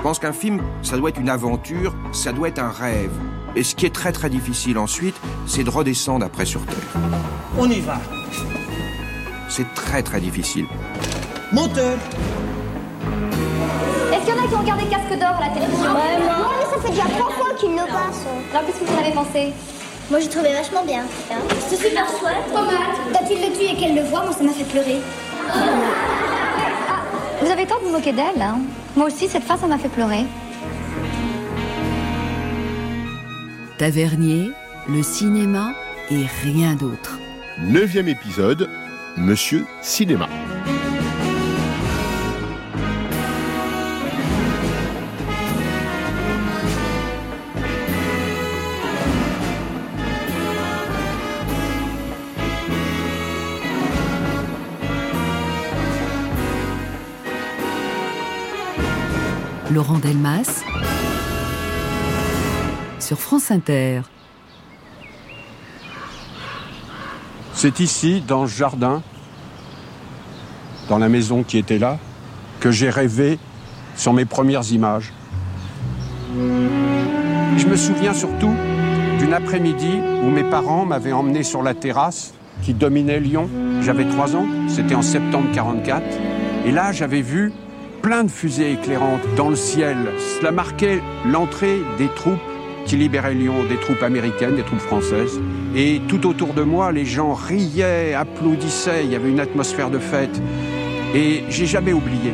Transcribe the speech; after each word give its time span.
Je 0.00 0.02
pense 0.02 0.18
qu'un 0.18 0.32
film, 0.32 0.62
ça 0.80 0.96
doit 0.96 1.10
être 1.10 1.20
une 1.20 1.28
aventure, 1.28 1.94
ça 2.12 2.32
doit 2.32 2.48
être 2.48 2.58
un 2.58 2.70
rêve. 2.70 3.10
Et 3.54 3.62
ce 3.62 3.74
qui 3.74 3.84
est 3.84 3.94
très 3.94 4.12
très 4.12 4.30
difficile 4.30 4.78
ensuite, 4.78 5.14
c'est 5.46 5.62
de 5.62 5.68
redescendre 5.68 6.24
après 6.24 6.46
sur 6.46 6.64
Terre. 6.64 7.02
On 7.58 7.68
y 7.68 7.80
va. 7.80 8.00
C'est 9.50 9.66
très 9.74 10.02
très 10.02 10.18
difficile. 10.18 10.64
Moteur 11.52 11.98
Est-ce 14.10 14.24
qu'il 14.24 14.34
y 14.34 14.40
en 14.40 14.42
a 14.42 14.48
qui 14.48 14.54
ont 14.54 14.60
regardé 14.60 14.84
Casque 14.84 15.18
d'or 15.18 15.36
à 15.36 15.48
la 15.48 15.54
télévision 15.54 15.92
Ouais, 15.92 16.16
mais 16.18 16.74
ça 16.74 16.80
fait 16.82 16.92
déjà 16.92 17.04
trois 17.18 17.32
fois 17.32 17.54
qu'il 17.58 17.72
le 17.72 17.76
passe. 17.76 18.24
Alors 18.54 18.66
qu'est-ce 18.66 18.80
que 18.80 18.84
vous 18.86 18.94
en 18.94 19.00
avez 19.02 19.12
pensé 19.12 19.52
Moi, 20.10 20.20
j'ai 20.20 20.28
trouvé 20.30 20.54
vachement 20.54 20.84
bien. 20.86 21.02
C'est 21.68 21.76
super 21.76 22.06
chouette. 22.18 22.46
Tomate. 22.54 22.96
Quand 23.12 23.26
il 23.30 23.36
le 23.36 23.54
tue 23.54 23.70
et 23.70 23.76
qu'elle 23.76 23.96
le 23.96 24.08
voit, 24.08 24.22
moi, 24.22 24.32
ça 24.32 24.44
m'a 24.44 24.52
fait 24.52 24.64
pleurer. 24.64 24.96
Vous 27.50 27.56
avez 27.58 27.66
tort 27.66 27.80
de 27.80 27.86
vous 27.86 27.90
moquer 27.90 28.12
d'elle. 28.12 28.40
Hein. 28.40 28.60
Moi 28.94 29.06
aussi, 29.06 29.26
cette 29.26 29.42
fin, 29.42 29.56
ça 29.56 29.66
m'a 29.66 29.76
fait 29.76 29.88
pleurer. 29.88 30.24
Tavernier, 33.76 34.52
le 34.88 35.02
cinéma 35.02 35.74
et 36.12 36.26
rien 36.44 36.76
d'autre. 36.76 37.18
Neuvième 37.58 38.06
épisode, 38.06 38.70
Monsieur 39.16 39.64
Cinéma. 39.82 40.28
Laurent 59.70 59.98
Delmas 59.98 60.64
sur 62.98 63.20
France 63.20 63.52
Inter. 63.52 64.02
C'est 67.54 67.78
ici, 67.78 68.20
dans 68.26 68.48
ce 68.48 68.56
jardin, 68.56 69.00
dans 70.88 70.98
la 70.98 71.08
maison 71.08 71.44
qui 71.44 71.56
était 71.56 71.78
là, 71.78 71.98
que 72.58 72.72
j'ai 72.72 72.90
rêvé 72.90 73.38
sur 73.94 74.12
mes 74.12 74.24
premières 74.24 74.72
images. 74.72 75.12
Je 76.34 77.66
me 77.66 77.76
souviens 77.76 78.14
surtout 78.14 78.54
d'une 79.20 79.34
après-midi 79.34 80.00
où 80.24 80.30
mes 80.30 80.44
parents 80.44 80.84
m'avaient 80.84 81.12
emmené 81.12 81.44
sur 81.44 81.62
la 81.62 81.74
terrasse 81.74 82.34
qui 82.62 82.74
dominait 82.74 83.20
Lyon. 83.20 83.48
J'avais 83.82 84.08
trois 84.08 84.34
ans, 84.34 84.46
c'était 84.68 84.96
en 84.96 85.02
septembre 85.02 85.46
44. 85.54 86.02
Et 86.66 86.72
là, 86.72 86.90
j'avais 86.90 87.22
vu 87.22 87.52
plein 88.02 88.24
de 88.24 88.30
fusées 88.30 88.72
éclairantes 88.72 89.22
dans 89.36 89.50
le 89.50 89.56
ciel. 89.56 89.96
Cela 90.38 90.52
marquait 90.52 91.00
l'entrée 91.26 91.80
des 91.98 92.08
troupes 92.08 92.38
qui 92.86 92.96
libéraient 92.96 93.34
Lyon, 93.34 93.64
des 93.68 93.76
troupes 93.76 94.02
américaines, 94.02 94.56
des 94.56 94.62
troupes 94.62 94.80
françaises. 94.80 95.40
Et 95.76 96.00
tout 96.08 96.26
autour 96.26 96.54
de 96.54 96.62
moi, 96.62 96.92
les 96.92 97.04
gens 97.04 97.34
riaient, 97.34 98.14
applaudissaient, 98.14 99.04
il 99.04 99.12
y 99.12 99.16
avait 99.16 99.30
une 99.30 99.40
atmosphère 99.40 99.90
de 99.90 99.98
fête. 99.98 100.40
Et 101.14 101.44
j'ai 101.48 101.66
jamais 101.66 101.92
oublié 101.92 102.32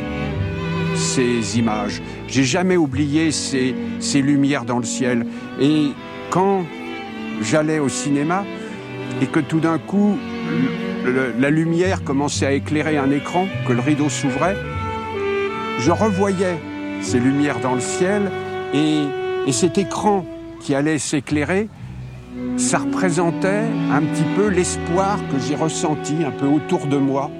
ces 0.95 1.59
images, 1.59 2.01
j'ai 2.27 2.43
jamais 2.43 2.75
oublié 2.75 3.31
ces, 3.31 3.75
lumières 4.15 4.65
dans 4.65 4.79
le 4.79 4.85
ciel. 4.85 5.27
Et 5.61 5.89
quand 6.31 6.63
j'allais 7.41 7.79
au 7.79 7.89
cinéma 7.89 8.45
et 9.21 9.27
que 9.27 9.39
tout 9.39 9.59
d'un 9.59 9.77
coup, 9.77 10.17
la 11.39 11.49
lumière 11.49 12.03
commençait 12.03 12.45
à 12.45 12.51
éclairer 12.51 12.97
un 12.97 13.11
écran, 13.11 13.47
que 13.67 13.73
le 13.73 13.79
rideau 13.79 14.09
s'ouvrait, 14.09 14.57
je 15.79 15.91
revoyais 15.91 16.59
ces 17.01 17.19
lumières 17.19 17.59
dans 17.59 17.75
le 17.75 17.81
ciel 17.81 18.31
et, 18.73 19.03
et 19.45 19.51
cet 19.51 19.77
écran 19.77 20.25
qui 20.61 20.75
allait 20.75 20.97
s'éclairer, 20.97 21.69
ça 22.57 22.79
représentait 22.79 23.65
un 23.91 24.01
petit 24.01 24.25
peu 24.35 24.47
l'espoir 24.47 25.17
que 25.31 25.39
j'ai 25.39 25.55
ressenti 25.55 26.23
un 26.25 26.31
peu 26.31 26.47
autour 26.47 26.87
de 26.87 26.97
moi 26.97 27.31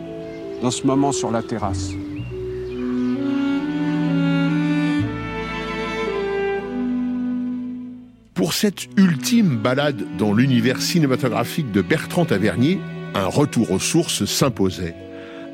dans 0.61 0.71
ce 0.71 0.85
moment 0.85 1.11
sur 1.11 1.31
la 1.31 1.43
terrasse. 1.43 1.91
Pour 8.33 8.53
cette 8.53 8.85
ultime 8.97 9.57
balade 9.57 10.03
dans 10.19 10.31
l'univers 10.31 10.79
cinématographique 10.79 11.71
de 11.71 11.81
Bertrand 11.81 12.25
Tavernier, 12.25 12.79
un 13.15 13.25
retour 13.25 13.71
aux 13.71 13.79
sources 13.79 14.25
s'imposait. 14.25 14.95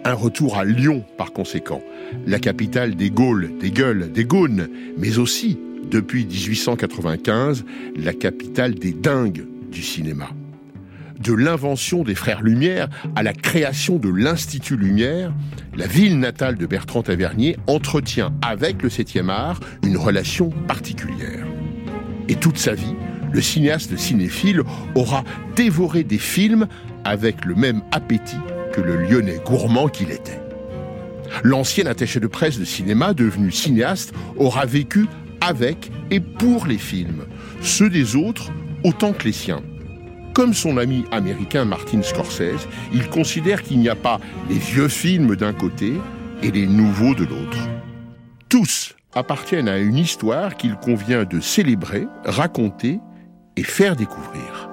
Un 0.03 0.13
retour 0.13 0.57
à 0.57 0.65
Lyon, 0.65 1.05
par 1.17 1.31
conséquent, 1.31 1.81
la 2.25 2.39
capitale 2.39 2.95
des 2.95 3.09
Gaules, 3.09 3.51
des 3.59 3.71
Gueules, 3.71 4.11
des 4.11 4.25
Gaunes, 4.25 4.67
mais 4.97 5.17
aussi, 5.17 5.57
depuis 5.89 6.25
1895, 6.25 7.65
la 7.95 8.13
capitale 8.13 8.75
des 8.75 8.93
dingues 8.93 9.45
du 9.71 9.81
cinéma. 9.81 10.29
De 11.19 11.33
l'invention 11.33 12.03
des 12.03 12.15
frères 12.15 12.41
Lumière 12.41 12.89
à 13.15 13.23
la 13.23 13.33
création 13.33 13.97
de 13.97 14.09
l'Institut 14.09 14.75
Lumière, 14.75 15.33
la 15.75 15.87
ville 15.87 16.19
natale 16.19 16.57
de 16.57 16.65
Bertrand 16.65 17.03
Tavernier 17.03 17.55
entretient 17.67 18.33
avec 18.41 18.81
le 18.81 18.89
7e 18.89 19.29
art 19.29 19.59
une 19.83 19.97
relation 19.97 20.49
particulière. 20.67 21.45
Et 22.27 22.35
toute 22.35 22.57
sa 22.57 22.73
vie, 22.73 22.95
le 23.31 23.41
cinéaste 23.41 23.97
cinéphile 23.97 24.61
aura 24.95 25.23
dévoré 25.55 26.03
des 26.03 26.17
films 26.17 26.67
avec 27.03 27.45
le 27.45 27.55
même 27.55 27.81
appétit 27.91 28.37
que 28.73 28.81
le 28.81 28.97
lyonnais 29.03 29.39
gourmand 29.45 29.87
qu'il 29.87 30.11
était. 30.11 30.42
L'ancien 31.41 31.85
attaché 31.85 32.19
de 32.19 32.27
presse 32.27 32.59
de 32.59 32.65
cinéma, 32.65 33.13
devenu 33.13 33.51
cinéaste, 33.51 34.13
aura 34.37 34.65
vécu 34.65 35.07
avec 35.41 35.91
et 36.11 36.19
pour 36.19 36.67
les 36.67 36.77
films, 36.77 37.25
ceux 37.61 37.89
des 37.89 38.15
autres 38.15 38.51
autant 38.83 39.13
que 39.13 39.25
les 39.25 39.33
siens. 39.33 39.63
Comme 40.33 40.53
son 40.53 40.77
ami 40.77 41.05
américain 41.11 41.65
Martin 41.65 42.01
Scorsese, 42.01 42.67
il 42.93 43.07
considère 43.09 43.61
qu'il 43.61 43.79
n'y 43.79 43.89
a 43.89 43.95
pas 43.95 44.19
les 44.49 44.57
vieux 44.57 44.87
films 44.87 45.35
d'un 45.35 45.53
côté 45.53 45.93
et 46.41 46.51
les 46.51 46.65
nouveaux 46.65 47.13
de 47.13 47.23
l'autre. 47.23 47.69
Tous 48.49 48.95
appartiennent 49.13 49.69
à 49.69 49.77
une 49.77 49.97
histoire 49.97 50.57
qu'il 50.57 50.75
convient 50.75 51.23
de 51.23 51.39
célébrer, 51.39 52.07
raconter 52.25 52.99
et 53.55 53.63
faire 53.63 53.95
découvrir. 53.95 54.69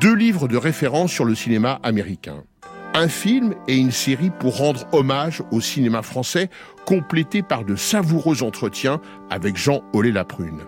Deux 0.00 0.14
livres 0.14 0.46
de 0.46 0.56
référence 0.56 1.10
sur 1.10 1.24
le 1.24 1.34
cinéma 1.34 1.80
américain. 1.82 2.44
Un 2.92 3.06
film 3.06 3.54
et 3.68 3.76
une 3.76 3.92
série 3.92 4.30
pour 4.30 4.56
rendre 4.56 4.84
hommage 4.92 5.44
au 5.52 5.60
cinéma 5.60 6.02
français, 6.02 6.50
complétés 6.86 7.42
par 7.42 7.64
de 7.64 7.76
savoureux 7.76 8.42
entretiens 8.42 9.00
avec 9.30 9.56
Jean 9.56 9.82
Ollet-Laprune. 9.92 10.62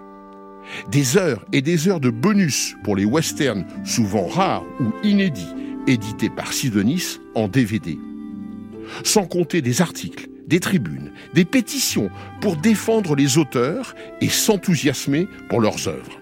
Des 0.88 1.16
heures 1.16 1.44
et 1.52 1.62
des 1.62 1.88
heures 1.88 1.98
de 1.98 2.10
bonus 2.10 2.76
pour 2.84 2.94
les 2.94 3.04
westerns, 3.04 3.66
souvent 3.84 4.28
rares 4.28 4.64
ou 4.78 4.92
inédits, 5.02 5.54
édités 5.88 6.30
par 6.30 6.52
Sidonis 6.52 7.18
en 7.34 7.48
DVD. 7.48 7.98
Sans 9.02 9.26
compter 9.26 9.60
des 9.60 9.82
articles, 9.82 10.28
des 10.46 10.60
tribunes, 10.60 11.12
des 11.34 11.44
pétitions 11.44 12.08
pour 12.40 12.56
défendre 12.56 13.16
les 13.16 13.36
auteurs 13.36 13.96
et 14.20 14.28
s'enthousiasmer 14.28 15.26
pour 15.48 15.60
leurs 15.60 15.88
œuvres. 15.88 16.21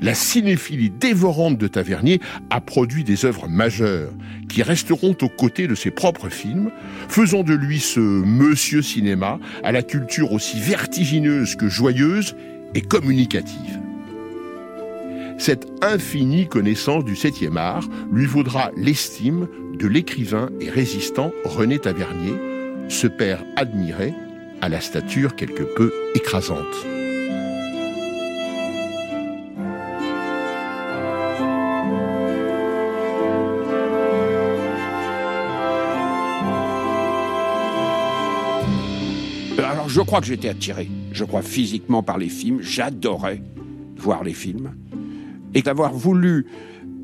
La 0.00 0.14
cinéphilie 0.14 0.90
dévorante 0.90 1.58
de 1.58 1.68
Tavernier 1.68 2.20
a 2.50 2.60
produit 2.60 3.04
des 3.04 3.24
œuvres 3.24 3.48
majeures 3.48 4.12
qui 4.48 4.62
resteront 4.62 5.16
aux 5.20 5.28
côtés 5.28 5.66
de 5.66 5.74
ses 5.74 5.90
propres 5.90 6.28
films, 6.28 6.70
faisant 7.08 7.42
de 7.42 7.54
lui 7.54 7.80
ce 7.80 8.00
monsieur 8.00 8.82
cinéma 8.82 9.38
à 9.62 9.72
la 9.72 9.82
culture 9.82 10.32
aussi 10.32 10.60
vertigineuse 10.60 11.56
que 11.56 11.68
joyeuse 11.68 12.36
et 12.74 12.80
communicative. 12.80 13.80
Cette 15.38 15.66
infinie 15.82 16.46
connaissance 16.46 17.04
du 17.04 17.14
7e 17.14 17.56
art 17.56 17.88
lui 18.12 18.26
vaudra 18.26 18.70
l'estime 18.76 19.48
de 19.78 19.86
l'écrivain 19.86 20.48
et 20.60 20.70
résistant 20.70 21.32
René 21.44 21.78
Tavernier, 21.78 22.34
ce 22.88 23.06
père 23.06 23.44
admiré 23.56 24.14
à 24.60 24.68
la 24.68 24.80
stature 24.80 25.34
quelque 25.34 25.64
peu 25.76 25.92
écrasante. 26.14 26.93
Je 39.94 40.00
crois 40.00 40.20
que 40.20 40.26
j'étais 40.26 40.48
attiré, 40.48 40.90
je 41.12 41.22
crois 41.22 41.42
physiquement 41.42 42.02
par 42.02 42.18
les 42.18 42.28
films, 42.28 42.58
j'adorais 42.60 43.40
voir 43.96 44.24
les 44.24 44.32
films, 44.32 44.74
et 45.54 45.62
d'avoir 45.62 45.94
voulu 45.94 46.46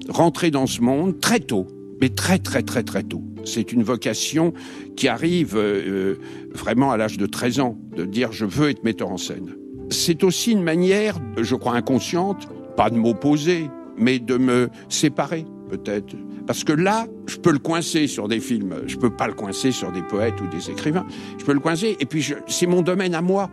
rentrer 0.09 0.51
dans 0.51 0.67
ce 0.67 0.81
monde 0.81 1.21
très 1.21 1.39
tôt, 1.39 1.69
mais 2.01 2.09
très 2.09 2.41
très 2.41 2.65
très 2.65 2.83
très 2.83 3.05
tôt. 3.05 3.23
C'est 3.45 3.71
une 3.71 3.85
vocation 3.85 4.53
qui 4.97 5.07
arrive 5.07 5.57
euh, 5.57 6.17
vraiment 6.53 6.91
à 6.91 6.97
l'âge 6.97 7.17
de 7.17 7.27
13 7.27 7.61
ans, 7.61 7.79
de 7.95 8.05
dire 8.05 8.33
je 8.33 8.45
veux 8.45 8.71
être 8.71 8.83
metteur 8.83 9.13
en 9.13 9.19
scène. 9.19 9.55
C'est 9.91 10.25
aussi 10.25 10.51
une 10.51 10.65
manière, 10.65 11.17
je 11.41 11.55
crois 11.55 11.77
inconsciente, 11.77 12.49
pas 12.77 12.91
de 12.91 12.97
m'opposer, 12.97 13.71
mais 13.97 14.19
de 14.19 14.37
me 14.37 14.69
séparer 14.89 15.45
peut-être. 15.69 16.17
Parce 16.51 16.65
que 16.65 16.73
là, 16.73 17.07
je 17.29 17.37
peux 17.37 17.53
le 17.53 17.61
coincer 17.61 18.09
sur 18.09 18.27
des 18.27 18.41
films. 18.41 18.75
Je 18.89 18.97
peux 18.97 19.09
pas 19.09 19.29
le 19.29 19.35
coincer 19.35 19.71
sur 19.71 19.93
des 19.93 20.03
poètes 20.03 20.35
ou 20.41 20.49
des 20.49 20.69
écrivains. 20.69 21.07
Je 21.39 21.45
peux 21.45 21.53
le 21.53 21.61
coincer. 21.61 21.97
Et 22.01 22.07
puis, 22.07 22.29
c'est 22.49 22.67
mon 22.67 22.83
domaine 22.83 23.15
à 23.15 23.23
moi. 23.23 23.49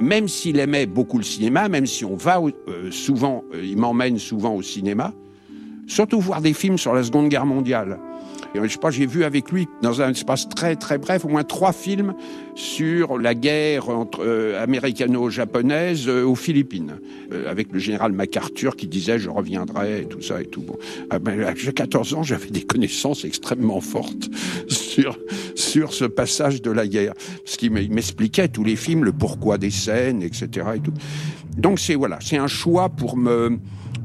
Même 0.00 0.28
s'il 0.28 0.58
aimait 0.58 0.84
beaucoup 0.84 1.16
le 1.16 1.24
cinéma, 1.24 1.70
même 1.70 1.86
si 1.86 2.04
on 2.04 2.16
va 2.16 2.38
euh, 2.42 2.90
souvent, 2.90 3.42
euh, 3.54 3.64
il 3.64 3.78
m'emmène 3.78 4.18
souvent 4.18 4.54
au 4.54 4.60
cinéma, 4.60 5.14
surtout 5.86 6.20
voir 6.20 6.42
des 6.42 6.52
films 6.52 6.76
sur 6.76 6.92
la 6.92 7.02
Seconde 7.04 7.30
Guerre 7.30 7.46
mondiale. 7.46 7.98
Je 8.54 8.66
sais 8.66 8.78
pas, 8.78 8.90
j'ai 8.90 9.06
vu 9.06 9.24
avec 9.24 9.52
lui, 9.52 9.68
dans 9.80 10.02
un 10.02 10.10
espace 10.10 10.48
très 10.48 10.74
très 10.76 10.98
bref, 10.98 11.24
au 11.24 11.28
moins 11.28 11.44
trois 11.44 11.72
films 11.72 12.14
sur 12.54 13.18
la 13.18 13.34
guerre 13.34 13.88
entre 13.88 14.24
euh, 14.24 14.62
américano-japonaise 14.62 16.08
euh, 16.08 16.24
aux 16.24 16.34
Philippines, 16.34 16.96
euh, 17.32 17.48
avec 17.48 17.72
le 17.72 17.78
général 17.78 18.12
MacArthur 18.12 18.76
qui 18.76 18.86
disait 18.88 19.18
je 19.18 19.30
reviendrai 19.30 20.02
et 20.02 20.04
tout 20.04 20.20
ça 20.20 20.42
et 20.42 20.46
tout. 20.46 20.62
Bon, 20.62 20.76
ah 21.10 21.18
ben, 21.18 21.54
j'ai 21.56 21.72
14 21.72 22.14
ans, 22.14 22.22
j'avais 22.22 22.50
des 22.50 22.62
connaissances 22.62 23.24
extrêmement 23.24 23.80
fortes 23.80 24.28
sur 24.68 25.18
sur 25.54 25.92
ce 25.92 26.04
passage 26.04 26.60
de 26.60 26.70
la 26.70 26.86
guerre, 26.86 27.14
parce 27.44 27.56
qu'il 27.56 27.70
m'expliquait 27.70 28.48
tous 28.48 28.64
les 28.64 28.76
films, 28.76 29.04
le 29.04 29.12
pourquoi 29.12 29.58
des 29.58 29.70
scènes, 29.70 30.22
etc. 30.22 30.66
Et 30.76 30.80
tout. 30.80 30.92
Donc 31.56 31.78
c'est 31.78 31.94
voilà, 31.94 32.18
c'est 32.20 32.36
un 32.36 32.48
choix 32.48 32.88
pour 32.88 33.16
me 33.16 33.58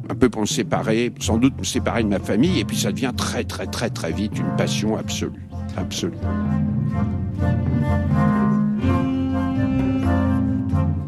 un 0.10 0.16
peu 0.16 0.30
pour 0.30 0.42
me 0.42 0.46
séparer, 0.46 1.12
sans 1.20 1.38
doute 1.38 1.58
me 1.58 1.64
séparer 1.64 2.04
de 2.04 2.08
ma 2.08 2.20
famille, 2.20 2.60
et 2.60 2.66
puis 2.66 2.78
ça 2.78 2.92
devient 2.92 3.14
très 3.16 3.44
très 3.44 3.68
très 3.68 3.90
très 3.90 4.12
vite 4.12 4.38
une 4.38 4.56
passion 4.56 4.98
absolue, 4.98 5.48
absolue. 5.78 6.18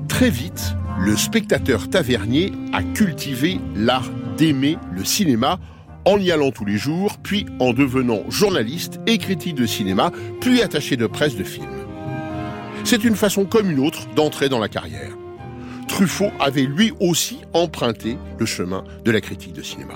Très 0.07 0.29
vite, 0.29 0.75
le 0.99 1.15
spectateur 1.15 1.89
tavernier 1.89 2.51
a 2.73 2.81
cultivé 2.81 3.59
l'art 3.75 4.09
d'aimer 4.38 4.77
le 4.91 5.05
cinéma 5.05 5.59
en 6.05 6.17
y 6.17 6.31
allant 6.31 6.51
tous 6.51 6.65
les 6.65 6.77
jours, 6.77 7.17
puis 7.21 7.45
en 7.59 7.73
devenant 7.73 8.21
journaliste 8.29 9.00
et 9.07 9.17
critique 9.17 9.55
de 9.55 9.65
cinéma, 9.65 10.11
puis 10.39 10.61
attaché 10.61 10.95
de 10.95 11.05
presse 11.05 11.35
de 11.35 11.43
films. 11.43 11.67
C'est 12.85 13.03
une 13.03 13.15
façon 13.15 13.43
comme 13.43 13.69
une 13.69 13.79
autre 13.79 14.07
d'entrer 14.15 14.47
dans 14.47 14.59
la 14.59 14.69
carrière. 14.69 15.16
Truffaut 15.88 16.31
avait 16.39 16.63
lui 16.63 16.92
aussi 17.00 17.39
emprunté 17.54 18.18
le 18.39 18.45
chemin 18.45 18.84
de 19.04 19.12
la 19.12 19.22
critique 19.22 19.54
de 19.54 19.62
cinéma. 19.62 19.94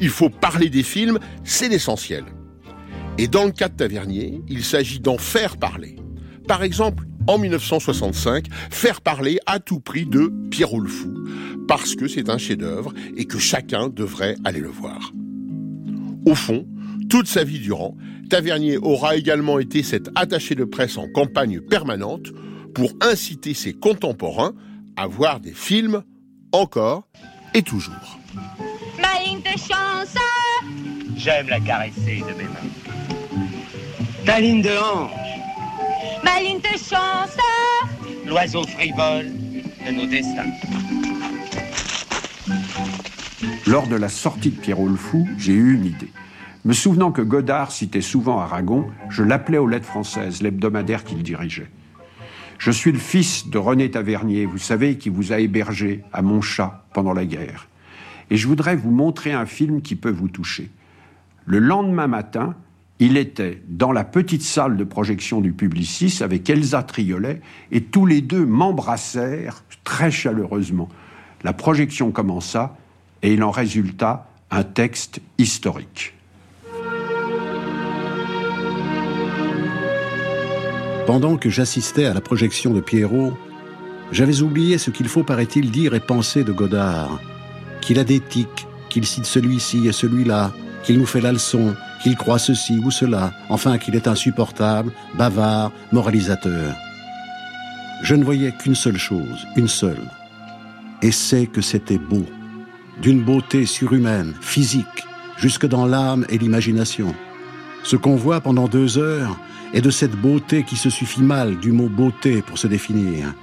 Il 0.00 0.10
faut 0.10 0.28
parler 0.28 0.68
des 0.68 0.82
films, 0.82 1.18
c'est 1.44 1.68
l'essentiel. 1.68 2.24
Et 3.18 3.28
dans 3.28 3.44
le 3.44 3.52
cas 3.52 3.68
de 3.68 3.76
Tavernier, 3.76 4.42
il 4.48 4.62
s'agit 4.64 5.00
d'en 5.00 5.16
faire 5.16 5.56
parler. 5.56 5.96
Par 6.46 6.62
exemple, 6.62 7.04
en 7.26 7.38
1965, 7.38 8.46
faire 8.70 9.00
parler 9.00 9.38
à 9.46 9.58
tout 9.58 9.80
prix 9.80 10.06
de 10.06 10.32
Pierrot 10.50 10.80
le 10.80 10.88
Fou, 10.88 11.14
parce 11.66 11.94
que 11.94 12.08
c'est 12.08 12.28
un 12.28 12.38
chef-d'œuvre 12.38 12.92
et 13.16 13.24
que 13.24 13.38
chacun 13.38 13.88
devrait 13.88 14.36
aller 14.44 14.60
le 14.60 14.68
voir. 14.68 15.12
Au 16.26 16.34
fond, 16.34 16.66
toute 17.08 17.26
sa 17.26 17.42
vie 17.42 17.58
durant, 17.58 17.96
Tavernier 18.28 18.78
aura 18.78 19.16
également 19.16 19.58
été 19.58 19.82
cet 19.82 20.10
attaché 20.14 20.54
de 20.54 20.64
presse 20.64 20.98
en 20.98 21.08
campagne 21.08 21.60
permanente 21.60 22.32
pour 22.74 22.92
inciter 23.00 23.54
ses 23.54 23.72
contemporains 23.72 24.52
à 24.96 25.06
voir 25.06 25.40
des 25.40 25.52
films 25.52 26.02
encore 26.52 27.08
et 27.54 27.62
toujours. 27.62 28.18
Ma 29.00 29.22
ligne 29.24 29.40
de 29.40 29.58
chance 29.58 30.14
J'aime 31.16 31.48
la 31.48 31.60
caresser 31.60 32.22
de 32.28 32.34
mes 32.36 32.44
mains. 32.44 33.46
Ta 34.24 34.40
ligne 34.40 34.62
de 34.62 34.70
hanche 34.70 35.10
Ma 36.24 36.40
ligne 36.40 36.60
de 36.60 36.78
chance 36.78 37.36
L'oiseau 38.26 38.64
frivole 38.66 39.26
de 39.86 39.92
nos 39.92 40.06
destins. 40.06 40.50
Lors 43.66 43.86
de 43.86 43.96
la 43.96 44.08
sortie 44.08 44.50
de 44.50 44.60
Pierrot 44.60 44.88
le 44.88 44.96
Fou, 44.96 45.28
j'ai 45.38 45.52
eu 45.52 45.74
une 45.74 45.86
idée. 45.86 46.10
Me 46.64 46.72
souvenant 46.72 47.12
que 47.12 47.22
Godard 47.22 47.70
citait 47.70 48.00
souvent 48.00 48.40
Aragon, 48.40 48.86
je 49.08 49.22
l'appelais 49.22 49.58
aux 49.58 49.68
lettres 49.68 49.86
françaises, 49.86 50.42
l'hebdomadaire 50.42 51.04
qu'il 51.04 51.22
dirigeait. 51.22 51.70
Je 52.58 52.70
suis 52.70 52.92
le 52.92 52.98
fils 52.98 53.48
de 53.48 53.58
René 53.58 53.90
Tavernier, 53.90 54.46
vous 54.46 54.58
savez, 54.58 54.96
qui 54.96 55.08
vous 55.08 55.32
a 55.32 55.38
hébergé 55.38 56.02
à 56.12 56.22
Montchat 56.22 56.86
pendant 56.92 57.12
la 57.12 57.24
guerre. 57.24 57.68
Et 58.30 58.36
je 58.36 58.48
voudrais 58.48 58.76
vous 58.76 58.90
montrer 58.90 59.32
un 59.32 59.46
film 59.46 59.82
qui 59.82 59.94
peut 59.94 60.10
vous 60.10 60.28
toucher. 60.28 60.70
Le 61.44 61.58
lendemain 61.58 62.06
matin, 62.06 62.56
il 62.98 63.16
était 63.16 63.62
dans 63.68 63.92
la 63.92 64.04
petite 64.04 64.42
salle 64.42 64.76
de 64.76 64.84
projection 64.84 65.40
du 65.40 65.52
Publicis 65.52 66.22
avec 66.22 66.48
Elsa 66.48 66.82
Triolet 66.82 67.40
et 67.70 67.82
tous 67.82 68.06
les 68.06 68.22
deux 68.22 68.46
m'embrassèrent 68.46 69.62
très 69.84 70.10
chaleureusement. 70.10 70.88
La 71.44 71.52
projection 71.52 72.10
commença 72.10 72.76
et 73.22 73.34
il 73.34 73.44
en 73.44 73.50
résulta 73.50 74.28
un 74.50 74.62
texte 74.64 75.20
historique. 75.38 76.15
Pendant 81.06 81.36
que 81.36 81.50
j'assistais 81.50 82.06
à 82.06 82.14
la 82.14 82.20
projection 82.20 82.74
de 82.74 82.80
Pierrot, 82.80 83.32
j'avais 84.10 84.40
oublié 84.40 84.76
ce 84.76 84.90
qu'il 84.90 85.06
faut, 85.06 85.22
paraît-il, 85.22 85.70
dire 85.70 85.94
et 85.94 86.00
penser 86.00 86.42
de 86.42 86.50
Godard. 86.50 87.20
Qu'il 87.80 88.00
a 88.00 88.04
des 88.04 88.18
tics, 88.18 88.66
qu'il 88.88 89.06
cite 89.06 89.24
celui-ci 89.24 89.86
et 89.86 89.92
celui-là, 89.92 90.52
qu'il 90.82 90.98
nous 90.98 91.06
fait 91.06 91.20
la 91.20 91.30
leçon, 91.30 91.76
qu'il 92.02 92.16
croit 92.16 92.40
ceci 92.40 92.80
ou 92.84 92.90
cela, 92.90 93.32
enfin 93.48 93.78
qu'il 93.78 93.94
est 93.94 94.08
insupportable, 94.08 94.90
bavard, 95.16 95.70
moralisateur. 95.92 96.74
Je 98.02 98.16
ne 98.16 98.24
voyais 98.24 98.52
qu'une 98.52 98.74
seule 98.74 98.98
chose, 98.98 99.46
une 99.56 99.68
seule. 99.68 100.10
Et 101.02 101.12
c'est 101.12 101.46
que 101.46 101.60
c'était 101.60 101.98
beau, 101.98 102.26
d'une 103.00 103.22
beauté 103.22 103.64
surhumaine, 103.64 104.34
physique, 104.40 105.06
jusque 105.36 105.66
dans 105.66 105.86
l'âme 105.86 106.26
et 106.30 106.38
l'imagination. 106.38 107.14
Ce 107.84 107.94
qu'on 107.94 108.16
voit 108.16 108.40
pendant 108.40 108.66
deux 108.66 108.98
heures, 108.98 109.38
et 109.72 109.80
de 109.80 109.90
cette 109.90 110.16
beauté 110.16 110.62
qui 110.62 110.76
se 110.76 110.90
suffit 110.90 111.22
mal 111.22 111.58
du 111.58 111.72
mot 111.72 111.88
beauté 111.88 112.42
pour 112.42 112.58
se 112.58 112.66
définir. 112.66 113.34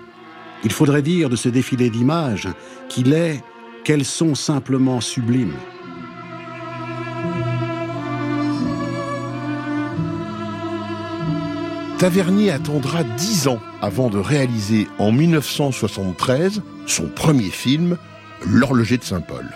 Il 0.64 0.72
faudrait 0.72 1.02
dire 1.02 1.30
de 1.30 1.36
ce 1.36 1.50
défilé 1.50 1.90
d'images 1.90 2.48
qu'il 2.90 3.14
est 3.14 3.44
qu'elles 3.84 4.06
sont 4.06 4.36
simplement 4.36 5.02
sublimes. 5.02 5.58
Tavernier 11.98 12.52
attendra 12.52 13.04
dix 13.04 13.48
ans 13.48 13.60
avant 13.82 14.10
de 14.10 14.18
réaliser 14.18 14.88
en 15.00 15.12
1973 15.12 16.62
son 16.86 17.08
premier 17.08 17.50
film, 17.50 17.98
L'horloger 18.46 18.98
de 18.98 19.06
Saint-Paul. 19.06 19.50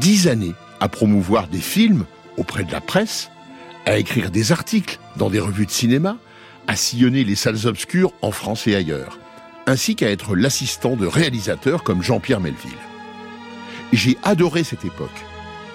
Dix 0.00 0.28
années 0.28 0.54
à 0.80 0.88
promouvoir 0.88 1.48
des 1.48 1.60
films 1.60 2.06
auprès 2.38 2.64
de 2.64 2.72
la 2.72 2.80
presse 2.80 3.30
à 3.86 3.96
écrire 3.96 4.30
des 4.30 4.52
articles 4.52 4.98
dans 5.16 5.30
des 5.30 5.40
revues 5.40 5.66
de 5.66 5.70
cinéma, 5.70 6.18
à 6.66 6.76
sillonner 6.76 7.24
les 7.24 7.36
salles 7.36 7.66
obscures 7.66 8.12
en 8.20 8.32
France 8.32 8.66
et 8.66 8.74
ailleurs, 8.74 9.18
ainsi 9.66 9.94
qu'à 9.94 10.10
être 10.10 10.34
l'assistant 10.34 10.96
de 10.96 11.06
réalisateurs 11.06 11.84
comme 11.84 12.02
Jean-Pierre 12.02 12.40
Melville. 12.40 12.72
J'ai 13.92 14.18
adoré 14.24 14.64
cette 14.64 14.84
époque, 14.84 15.24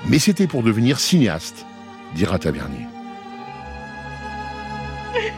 mais 0.08 0.20
c'était 0.20 0.48
pour 0.48 0.63
devenir 0.63 1.00
cinéaste, 1.00 1.65
dira 2.13 2.38
Tavernier. 2.38 2.88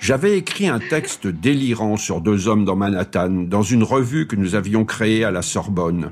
J'avais 0.00 0.36
écrit 0.36 0.66
un 0.66 0.80
texte 0.80 1.28
délirant 1.28 1.96
sur 1.96 2.20
deux 2.20 2.48
hommes 2.48 2.64
dans 2.64 2.74
Manhattan, 2.74 3.30
dans 3.30 3.62
une 3.62 3.84
revue 3.84 4.26
que 4.26 4.34
nous 4.34 4.56
avions 4.56 4.84
créée 4.84 5.24
à 5.24 5.30
la 5.30 5.42
Sorbonne, 5.42 6.10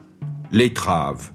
L'étrave, 0.53 1.33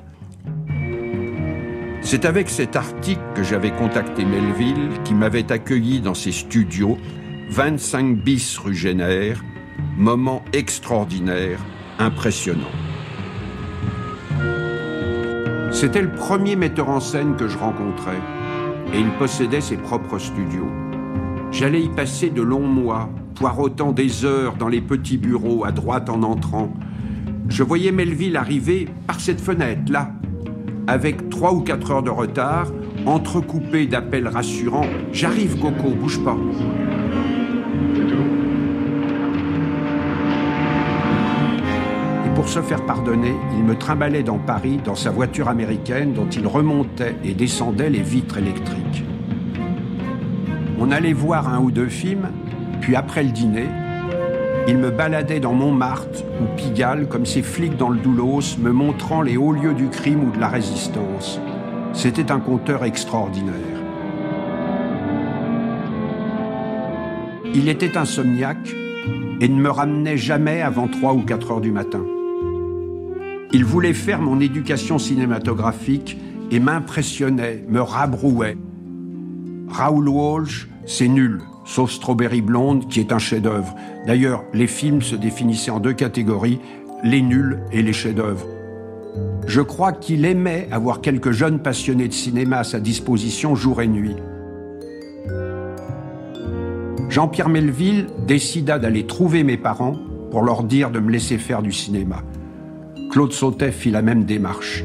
c'est 2.03 2.25
avec 2.25 2.50
cet 2.50 2.75
article 2.75 3.22
que 3.33 3.43
j'avais 3.43 3.72
contacté 3.72 4.25
Melville, 4.25 4.89
qui 5.05 5.13
m'avait 5.13 5.51
accueilli 5.51 6.01
dans 6.01 6.13
ses 6.13 6.31
studios, 6.31 6.98
25 7.50 8.17
bis 8.17 8.57
rue 8.57 8.75
Génère, 8.75 9.43
moment 9.98 10.43
extraordinaire, 10.51 11.60
impressionnant. 12.00 12.72
C'était 15.72 16.01
le 16.01 16.12
premier 16.12 16.55
metteur 16.55 16.89
en 16.89 17.00
scène 17.00 17.36
que 17.36 17.48
je 17.48 17.57
rencontrais, 17.57 18.19
et 18.93 19.00
il 19.00 19.10
possédait 19.12 19.62
ses 19.62 19.77
propres 19.77 20.19
studios. 20.19 20.69
J'allais 21.51 21.81
y 21.81 21.89
passer 21.89 22.29
de 22.29 22.41
longs 22.41 22.67
mois, 22.67 23.10
poireautant 23.36 23.91
des 23.91 24.25
heures 24.25 24.55
dans 24.55 24.67
les 24.67 24.81
petits 24.81 25.17
bureaux 25.17 25.65
à 25.65 25.72
droite 25.72 26.10
en 26.10 26.22
entrant. 26.24 26.74
Je 27.48 27.63
voyais 27.63 27.91
Melville 27.91 28.38
arriver 28.38 28.88
par 29.07 29.19
cette 29.19 29.41
fenêtre, 29.41 29.91
là, 29.91 30.12
avec 30.88 31.23
trois 31.34 31.52
ou 31.52 31.62
quatre 31.62 31.90
heures 31.90 32.04
de 32.04 32.12
retard, 32.12 32.68
entrecoupé 33.08 33.88
d'appels 33.88 34.28
rassurants 34.28 34.86
J'arrive, 35.12 35.58
Coco, 35.58 35.90
bouge 35.90 36.24
pas. 36.24 36.38
Et 42.24 42.30
pour 42.36 42.48
se 42.48 42.62
faire 42.62 42.86
pardonner, 42.86 43.34
il 43.58 43.63
me 43.63 43.75
trimballait 43.75 44.22
dans 44.22 44.38
Paris 44.38 44.80
dans 44.86 44.94
sa 44.94 45.10
voiture 45.10 45.48
américaine 45.48 46.13
dont 46.13 46.30
il 46.30 46.46
remontait 46.46 47.16
et 47.24 47.34
descendait 47.34 47.90
les 47.90 48.04
vitres 48.04 48.38
électriques. 48.38 49.04
On 50.80 50.92
allait 50.92 51.13
voir 51.13 51.52
un 51.52 51.60
ou 51.62 51.72
deux 51.72 51.90
films, 51.90 52.30
puis 52.80 52.96
après 52.96 53.24
le 53.24 53.32
dîner, 53.32 53.66
Il 54.65 54.77
me 54.77 54.91
baladait 54.91 55.41
dans 55.41 55.53
Montmartre 55.53 56.24
ou 56.41 56.55
Pigalle 56.55 57.10
comme 57.10 57.25
ces 57.25 57.41
flics 57.41 57.75
dans 57.75 57.89
le 57.89 58.00
Doulos, 58.00 58.58
me 58.60 58.72
montrant 58.72 59.22
les 59.22 59.36
hauts 59.36 59.51
lieux 59.51 59.74
du 59.74 59.89
crime 59.89 60.24
ou 60.24 60.32
de 60.32 60.39
la 60.39 60.48
résistance. 60.48 61.41
C'était 61.91 62.32
un 62.32 62.39
conteur 62.39 62.86
extraordinaire. 62.86 63.53
Il 67.53 67.67
était 67.67 67.98
insomniaque 67.98 68.74
et 69.41 69.50
ne 69.50 69.62
me 69.62 69.70
ramenait 69.70 70.17
jamais 70.17 70.62
avant 70.62 70.88
3 70.88 71.13
ou 71.13 71.24
4 71.24 71.51
heures 71.51 71.62
du 71.62 71.72
matin. 71.72 72.05
Il 73.51 73.65
voulait 73.65 73.93
faire 73.93 74.22
mon 74.22 74.39
éducation 74.39 74.98
cinématographique 74.98 76.17
et 76.51 76.60
m'impressionnait, 76.62 77.65
me 77.67 77.82
rabrouait. 77.82 78.58
Raoul 79.67 80.08
Walsh, 80.08 80.70
c'est 80.86 81.08
nul, 81.10 81.41
sauf 81.65 81.91
Strawberry 81.91 82.41
Blonde, 82.41 82.88
qui 82.88 83.00
est 83.00 83.12
un 83.12 83.20
chef-d'œuvre. 83.20 83.75
D'ailleurs, 84.05 84.43
les 84.53 84.67
films 84.67 85.01
se 85.01 85.15
définissaient 85.15 85.72
en 85.72 85.79
deux 85.79 85.93
catégories, 85.93 86.60
les 87.03 87.22
nuls 87.22 87.60
et 87.72 87.82
les 87.82 87.93
chefs-d'œuvre. 87.93 88.46
Je 89.46 89.62
crois 89.62 89.91
qu'il 89.91 90.25
aimait 90.25 90.67
avoir 90.72 91.01
quelques 91.01 91.32
jeunes 91.32 91.60
passionnés 91.60 92.08
de 92.08 92.13
cinéma 92.13 92.60
à 92.60 92.63
sa 92.63 92.79
disposition 92.79 93.55
jour 93.55 93.82
et 93.82 93.88
nuit. 93.88 94.15
Jean-Pierre 97.10 97.50
Melville 97.50 98.08
décida 98.25 98.79
d'aller 98.79 99.05
trouver 99.05 99.43
mes 99.43 99.58
parents 99.58 99.98
pour 100.32 100.41
leur 100.41 100.63
dire 100.63 100.89
de 100.89 101.00
me 101.00 101.12
laisser 101.12 101.38
faire 101.38 101.62
du 101.62 101.72
cinéma. 101.72 102.24
Claude 103.12 103.34
Sautet 103.34 103.72
fit 103.72 103.91
la 103.91 104.01
même 104.01 104.24
démarche. 104.24 104.84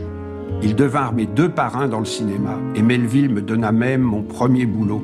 Ils 0.62 0.74
devinrent 0.74 1.14
mes 1.14 1.24
deux 1.24 1.48
parrains 1.48 1.88
dans 1.88 2.00
le 2.00 2.04
cinéma 2.04 2.58
et 2.74 2.82
Melville 2.82 3.30
me 3.30 3.40
donna 3.40 3.72
même 3.72 4.02
mon 4.02 4.22
premier 4.22 4.66
boulot, 4.66 5.02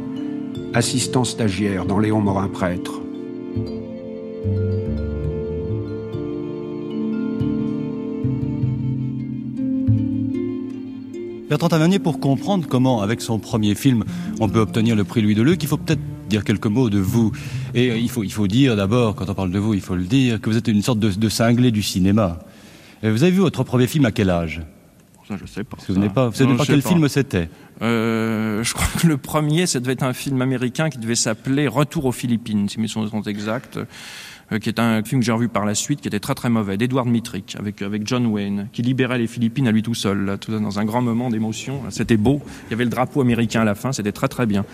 assistant 0.75 1.25
stagiaire 1.25 1.87
dans 1.87 1.99
Léon 1.99 2.21
Morin 2.21 2.49
Prêtre. 2.49 3.01
Bertrand 11.49 11.69
Tavernier, 11.69 12.01
pour 12.01 12.19
comprendre 12.19 12.67
comment, 12.69 13.03
avec 13.03 13.21
son 13.21 13.39
premier 13.39 13.77
film, 13.77 14.05
on 14.41 14.49
peut 14.49 14.59
obtenir 14.59 14.97
le 14.97 15.05
prix 15.05 15.23
Louis 15.23 15.37
Deleuze, 15.37 15.59
il 15.61 15.69
faut 15.69 15.77
peut-être 15.77 16.01
dire 16.29 16.43
quelques 16.43 16.67
mots 16.67 16.91
de 16.91 16.99
vous. 16.99 17.31
Et 17.75 17.91
euh, 17.91 17.97
il 17.97 18.11
faut, 18.11 18.25
il 18.25 18.33
faut 18.33 18.49
dire 18.49 18.75
d'abord, 18.75 19.15
quand 19.15 19.29
on 19.29 19.35
parle 19.35 19.53
de 19.53 19.59
vous, 19.61 19.75
il 19.75 19.81
faut 19.81 19.95
le 19.95 20.05
dire, 20.05 20.41
que 20.41 20.51
vous 20.51 20.57
êtes 20.57 20.67
une 20.67 20.83
sorte 20.83 20.99
de, 20.99 21.11
de 21.11 21.29
cinglé 21.29 21.71
du 21.71 21.83
cinéma. 21.83 22.41
Et 23.05 23.11
vous 23.11 23.23
avez 23.23 23.31
vu 23.31 23.41
votre 23.41 23.63
premier 23.63 23.87
film 23.87 24.05
à 24.07 24.11
quel 24.11 24.31
âge? 24.31 24.63
Ça, 25.29 25.37
je 25.41 25.47
sais 25.47 25.65
pas. 25.65 25.77
Vous 25.89 25.99
ne 25.99 26.09
pas, 26.09 26.29
vous 26.29 26.35
savez 26.35 26.57
pas 26.57 26.67
quel 26.67 26.83
film 26.83 27.09
c'était 27.09 27.49
euh, 27.83 28.63
Je 28.63 28.75
crois 28.75 28.87
que 29.01 29.07
le 29.07 29.17
premier, 29.17 29.67
ça 29.67 29.81
devait 29.81 29.95
être 29.95 30.03
un 30.03 30.13
film 30.13 30.43
américain 30.43 30.91
qui 30.91 30.99
devait 30.99 31.15
s'appeler 31.15 31.67
Retour 31.67 32.05
aux 32.05 32.13
Philippines, 32.13 32.69
si 32.69 32.79
mes 32.81 32.89
souvenirs 32.89 33.11
sont 33.11 33.23
exacts. 33.23 33.79
Euh, 34.53 34.59
qui 34.59 34.69
est 34.69 34.79
un 34.79 35.03
film 35.03 35.21
que 35.21 35.25
j'ai 35.25 35.33
revu 35.33 35.49
par 35.49 35.65
la 35.65 35.75
suite, 35.75 36.03
qui 36.03 36.09
était 36.09 36.21
très 36.21 36.35
très 36.35 36.51
mauvais, 36.51 36.77
d'Edward 36.77 37.09
Mitrick, 37.09 37.57
avec, 37.59 37.81
avec 37.81 38.07
John 38.07 38.27
Wayne, 38.27 38.69
qui 38.73 38.83
libérait 38.83 39.19
les 39.19 39.27
Philippines 39.27 39.67
à 39.67 39.73
lui 39.73 39.83
tout 39.83 39.95
seul, 39.95 40.27
là, 40.27 40.37
tout, 40.37 40.53
dans 40.53 40.79
un 40.79 40.85
grand 40.85 41.01
moment 41.01 41.31
d'émotion. 41.31 41.81
C'était 41.89 42.19
beau, 42.19 42.43
il 42.69 42.73
y 42.73 42.75
avait 42.75 42.85
le 42.85 42.91
drapeau 42.91 43.23
américain 43.23 43.63
à 43.63 43.65
la 43.65 43.75
fin, 43.75 43.93
c'était 43.93 44.13
très 44.13 44.29
très 44.29 44.45
bien. 44.45 44.67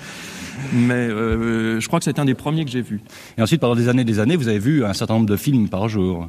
Mais 0.73 0.95
euh, 0.95 1.81
je 1.81 1.87
crois 1.87 2.01
que 2.01 2.05
c'était 2.05 2.21
un 2.21 2.25
des 2.25 2.35
premiers 2.35 2.65
que 2.65 2.71
j'ai 2.71 2.83
vu. 2.83 3.01
Et 3.39 3.43
ensuite, 3.43 3.61
pendant 3.61 3.77
des 3.77 3.89
années 3.89 4.05
des 4.05 4.19
années, 4.19 4.37
vous 4.37 4.49
avez 4.49 4.59
vu 4.59 4.85
un 4.85 4.93
certain 4.93 5.15
nombre 5.15 5.27
de 5.27 5.37
films 5.37 5.69
par 5.69 5.89
jour 5.89 6.29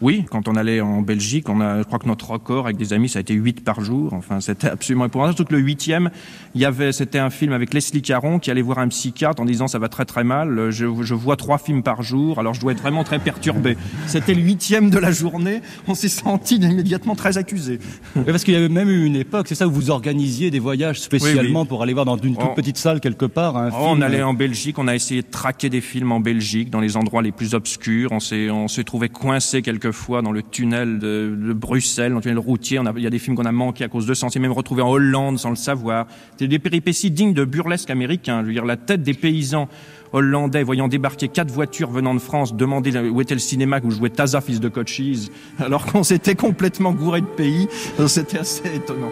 oui, 0.00 0.24
quand 0.30 0.46
on 0.46 0.54
allait 0.54 0.80
en 0.80 1.02
Belgique, 1.02 1.48
on 1.48 1.60
a, 1.60 1.78
je 1.78 1.82
crois 1.82 1.98
que 1.98 2.06
notre 2.06 2.30
record 2.30 2.66
avec 2.66 2.76
des 2.76 2.92
amis, 2.92 3.08
ça 3.08 3.18
a 3.18 3.20
été 3.20 3.34
8 3.34 3.64
par 3.64 3.80
jour. 3.80 4.12
Enfin, 4.12 4.40
c'était 4.40 4.68
absolument 4.68 5.06
épouvantable. 5.06 5.36
Surtout 5.36 5.50
que 5.50 5.56
le 5.56 5.62
huitième, 5.62 6.10
il 6.54 6.60
y 6.60 6.64
avait, 6.64 6.92
c'était 6.92 7.18
un 7.18 7.30
film 7.30 7.52
avec 7.52 7.74
Leslie 7.74 8.02
Caron 8.02 8.38
qui 8.38 8.50
allait 8.50 8.62
voir 8.62 8.78
un 8.78 8.88
psychiatre 8.88 9.42
en 9.42 9.44
disant 9.44 9.66
ça 9.66 9.78
va 9.78 9.88
très 9.88 10.04
très 10.04 10.22
mal. 10.22 10.70
Je, 10.70 10.86
je 11.02 11.14
vois 11.14 11.36
trois 11.36 11.58
films 11.58 11.82
par 11.82 12.02
jour, 12.02 12.38
alors 12.38 12.54
je 12.54 12.60
dois 12.60 12.72
être 12.72 12.80
vraiment 12.80 13.02
très 13.02 13.18
perturbé. 13.18 13.76
C'était 14.06 14.34
le 14.34 14.42
huitième 14.42 14.90
de 14.90 14.98
la 14.98 15.10
journée. 15.10 15.62
On 15.88 15.94
s'est 15.94 16.08
senti 16.08 16.56
immédiatement 16.56 17.16
très 17.16 17.36
accusé. 17.36 17.80
parce 18.26 18.44
qu'il 18.44 18.54
y 18.54 18.56
avait 18.56 18.68
même 18.68 18.88
eu 18.88 19.04
une 19.04 19.16
époque, 19.16 19.48
c'est 19.48 19.56
ça 19.56 19.66
où 19.66 19.72
vous 19.72 19.90
organisiez 19.90 20.50
des 20.50 20.60
voyages 20.60 21.00
spécialement 21.00 21.66
pour 21.66 21.82
aller 21.82 21.92
voir 21.92 22.04
dans 22.04 22.16
une 22.16 22.36
toute 22.36 22.54
petite 22.54 22.78
salle 22.78 23.00
quelque 23.00 23.26
part. 23.26 23.56
Un 23.56 23.70
oh, 23.70 23.88
On 23.90 24.00
allait 24.00 24.22
en 24.22 24.34
Belgique, 24.34 24.78
on 24.78 24.86
a 24.86 24.94
essayé 24.94 25.22
de 25.22 25.30
traquer 25.30 25.70
des 25.70 25.80
films 25.80 26.12
en 26.12 26.20
Belgique, 26.20 26.70
dans 26.70 26.80
les 26.80 26.96
endroits 26.96 27.22
les 27.22 27.32
plus 27.32 27.54
obscurs. 27.54 28.12
On 28.12 28.20
s'est, 28.20 28.50
on 28.50 28.68
s'est 28.68 28.84
trouvé 28.84 29.08
coincé 29.08 29.62
quelque 29.62 29.87
fois 29.92 30.22
dans 30.22 30.32
le 30.32 30.42
tunnel 30.42 30.98
de, 30.98 31.52
Bruxelles, 31.52 32.10
dans 32.10 32.16
le 32.16 32.22
tunnel 32.22 32.38
routier. 32.38 32.80
il 32.96 33.02
y 33.02 33.06
a 33.06 33.10
des 33.10 33.18
films 33.18 33.36
qu'on 33.36 33.44
a 33.44 33.52
manqués 33.52 33.84
à 33.84 33.88
cause 33.88 34.06
de 34.06 34.14
ça. 34.14 34.26
On 34.26 34.30
s'est 34.30 34.38
même 34.38 34.52
retrouvé 34.52 34.82
en 34.82 34.90
Hollande 34.90 35.38
sans 35.38 35.50
le 35.50 35.56
savoir. 35.56 36.06
C'était 36.32 36.48
des 36.48 36.58
péripéties 36.58 37.10
dignes 37.10 37.34
de 37.34 37.44
burlesque 37.44 37.90
américain. 37.90 38.42
Je 38.42 38.46
veux 38.46 38.52
dire, 38.52 38.64
la 38.64 38.76
tête 38.76 39.02
des 39.02 39.14
paysans 39.14 39.68
hollandais 40.12 40.62
voyant 40.62 40.88
débarquer 40.88 41.28
quatre 41.28 41.50
voitures 41.50 41.90
venant 41.90 42.14
de 42.14 42.18
France, 42.18 42.54
demander 42.54 42.96
où 43.08 43.20
était 43.20 43.34
le 43.34 43.40
cinéma 43.40 43.80
où 43.82 43.90
jouait 43.90 44.10
Taza, 44.10 44.40
fils 44.40 44.60
de 44.60 44.68
Cochise, 44.68 45.30
alors 45.58 45.86
qu'on 45.86 46.02
s'était 46.02 46.34
complètement 46.34 46.92
gouré 46.92 47.20
de 47.20 47.26
pays. 47.26 47.68
C'était 48.06 48.38
assez 48.38 48.76
étonnant. 48.76 49.10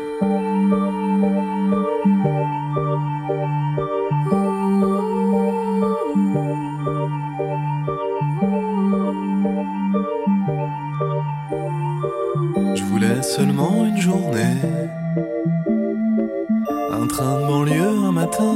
Un 16.93 17.07
train 17.09 17.41
de 17.41 17.47
banlieue 17.47 17.89
un 18.05 18.13
matin. 18.13 18.55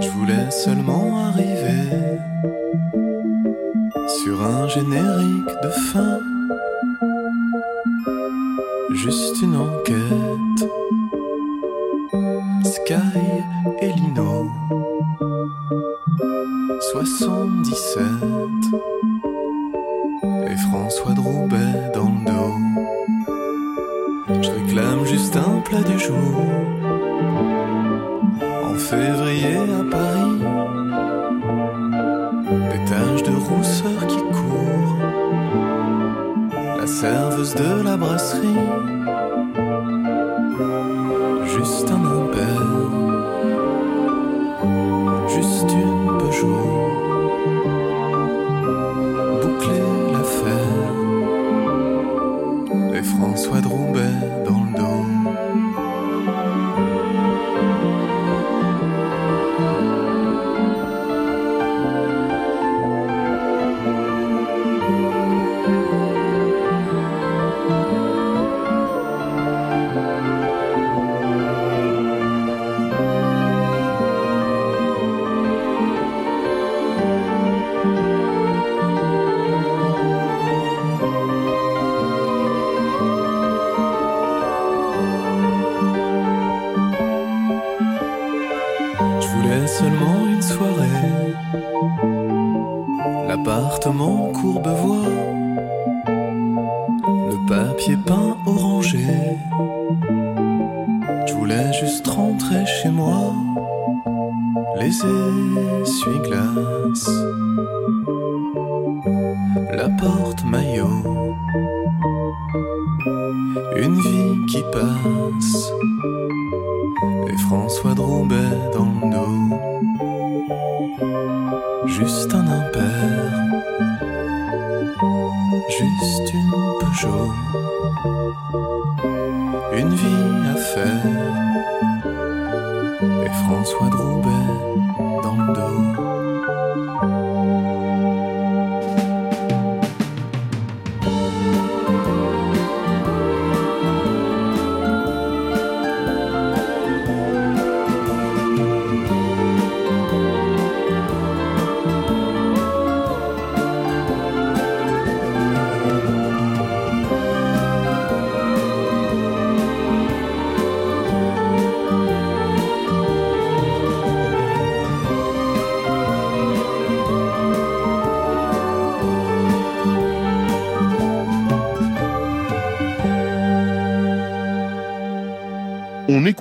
Je 0.00 0.08
voulais 0.10 0.50
seulement 0.50 1.03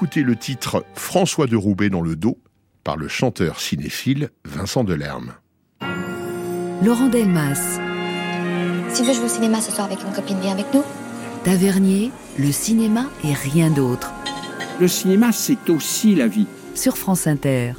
On 0.04 0.06
écoutait 0.06 0.24
le 0.24 0.36
titre 0.36 0.86
François 0.96 1.48
de 1.48 1.56
Roubaix 1.56 1.90
dans 1.90 2.02
le 2.02 2.18
dos 2.18 2.38
par 2.84 2.98
le 2.98 3.08
chanteur 3.08 3.62
cinéphile 3.62 4.32
Vincent 4.44 4.84
Delerme. 4.84 5.32
Laurent 6.84 7.08
Delmas, 7.08 7.80
Si 8.90 9.02
tu 9.02 9.08
veux 9.08 9.14
jouer 9.14 9.24
au 9.24 9.30
cinéma 9.30 9.62
ce 9.62 9.72
soir 9.72 9.88
avec 9.88 10.00
une 10.02 10.12
copine, 10.12 10.42
viens 10.42 10.52
avec 10.52 10.66
nous. 10.74 10.84
Tavernier, 11.46 12.12
le 12.38 12.52
cinéma 12.52 13.10
et 13.24 13.34
rien 13.34 13.72
d'autre. 13.72 14.12
Le 14.82 14.90
cinéma, 14.90 15.32
c'est 15.32 15.70
aussi 15.70 16.16
la 16.16 16.28
vie. 16.28 16.48
Sur 16.76 16.98
France 16.98 17.26
Inter. 17.26 17.72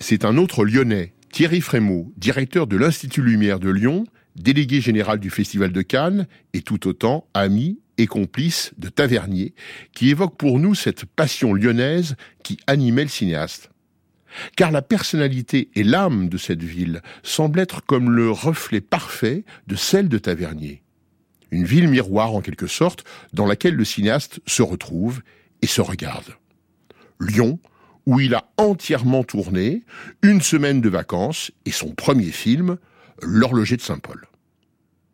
C'est 0.00 0.26
un 0.26 0.36
autre 0.36 0.66
Lyonnais, 0.66 1.14
Thierry 1.32 1.62
Frémaux, 1.62 2.12
directeur 2.18 2.66
de 2.66 2.76
l'Institut 2.76 3.22
Lumière 3.22 3.58
de 3.58 3.70
Lyon, 3.70 4.04
délégué 4.36 4.82
général 4.82 5.18
du 5.18 5.30
Festival 5.30 5.72
de 5.72 5.80
Cannes 5.80 6.26
et 6.52 6.60
tout 6.60 6.86
autant 6.88 7.26
ami 7.32 7.78
et 8.00 8.06
complice 8.06 8.72
de 8.78 8.88
Tavernier, 8.88 9.54
qui 9.92 10.10
évoque 10.10 10.36
pour 10.36 10.58
nous 10.58 10.74
cette 10.74 11.04
passion 11.04 11.52
lyonnaise 11.52 12.16
qui 12.42 12.58
animait 12.66 13.02
le 13.02 13.08
cinéaste. 13.08 13.70
Car 14.56 14.70
la 14.70 14.82
personnalité 14.82 15.70
et 15.74 15.82
l'âme 15.82 16.28
de 16.28 16.38
cette 16.38 16.62
ville 16.62 17.02
semblent 17.22 17.58
être 17.58 17.84
comme 17.84 18.10
le 18.10 18.30
reflet 18.30 18.80
parfait 18.80 19.44
de 19.66 19.76
celle 19.76 20.08
de 20.08 20.18
Tavernier. 20.18 20.82
Une 21.50 21.64
ville 21.64 21.88
miroir 21.88 22.32
en 22.32 22.40
quelque 22.40 22.68
sorte, 22.68 23.04
dans 23.32 23.46
laquelle 23.46 23.74
le 23.74 23.84
cinéaste 23.84 24.40
se 24.46 24.62
retrouve 24.62 25.20
et 25.62 25.66
se 25.66 25.80
regarde. 25.80 26.36
Lyon, 27.20 27.58
où 28.06 28.20
il 28.20 28.34
a 28.34 28.50
entièrement 28.56 29.24
tourné, 29.24 29.82
une 30.22 30.40
semaine 30.40 30.80
de 30.80 30.88
vacances 30.88 31.50
et 31.66 31.72
son 31.72 31.92
premier 31.94 32.30
film, 32.30 32.78
L'horloger 33.22 33.76
de 33.76 33.82
Saint-Paul. 33.82 34.26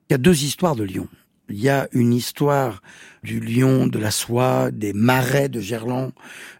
Il 0.08 0.12
y 0.12 0.14
a 0.14 0.18
deux 0.18 0.44
histoires 0.44 0.76
de 0.76 0.84
Lyon. 0.84 1.08
Il 1.48 1.60
y 1.60 1.68
a 1.68 1.88
une 1.92 2.12
histoire 2.12 2.82
du 3.26 3.40
lion 3.40 3.88
de 3.88 3.98
la 3.98 4.12
soie, 4.12 4.70
des 4.70 4.92
marais 4.92 5.48
de 5.48 5.60
Gerland, 5.60 6.12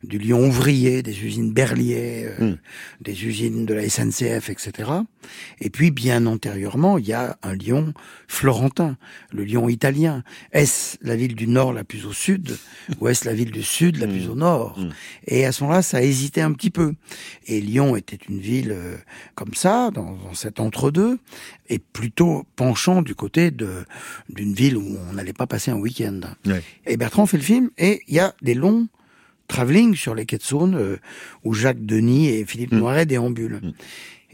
du 0.03 0.19
lion 0.19 0.45
ouvrier, 0.47 1.03
des 1.03 1.25
usines 1.25 1.53
Berlier, 1.53 2.27
euh, 2.27 2.45
Hmm. 2.53 2.57
des 3.01 3.25
usines 3.25 3.65
de 3.67 3.73
la 3.75 3.89
SNCF, 3.89 4.51
etc. 4.51 4.91
Et 5.61 5.71
puis, 5.71 5.91
bien 5.91 6.27
antérieurement, 6.27 6.99
il 6.99 7.07
y 7.07 7.13
a 7.13 7.39
un 7.43 7.55
lion 7.55 7.95
florentin, 8.29 8.97
le 9.33 9.45
lion 9.45 9.69
italien. 9.69 10.23
Est-ce 10.53 10.99
la 11.03 11.17
ville 11.17 11.35
du 11.37 11.47
nord 11.47 11.73
la 11.73 11.85
plus 11.85 12.05
au 12.05 12.13
sud, 12.13 12.57
ou 13.01 13.09
est-ce 13.09 13.25
la 13.25 13.35
ville 13.35 13.51
du 13.53 13.63
sud 13.63 13.97
la 13.99 14.07
plus 14.09 14.29
au 14.29 14.35
nord 14.35 14.77
Et 15.27 15.47
à 15.47 15.53
ce 15.53 15.63
moment-là, 15.63 15.83
ça 15.83 15.99
a 15.99 16.03
hésité 16.03 16.41
un 16.43 16.53
petit 16.53 16.71
peu. 16.71 16.95
Et 17.47 17.61
Lyon 17.61 17.97
était 17.97 18.19
une 18.29 18.41
ville 18.41 18.73
euh, 18.73 18.97
comme 19.37 19.55
ça, 19.55 19.91
dans, 19.93 20.13
dans 20.17 20.35
cet 20.35 20.59
entre-deux, 20.61 21.19
et 21.69 21.79
plutôt 21.79 22.45
penchant 22.57 23.03
du 23.03 23.15
côté 23.15 23.51
de 23.51 23.85
d'une 24.29 24.53
ville 24.55 24.77
où 24.77 24.97
on 25.09 25.13
n'allait 25.15 25.33
pas 25.33 25.47
passer 25.47 25.71
un 25.71 25.77
week-end. 25.77 26.21
Et 26.87 26.97
Bertrand 26.97 27.27
fait 27.27 27.37
le 27.37 27.43
film, 27.43 27.71
et 27.79 28.01
il 28.09 28.15
y 28.15 28.21
a 28.21 28.35
des 28.43 28.55
longs 28.55 28.89
travelling 29.49 29.95
sur 29.95 30.15
les 30.15 30.27
quais 30.27 30.39
de 30.39 30.43
Saône, 30.43 30.75
euh, 30.75 30.97
où 31.45 31.55
Jacques 31.55 31.85
Denis 31.85 32.29
et 32.29 32.45
Philippe 32.45 32.73
Noiret 32.73 33.07
déambulent. 33.07 33.61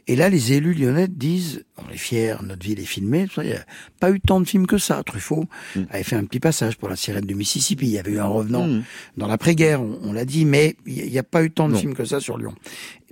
Et 0.08 0.16
là, 0.16 0.28
les 0.28 0.52
élus 0.54 0.74
lyonnais 0.74 1.06
disent, 1.06 1.64
on 1.76 1.88
est 1.92 1.96
fiers, 1.96 2.34
notre 2.42 2.64
ville 2.64 2.80
est 2.80 2.84
filmée, 2.84 3.28
il 3.36 3.42
n'y 3.44 3.52
a 3.52 3.64
pas 4.00 4.10
eu 4.10 4.20
tant 4.20 4.40
de 4.40 4.44
films 4.46 4.66
que 4.66 4.76
ça. 4.78 5.00
Truffaut 5.04 5.44
avait 5.90 6.02
fait 6.02 6.16
un 6.16 6.24
petit 6.24 6.40
passage 6.40 6.76
pour 6.76 6.88
la 6.88 6.96
sirène 6.96 7.24
du 7.24 7.36
Mississippi, 7.36 7.86
il 7.86 7.92
y 7.92 7.98
avait 8.00 8.10
eu 8.12 8.18
un 8.18 8.26
revenant 8.26 8.68
dans 9.16 9.28
l'après-guerre, 9.28 9.80
on, 9.80 10.00
on 10.02 10.12
l'a 10.12 10.24
dit, 10.24 10.44
mais 10.44 10.74
il 10.86 11.08
n'y 11.08 11.18
a 11.18 11.22
pas 11.22 11.44
eu 11.44 11.52
tant 11.52 11.68
de 11.68 11.74
Non. 11.74 11.78
films 11.78 11.94
que 11.94 12.04
ça 12.04 12.18
sur 12.18 12.36
Lyon. 12.36 12.52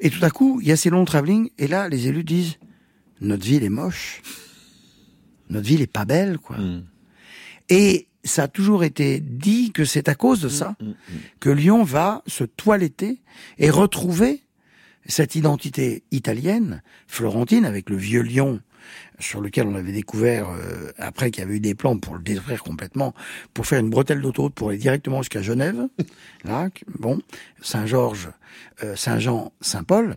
Et 0.01 0.11
tout 0.11 0.25
à 0.25 0.31
coup, 0.31 0.59
il 0.63 0.67
y 0.69 0.73
a 0.73 0.77
ces 0.77 0.91
longs 0.91 1.05
travelling, 1.05 1.51
et 1.59 1.69
là, 1.69 1.89
les 1.89 2.09
élus 2.09 2.25
disent, 2.25 2.55
notre 3.21 3.45
ville 3.45 3.63
est 3.63 3.69
moche, 3.69 4.21
notre 5.49 5.67
ville 5.67 5.83
est 5.83 5.87
pas 5.93 6.05
belle, 6.07 6.39
quoi. 6.39 6.57
Et 7.69 8.09
ça 8.25 8.45
a 8.45 8.49
toujours 8.49 8.85
été 8.85 9.21
dit 9.21 9.73
que 9.73 9.85
c'est 9.85 10.09
à 10.09 10.15
cause 10.15 10.41
de 10.41 10.49
ça 10.49 10.77
que 11.41 11.51
Lyon 11.51 11.83
va 11.83 12.23
se 12.27 12.45
toiletter 12.45 13.21
et 13.59 13.71
retrouver 13.71 14.43
cette 15.07 15.35
identité 15.35 16.03
italienne, 16.11 16.83
florentine, 17.07 17.65
avec 17.65 17.89
le 17.89 17.97
vieux 17.97 18.23
Lyon 18.23 18.61
sur 19.21 19.41
lequel 19.41 19.67
on 19.67 19.75
avait 19.75 19.93
découvert 19.93 20.49
euh, 20.51 20.93
après 20.99 21.31
qu'il 21.31 21.43
y 21.43 21.47
avait 21.47 21.57
eu 21.57 21.61
des 21.61 21.75
plans 21.75 21.97
pour 21.99 22.15
le 22.15 22.23
détruire 22.23 22.63
complètement, 22.63 23.15
pour 23.55 23.67
faire 23.67 23.81
une 23.81 23.91
bretelle 23.91 24.21
d'autoroute 24.21 24.55
pour 24.55 24.71
aller 24.71 24.79
directement 24.79 25.23
jusqu'à 25.23 25.43
Genève, 25.43 25.87
là, 26.45 26.69
bon, 26.99 27.21
Saint-Georges, 27.63 28.31
euh, 28.83 28.97
Saint-Jean, 28.97 29.53
Saint-Paul, 29.61 30.17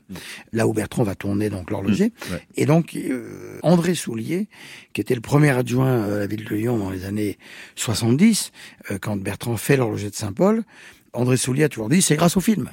là 0.54 0.68
où 0.68 0.74
Bertrand 0.74 1.04
va 1.04 1.16
tourner 1.16 1.50
donc 1.50 1.70
l'horloger, 1.70 2.14
ouais. 2.32 2.42
et 2.56 2.66
donc 2.66 2.96
euh, 2.96 3.60
André 3.62 3.94
Soulier, 3.94 4.48
qui 4.94 5.02
était 5.02 5.16
le 5.16 5.22
premier 5.22 5.50
adjoint 5.50 6.04
à 6.04 6.20
la 6.20 6.28
ville 6.28 6.46
de 6.46 6.56
Lyon 6.56 6.78
dans 6.78 6.90
les 6.90 7.06
années 7.06 7.38
70, 7.76 8.52
euh, 8.92 9.00
quand 9.02 9.18
Bertrand 9.18 9.58
fait 9.58 9.76
l'horloger 9.76 10.10
de 10.10 10.16
Saint-Paul, 10.16 10.64
André 11.12 11.36
Soulier 11.36 11.66
a 11.66 11.70
toujours 11.70 11.90
dit 11.90 12.02
c'est 12.02 12.16
grâce 12.16 12.38
au 12.38 12.42
film. 12.42 12.72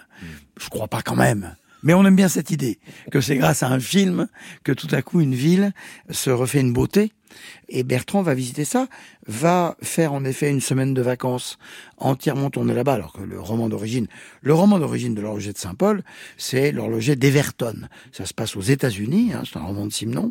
Je 0.59 0.69
crois 0.69 0.89
pas 0.89 1.03
quand 1.03 1.17
même. 1.17 1.57
Mais 1.83 1.95
on 1.95 2.05
aime 2.05 2.17
bien 2.17 2.29
cette 2.29 2.51
idée 2.51 2.79
que 3.11 3.21
c'est 3.21 3.37
grâce 3.37 3.63
à 3.63 3.69
un 3.69 3.81
film 3.81 4.29
que 4.65 4.73
tout 4.73 4.89
à 4.91 5.03
coup 5.03 5.21
une 5.21 5.35
ville 5.35 5.73
se 6.11 6.31
refait 6.31 6.61
une 6.61 6.73
beauté. 6.73 7.13
Et 7.71 7.85
Bertrand 7.85 8.23
va 8.23 8.35
visiter 8.35 8.65
ça, 8.65 8.89
va 9.27 9.77
faire 9.81 10.13
en 10.13 10.25
effet 10.25 10.51
une 10.51 10.61
semaine 10.61 10.93
de 10.93 11.03
vacances 11.03 11.59
entièrement 11.99 12.51
tournée 12.51 12.75
là-bas, 12.75 12.95
alors 12.95 13.13
que 13.13 13.23
le 13.23 13.41
roman 13.41 13.69
d'origine, 13.69 14.09
le 14.43 14.55
roman 14.55 14.79
d'origine 14.79 15.15
de 15.15 15.21
l'horloger 15.21 15.53
de 15.53 15.59
Saint-Paul, 15.59 16.03
c'est 16.37 16.73
l'horloger 16.73 17.15
d'Everton. 17.15 17.89
Ça 18.13 18.27
se 18.27 18.35
passe 18.35 18.57
aux 18.57 18.63
États-Unis, 18.63 19.33
hein, 19.33 19.43
c'est 19.45 19.59
un 19.59 19.63
roman 19.63 19.87
de 19.87 19.93
Simenon. 19.93 20.31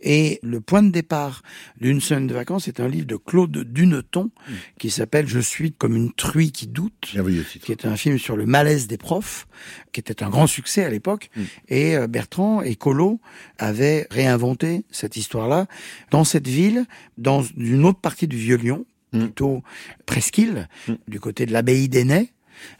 Et 0.00 0.40
le 0.42 0.60
point 0.60 0.82
de 0.82 0.90
départ 0.90 1.42
d'une 1.80 2.00
semaine 2.00 2.26
de 2.26 2.34
vacances 2.34 2.68
est 2.68 2.80
un 2.80 2.88
livre 2.88 3.06
de 3.06 3.16
Claude 3.16 3.50
Duneton 3.50 4.30
qui 4.78 4.90
s'appelle 4.90 5.26
Je 5.28 5.40
suis 5.40 5.72
comme 5.72 5.94
une 5.96 6.12
truie 6.12 6.52
qui 6.52 6.66
doute, 6.66 7.14
qui 7.62 7.72
est 7.72 7.84
un 7.84 7.96
film 7.96 8.18
sur 8.18 8.36
le 8.36 8.46
malaise 8.46 8.86
des 8.86 8.98
profs, 8.98 9.46
qui 9.92 10.00
était 10.00 10.22
un 10.22 10.30
grand 10.30 10.46
succès 10.46 10.84
à 10.84 10.88
l'époque. 10.88 11.30
Et 11.68 11.96
euh, 11.96 12.06
Bertrand 12.06 12.62
et 12.62 12.76
Collot 12.76 13.20
avaient 13.58 14.06
réinventé 14.10 14.84
cette 14.90 15.16
histoire-là 15.16 15.66
dans 16.10 16.24
cette 16.24 16.48
ville, 16.48 16.77
dans 17.16 17.42
une 17.56 17.84
autre 17.84 18.00
partie 18.00 18.26
du 18.26 18.36
Vieux-Lyon, 18.36 18.84
plutôt 19.10 19.62
presqu'île, 20.06 20.68
du 21.06 21.20
côté 21.20 21.46
de 21.46 21.52
l'abbaye 21.52 21.88
d'Ainay, 21.88 22.30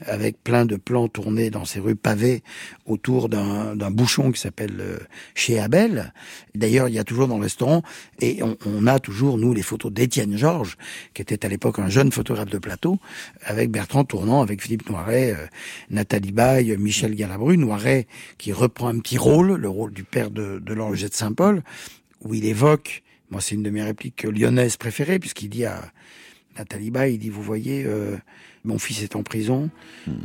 avec 0.01 0.43
plein 0.43 0.67
de 0.67 0.77
plans 0.77 1.09
tournés 1.09 1.51
dans 1.51 1.65
ces 1.65 1.81
rues 1.81 1.95
pavées 1.95 2.43
autour 2.87 3.29
d'un 3.29 3.91
bouchon 3.91 4.33
qui 4.33 4.41
s'appelle 4.41 4.77
euh, 4.81 4.99
chez 5.35 5.59
Abel. 5.59 6.13
D'ailleurs, 6.55 6.89
il 6.89 6.95
y 6.95 6.99
a 6.99 7.05
toujours 7.05 7.29
dans 7.29 7.37
le 7.37 7.43
restaurant, 7.43 7.83
et 8.21 8.43
on, 8.43 8.57
on 8.67 8.87
a 8.87 8.99
toujours, 8.99 9.39
nous, 9.39 9.55
les 9.55 9.63
photos 9.63 9.93
d'Étienne 9.93 10.37
Georges, 10.37 10.77
qui 11.15 11.23
était 11.23 11.45
à 11.45 11.49
l'époque 11.49 11.79
un 11.79 11.89
jeune 11.89 12.13
photographe 12.13 12.51
de 12.51 12.59
plateau, 12.59 12.99
avec 13.43 13.71
Bertrand 13.71 14.05
tournant, 14.05 14.43
avec 14.43 14.63
Philippe 14.63 14.89
Noiret, 14.91 15.33
euh, 15.33 15.47
Nathalie 15.91 16.33
Baye, 16.33 16.77
Michel 16.77 17.15
Galabru, 17.15 17.57
Noiret 17.57 18.07
qui 18.37 18.53
reprend 18.53 18.89
un 18.89 18.99
petit 18.99 19.19
rôle, 19.19 19.55
le 19.55 19.69
rôle 19.69 19.93
du 19.93 20.05
père 20.05 20.31
de, 20.31 20.59
de 20.59 20.75
de 20.75 21.13
Saint-Paul, 21.13 21.63
où 22.21 22.35
il 22.35 22.45
évoque, 22.45 23.03
moi 23.31 23.41
c'est 23.41 23.55
une 23.55 23.63
de 23.63 23.71
mes 23.71 23.83
répliques 23.83 24.25
lyonnaises 24.25 24.77
préférées, 24.77 25.19
puisqu'il 25.19 25.49
dit 25.49 25.65
à 25.65 25.81
Nathalie 26.59 26.91
Baye, 26.91 27.15
il 27.15 27.19
dit, 27.19 27.31
vous 27.31 27.43
voyez, 27.43 27.85
euh, 27.87 28.17
mon 28.65 28.79
fils 28.79 29.03
est 29.03 29.15
en 29.15 29.23
prison, 29.23 29.71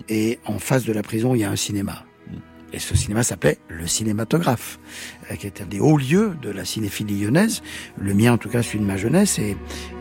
et 0.09 0.39
en 0.45 0.57
face 0.57 0.83
de 0.83 0.91
la 0.91 1.03
prison, 1.03 1.35
il 1.35 1.41
y 1.41 1.43
a 1.43 1.51
un 1.51 1.55
cinéma. 1.55 2.05
Et 2.73 2.79
ce 2.79 2.95
cinéma 2.95 3.21
s'appelait 3.21 3.59
le 3.69 3.85
cinématographe, 3.85 4.79
euh, 5.31 5.35
qui 5.35 5.45
était 5.45 5.61
un 5.61 5.67
des 5.67 5.79
hauts 5.79 5.97
lieux 5.97 6.35
de 6.41 6.49
la 6.49 6.65
cinéphilie 6.65 7.21
lyonnaise, 7.21 7.61
le 7.99 8.15
mien 8.15 8.33
en 8.33 8.37
tout 8.39 8.49
cas 8.49 8.63
celui 8.63 8.79
de 8.79 8.85
ma 8.85 8.97
jeunesse, 8.97 9.37
et, 9.37 9.55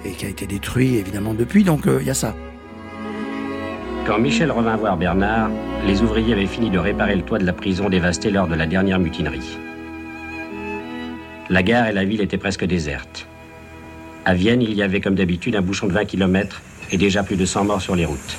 et 0.07 0.13
qui 0.13 0.25
a 0.25 0.29
été 0.29 0.47
détruit 0.47 0.97
évidemment 0.97 1.35
depuis, 1.35 1.65
donc 1.65 1.87
euh, 1.87 1.99
il 2.01 2.07
y 2.07 2.11
a 2.11 2.15
ça. 2.15 2.35
Quand 4.07 4.19
Michel 4.19 4.51
revint 4.51 4.77
voir 4.77 4.97
Bernard, 4.97 5.51
les 5.87 6.01
ouvriers 6.01 6.33
avaient 6.33 6.47
fini 6.47 6.71
de 6.71 6.79
réparer 6.79 7.15
le 7.15 7.23
toit 7.23 7.39
de 7.39 7.45
la 7.45 7.53
prison 7.53 7.89
dévastée 7.91 8.31
lors 8.31 8.49
de 8.49 8.55
la 8.55 8.67
dernière 8.67 8.99
mutinerie. 8.99 9.59
La 11.51 11.63
gare 11.63 11.89
et 11.89 11.93
la 11.93 12.05
ville 12.05 12.21
étaient 12.21 12.39
presque 12.39 12.65
désertes. 12.65 13.27
À 14.25 14.35
Vienne, 14.35 14.63
il 14.63 14.73
y 14.75 14.83
avait 14.83 15.01
comme 15.01 15.17
d'habitude 15.17 15.57
un 15.57 15.61
bouchon 15.61 15.89
de 15.89 15.93
20 15.93 16.05
km 16.05 16.63
et 16.93 16.97
déjà 16.97 17.25
plus 17.25 17.37
de 17.37 17.45
100 17.45 17.65
morts 17.65 17.83
sur 17.83 17.97
les 17.97 18.05
routes. 18.05 18.37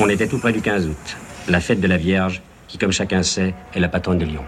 On 0.00 0.08
était 0.08 0.26
tout 0.26 0.38
près 0.38 0.52
du 0.52 0.60
15 0.60 0.86
août, 0.86 1.16
la 1.48 1.60
fête 1.60 1.80
de 1.80 1.86
la 1.86 1.96
Vierge, 1.96 2.42
qui, 2.66 2.78
comme 2.78 2.92
chacun 2.92 3.22
sait, 3.22 3.54
est 3.74 3.80
la 3.80 3.88
patronne 3.88 4.18
de 4.18 4.24
Lyon. 4.24 4.44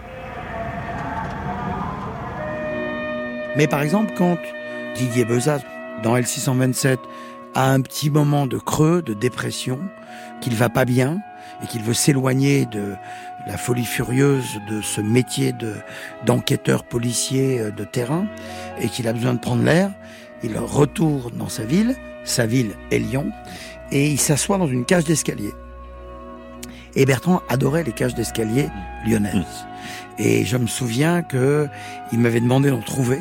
Mais 3.57 3.69
par 3.69 3.83
exemple, 3.83 4.13
quand 4.17 4.39
Didier 4.97 5.25
Bezat, 5.25 5.61
dans 6.03 6.17
L627, 6.17 6.99
a 7.55 7.71
un 7.71 7.81
petit 7.81 8.11
moment 8.11 8.47
de 8.47 8.59
creux, 8.59 9.01
de 9.01 9.15
dépression, 9.15 9.79
qu'il 10.41 10.55
va 10.55 10.69
pas 10.69 10.85
bien 10.85 11.19
et 11.63 11.67
qu'il 11.67 11.83
veut 11.83 11.95
s'éloigner 11.95 12.67
de 12.67 12.95
la 13.47 13.57
folie 13.57 13.85
furieuse 13.85 14.61
de 14.69 14.81
ce 14.81 15.01
métier 15.01 15.53
de 15.53 15.75
d'enquêteur 16.25 16.85
policier 16.85 17.61
euh, 17.61 17.71
de 17.71 17.85
terrain 17.85 18.27
et 18.81 18.89
qu'il 18.89 19.09
a 19.09 19.13
besoin 19.13 19.35
de 19.35 19.39
prendre 19.39 19.63
l'air, 19.63 19.91
il 20.43 20.57
retourne 20.59 21.37
dans 21.37 21.49
sa 21.49 21.65
ville, 21.65 21.97
sa 22.25 22.47
ville 22.47 22.73
est 22.91 22.99
Lyon, 22.99 23.31
et 23.93 24.09
il 24.11 24.21
s'assoit 24.21 24.59
dans 24.59 24.67
une 24.67 24.85
cage 24.85 25.05
d'escalier. 25.05 25.53
Et 26.97 27.07
Bertrand 27.07 27.43
adorait 27.49 27.83
les 27.83 27.93
cages 27.93 28.15
d'escalier 28.15 28.69
lyonnaises. 29.07 29.67
Et 30.19 30.45
je 30.45 30.57
me 30.57 30.67
souviens 30.67 31.23
que 31.23 31.69
il 32.13 32.21
m'avait 32.21 32.41
demandé 32.41 32.71
d'en 32.71 32.81
trouver 32.81 33.19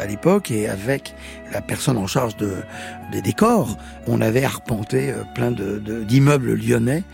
à 0.00 0.06
l'époque 0.06 0.50
et 0.50 0.68
avec 0.68 1.14
la 1.52 1.60
personne 1.60 1.98
en 1.98 2.06
charge 2.06 2.36
de, 2.36 2.54
des 3.12 3.22
décors, 3.22 3.76
on 4.06 4.20
avait 4.20 4.44
arpenté 4.44 5.10
euh, 5.10 5.24
plein 5.34 5.50
de, 5.50 5.78
d'immeubles 6.04 6.54
lyonnais 6.54 7.04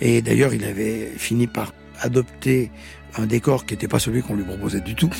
et 0.00 0.22
d'ailleurs 0.22 0.54
il 0.54 0.64
avait 0.64 1.12
fini 1.16 1.46
par 1.46 1.72
adopter 2.00 2.70
un 3.18 3.26
décor 3.26 3.64
qui 3.64 3.74
n'était 3.74 3.88
pas 3.88 3.98
celui 3.98 4.22
qu'on 4.22 4.34
lui 4.34 4.44
proposait 4.44 4.80
du 4.80 4.94
tout. 4.94 5.10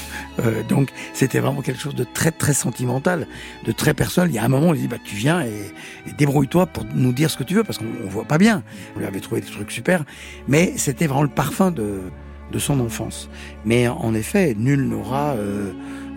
Euh, 0.40 0.62
donc 0.64 0.90
c'était 1.14 1.40
vraiment 1.40 1.62
quelque 1.62 1.80
chose 1.80 1.94
de 1.94 2.04
très 2.04 2.30
très 2.30 2.52
sentimental, 2.52 3.26
de 3.64 3.72
très 3.72 3.94
personnel. 3.94 4.30
Il 4.30 4.34
y 4.34 4.38
a 4.38 4.44
un 4.44 4.48
moment, 4.48 4.68
on 4.68 4.72
lui 4.72 4.80
dit 4.80 4.88
bah 4.88 4.98
tu 5.02 5.16
viens 5.16 5.42
et, 5.42 5.72
et 6.06 6.12
débrouille-toi 6.12 6.66
pour 6.66 6.84
nous 6.94 7.12
dire 7.12 7.30
ce 7.30 7.36
que 7.36 7.44
tu 7.44 7.54
veux 7.54 7.64
parce 7.64 7.78
qu'on 7.78 8.08
voit 8.08 8.24
pas 8.24 8.38
bien. 8.38 8.62
On 8.94 8.98
lui 8.98 9.06
avait 9.06 9.20
trouvé 9.20 9.40
des 9.40 9.46
trucs 9.46 9.70
super, 9.70 10.04
mais 10.48 10.74
c'était 10.76 11.06
vraiment 11.06 11.22
le 11.22 11.28
parfum 11.28 11.70
de 11.70 12.02
de 12.52 12.58
son 12.58 12.80
enfance. 12.80 13.28
Mais 13.64 13.88
en 13.88 14.14
effet, 14.14 14.54
nul 14.56 14.88
n'aura 14.88 15.32
euh, 15.32 15.72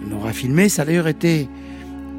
n'aura 0.07 0.33
filmé. 0.33 0.69
Ça 0.69 0.83
a 0.83 0.85
d'ailleurs 0.85 1.07
été 1.07 1.49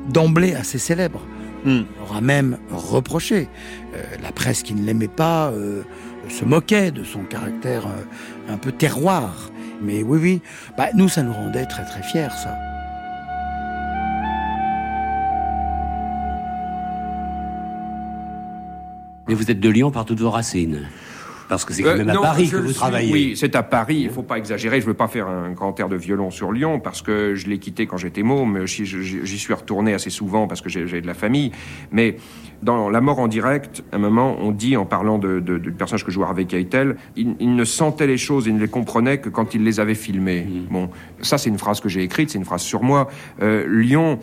d'emblée 0.09 0.55
assez 0.55 0.79
célèbre. 0.79 1.23
Hmm. 1.65 1.83
On 1.99 2.03
aura 2.05 2.21
même 2.21 2.59
reproché. 2.71 3.49
Euh, 3.95 4.03
la 4.23 4.33
presse 4.33 4.63
qui 4.63 4.75
ne 4.75 4.85
l'aimait 4.85 5.09
pas 5.09 5.51
euh, 5.51 5.83
se 6.31 6.45
moquait 6.45 6.91
de 6.91 7.05
son 7.05 7.25
caractère 7.25 7.87
euh, 7.87 8.53
un 8.53 8.57
peu 8.57 8.73
terroir. 8.73 9.51
Mais 9.83 10.03
oui, 10.03 10.19
oui, 10.21 10.43
bah, 10.77 10.89
nous, 10.95 11.09
ça 11.09 11.23
nous 11.23 11.33
rendait 11.33 11.67
très 11.67 11.85
très 11.85 12.03
fiers, 12.03 12.29
ça. 12.31 12.57
Mais 19.29 19.35
vous 19.35 19.51
êtes 19.51 19.61
de 19.61 19.69
Lyon 19.69 19.91
par 19.91 20.05
toutes 20.05 20.21
vos 20.21 20.31
racines 20.31 20.89
parce 21.51 21.65
que 21.67 21.75
c'est 21.75 21.83
quand 21.83 21.91
Euh, 21.91 21.97
même 21.99 22.09
à 22.09 22.17
Paris 22.17 22.49
que 22.49 22.57
vous 22.57 22.69
suis, 22.69 22.75
travaillez. 22.77 23.13
Oui, 23.13 23.33
c'est 23.37 23.55
à 23.55 23.63
Paris. 23.63 23.99
Il 24.05 24.11
faut 24.11 24.23
pas 24.23 24.39
exagérer. 24.39 24.81
Je 24.81 24.87
veux 24.87 24.95
pas 24.95 25.09
faire 25.09 25.29
un 25.29 25.51
grand 25.51 25.79
air 25.79 25.89
de 25.91 25.97
violon 25.97 26.31
sur 26.31 26.53
Lyon 26.53 26.81
parce 26.81 27.03
que 27.03 27.35
je 27.35 27.49
l'ai 27.49 27.59
quitté 27.59 27.87
quand 27.87 27.99
j'étais 27.99 28.23
môme. 28.23 28.53
mais 28.53 28.67
J'y 28.67 29.39
suis 29.39 29.53
retourné 29.55 29.93
assez 29.93 30.09
souvent 30.11 30.47
parce 30.47 30.63
que 30.63 30.69
j'ai 30.71 31.01
de 31.01 31.07
la 31.07 31.15
famille. 31.15 31.51
Mais 31.93 32.17
dans 32.63 32.89
La 32.89 33.01
mort 33.01 33.19
en 33.19 33.29
direct, 33.29 33.83
à 33.93 33.97
un 33.97 33.99
moment, 33.99 34.37
on 34.41 34.53
dit 34.53 34.77
en 34.77 34.87
parlant 34.87 35.19
de, 35.19 35.41
de- 35.41 35.59
du 35.59 35.73
personnage 35.73 36.05
que 36.05 36.11
joue 36.11 36.23
Harvey 36.23 36.45
Keitel, 36.47 36.97
il, 37.17 37.35
il 37.41 37.55
ne 37.57 37.65
sentait 37.65 38.07
les 38.07 38.17
choses, 38.19 38.47
il 38.47 38.55
ne 38.55 38.61
les 38.61 38.69
comprenait 38.69 39.19
que 39.19 39.29
quand 39.29 39.55
il 39.55 39.65
les 39.65 39.81
avait 39.81 39.95
filmées. 39.95 40.47
Bon, 40.71 40.89
ça 41.21 41.37
c'est 41.39 41.51
une 41.51 41.59
phrase 41.59 41.81
que 41.81 41.89
j'ai 41.89 42.03
écrite, 42.03 42.31
c'est 42.31 42.39
une 42.39 42.45
phrase 42.45 42.63
sur 42.63 42.83
moi. 42.83 43.09
Euh, 43.43 43.67
Lyon. 43.69 44.19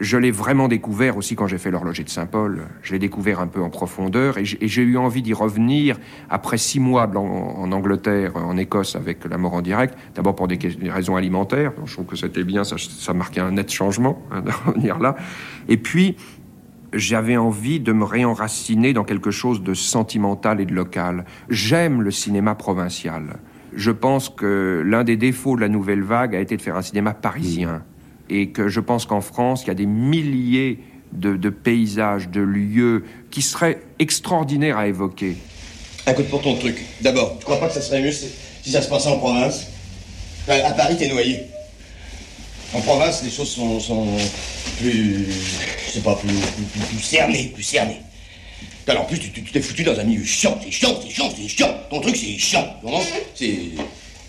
Je 0.00 0.16
l'ai 0.16 0.30
vraiment 0.30 0.68
découvert 0.68 1.16
aussi 1.16 1.34
quand 1.34 1.48
j'ai 1.48 1.58
fait 1.58 1.72
l'horloger 1.72 2.04
de 2.04 2.08
Saint-Paul. 2.08 2.62
Je 2.82 2.92
l'ai 2.92 3.00
découvert 3.00 3.40
un 3.40 3.48
peu 3.48 3.60
en 3.60 3.68
profondeur 3.68 4.38
et 4.38 4.44
j'ai 4.44 4.82
eu 4.82 4.96
envie 4.96 5.22
d'y 5.22 5.34
revenir 5.34 5.98
après 6.30 6.56
six 6.56 6.78
mois 6.78 7.10
en, 7.16 7.72
Angleterre, 7.72 8.36
en 8.36 8.56
Écosse 8.56 8.94
avec 8.94 9.24
la 9.24 9.38
mort 9.38 9.54
en 9.54 9.60
direct. 9.60 9.98
D'abord 10.14 10.36
pour 10.36 10.46
des, 10.46 10.58
raisons 10.88 11.16
alimentaires. 11.16 11.72
Je 11.84 11.94
trouve 11.94 12.06
que 12.06 12.14
c'était 12.14 12.44
bien, 12.44 12.62
ça, 12.62 12.76
ça 12.78 13.12
marquait 13.12 13.40
un 13.40 13.50
net 13.50 13.72
changement 13.72 14.22
hein, 14.30 14.42
de 14.42 14.50
revenir 14.66 15.00
là. 15.00 15.16
Et 15.68 15.78
puis 15.78 16.16
j'avais 16.92 17.36
envie 17.36 17.80
de 17.80 17.92
me 17.92 18.04
réenraciner 18.04 18.92
dans 18.92 19.04
quelque 19.04 19.32
chose 19.32 19.64
de 19.64 19.74
sentimental 19.74 20.60
et 20.60 20.64
de 20.64 20.74
local. 20.74 21.24
J'aime 21.50 22.02
le 22.02 22.12
cinéma 22.12 22.54
provincial. 22.54 23.38
Je 23.74 23.90
pense 23.90 24.28
que 24.28 24.82
l'un 24.86 25.02
des 25.02 25.16
défauts 25.16 25.56
de 25.56 25.60
la 25.60 25.68
nouvelle 25.68 26.02
vague 26.02 26.36
a 26.36 26.40
été 26.40 26.56
de 26.56 26.62
faire 26.62 26.76
un 26.76 26.82
cinéma 26.82 27.14
parisien. 27.14 27.82
Et 28.30 28.48
que 28.48 28.68
je 28.68 28.80
pense 28.80 29.06
qu'en 29.06 29.20
France, 29.20 29.62
il 29.64 29.68
y 29.68 29.70
a 29.70 29.74
des 29.74 29.86
milliers 29.86 30.78
de, 31.12 31.48
paysages, 31.48 32.28
de 32.28 32.40
lieux 32.40 33.04
qui 33.30 33.42
seraient 33.42 33.80
extraordinaires 33.98 34.78
à 34.78 34.88
évoquer. 34.88 35.36
Écoute, 36.06 36.28
pour 36.28 36.42
ton 36.42 36.56
truc, 36.56 36.84
d'abord, 37.00 37.36
tu 37.38 37.44
crois 37.44 37.60
pas 37.60 37.68
que 37.68 37.74
ça 37.74 37.82
serait 37.82 38.02
mieux 38.02 38.12
si, 38.12 38.70
ça 38.70 38.82
se 38.82 38.88
passait 38.88 39.08
en 39.08 39.18
province? 39.18 39.66
À 40.46 40.72
Paris, 40.72 40.96
t'es 40.98 41.08
noyé. 41.08 41.40
En 42.72 42.80
province, 42.80 43.22
les 43.22 43.30
choses 43.30 43.50
sont, 43.50 44.06
plus. 44.78 45.26
Je 45.86 45.92
sais 45.92 46.00
pas, 46.00 46.14
plus, 46.16 47.00
cernées, 47.02 47.50
plus 47.54 47.62
cernées. 47.62 48.00
Alors, 48.86 49.02
en 49.02 49.06
plus, 49.06 49.18
tu 49.18 49.30
t'es 49.30 49.60
foutu 49.60 49.84
dans 49.84 49.98
un 49.98 50.04
milieu 50.04 50.24
chiant, 50.24 50.58
c'est 50.62 50.70
chiant, 50.70 50.98
c'est 51.02 51.10
chiant, 51.10 51.30
c'est 51.36 51.48
chiant. 51.48 51.74
Ton 51.90 52.00
truc, 52.00 52.16
c'est 52.16 52.38
chiant, 52.38 52.66
C'est. 53.34 53.56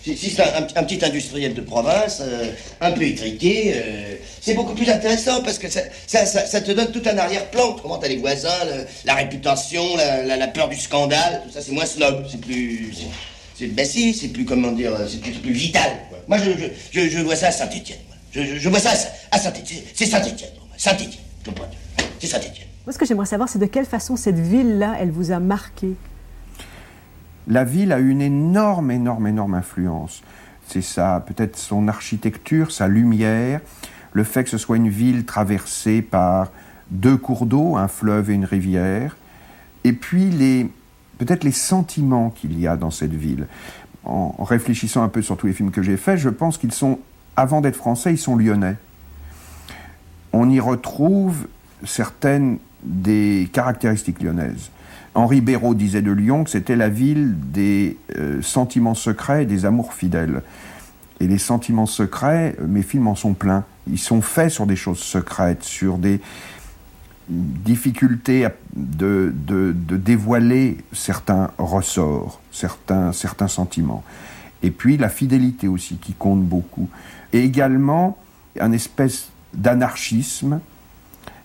Si, 0.02 0.16
c'est 0.16 0.42
un, 0.42 0.82
petit 0.82 1.04
industriel 1.04 1.52
de 1.52 1.60
province, 1.60 2.22
euh, 2.22 2.52
un 2.80 2.92
peu 2.92 3.02
étriqué, 3.02 3.74
euh, 3.74 4.14
c'est 4.40 4.54
beaucoup 4.54 4.74
plus 4.74 4.88
intéressant 4.88 5.42
parce 5.42 5.58
que 5.58 5.68
ça, 5.68 5.82
te 5.82 6.72
donne 6.72 6.90
tout 6.90 7.02
un 7.04 7.18
arrière-plan. 7.18 7.76
Comment 7.82 7.98
t'as 7.98 8.08
les 8.08 8.16
voisins, 8.16 8.48
la 9.04 9.14
réputation, 9.14 9.84
la, 9.96 10.48
peur 10.48 10.68
du 10.68 10.76
scandale, 10.76 11.42
tout 11.44 11.52
ça, 11.52 11.60
c'est 11.60 11.72
moins 11.72 11.84
snob, 11.84 12.24
c'est 12.30 12.40
plus. 12.40 12.94
c'est- 13.58 13.84
si, 13.84 14.14
c'est 14.14 14.28
plus, 14.28 14.46
comment 14.46 14.72
dire, 14.72 14.92
c'est 15.06 15.20
plus, 15.20 15.52
vital. 15.52 15.90
Moi, 16.26 16.38
je, 16.92 17.18
vois 17.18 17.36
ça 17.36 17.48
à 17.48 17.52
Saint-Étienne. 17.52 17.98
Je, 18.32 18.42
je, 18.58 18.68
vois 18.70 18.80
ça 18.80 18.92
à 19.30 19.38
Saint-Étienne. 19.38 19.82
C'est 19.94 20.06
Saint-Étienne. 20.06 20.50
Saint-Étienne. 20.78 21.20
C'est 22.20 22.26
Saint-Étienne. 22.26 22.68
Moi, 22.86 22.94
ce 22.94 22.98
que 22.98 23.04
j'aimerais 23.04 23.26
savoir, 23.26 23.48
c'est 23.50 23.58
de 23.58 23.66
quelle 23.66 23.84
façon 23.84 24.16
cette 24.16 24.38
ville-là, 24.38 24.96
elle 24.98 25.10
vous 25.10 25.30
a 25.30 25.40
marqué? 25.40 25.88
La 27.50 27.64
ville 27.64 27.92
a 27.92 27.98
une 27.98 28.22
énorme, 28.22 28.92
énorme, 28.92 29.26
énorme 29.26 29.54
influence. 29.54 30.22
C'est 30.68 30.82
ça, 30.82 31.22
peut-être 31.26 31.58
son 31.58 31.88
architecture, 31.88 32.70
sa 32.70 32.86
lumière, 32.86 33.60
le 34.12 34.22
fait 34.22 34.44
que 34.44 34.50
ce 34.50 34.56
soit 34.56 34.76
une 34.76 34.88
ville 34.88 35.24
traversée 35.24 36.00
par 36.00 36.52
deux 36.92 37.16
cours 37.16 37.46
d'eau, 37.46 37.76
un 37.76 37.88
fleuve 37.88 38.30
et 38.30 38.34
une 38.34 38.44
rivière, 38.44 39.16
et 39.82 39.92
puis 39.92 40.30
les, 40.30 40.70
peut-être 41.18 41.42
les 41.42 41.50
sentiments 41.50 42.30
qu'il 42.30 42.58
y 42.58 42.68
a 42.68 42.76
dans 42.76 42.92
cette 42.92 43.14
ville. 43.14 43.48
En, 44.04 44.34
en 44.38 44.44
réfléchissant 44.44 45.02
un 45.02 45.08
peu 45.08 45.20
sur 45.20 45.36
tous 45.36 45.48
les 45.48 45.52
films 45.52 45.72
que 45.72 45.82
j'ai 45.82 45.96
faits, 45.96 46.18
je 46.18 46.28
pense 46.28 46.56
qu'ils 46.56 46.72
sont, 46.72 47.00
avant 47.34 47.60
d'être 47.60 47.76
français, 47.76 48.12
ils 48.12 48.18
sont 48.18 48.36
lyonnais. 48.36 48.76
On 50.32 50.48
y 50.48 50.60
retrouve 50.60 51.48
certaines 51.84 52.58
des 52.84 53.50
caractéristiques 53.52 54.22
lyonnaises. 54.22 54.70
Henri 55.14 55.40
Béraud 55.40 55.74
disait 55.74 56.02
de 56.02 56.12
Lyon 56.12 56.44
que 56.44 56.50
c'était 56.50 56.76
la 56.76 56.88
ville 56.88 57.34
des 57.38 57.96
euh, 58.16 58.42
sentiments 58.42 58.94
secrets 58.94 59.42
et 59.42 59.46
des 59.46 59.64
amours 59.64 59.92
fidèles. 59.92 60.42
Et 61.18 61.26
les 61.26 61.38
sentiments 61.38 61.86
secrets, 61.86 62.56
euh, 62.60 62.66
mes 62.66 62.82
films 62.82 63.08
en 63.08 63.14
sont 63.14 63.34
pleins. 63.34 63.64
Ils 63.88 63.98
sont 63.98 64.22
faits 64.22 64.50
sur 64.50 64.66
des 64.66 64.76
choses 64.76 65.00
secrètes, 65.00 65.64
sur 65.64 65.98
des 65.98 66.20
difficultés 67.28 68.48
de 68.74 69.32
dévoiler 69.96 70.78
certains 70.92 71.50
ressorts, 71.58 72.40
certains, 72.50 73.12
certains 73.12 73.46
sentiments. 73.46 74.02
Et 74.62 74.70
puis 74.70 74.96
la 74.96 75.08
fidélité 75.08 75.68
aussi 75.68 75.96
qui 75.96 76.12
compte 76.12 76.42
beaucoup. 76.42 76.88
Et 77.32 77.44
également 77.44 78.18
un 78.58 78.72
espèce 78.72 79.30
d'anarchisme 79.54 80.60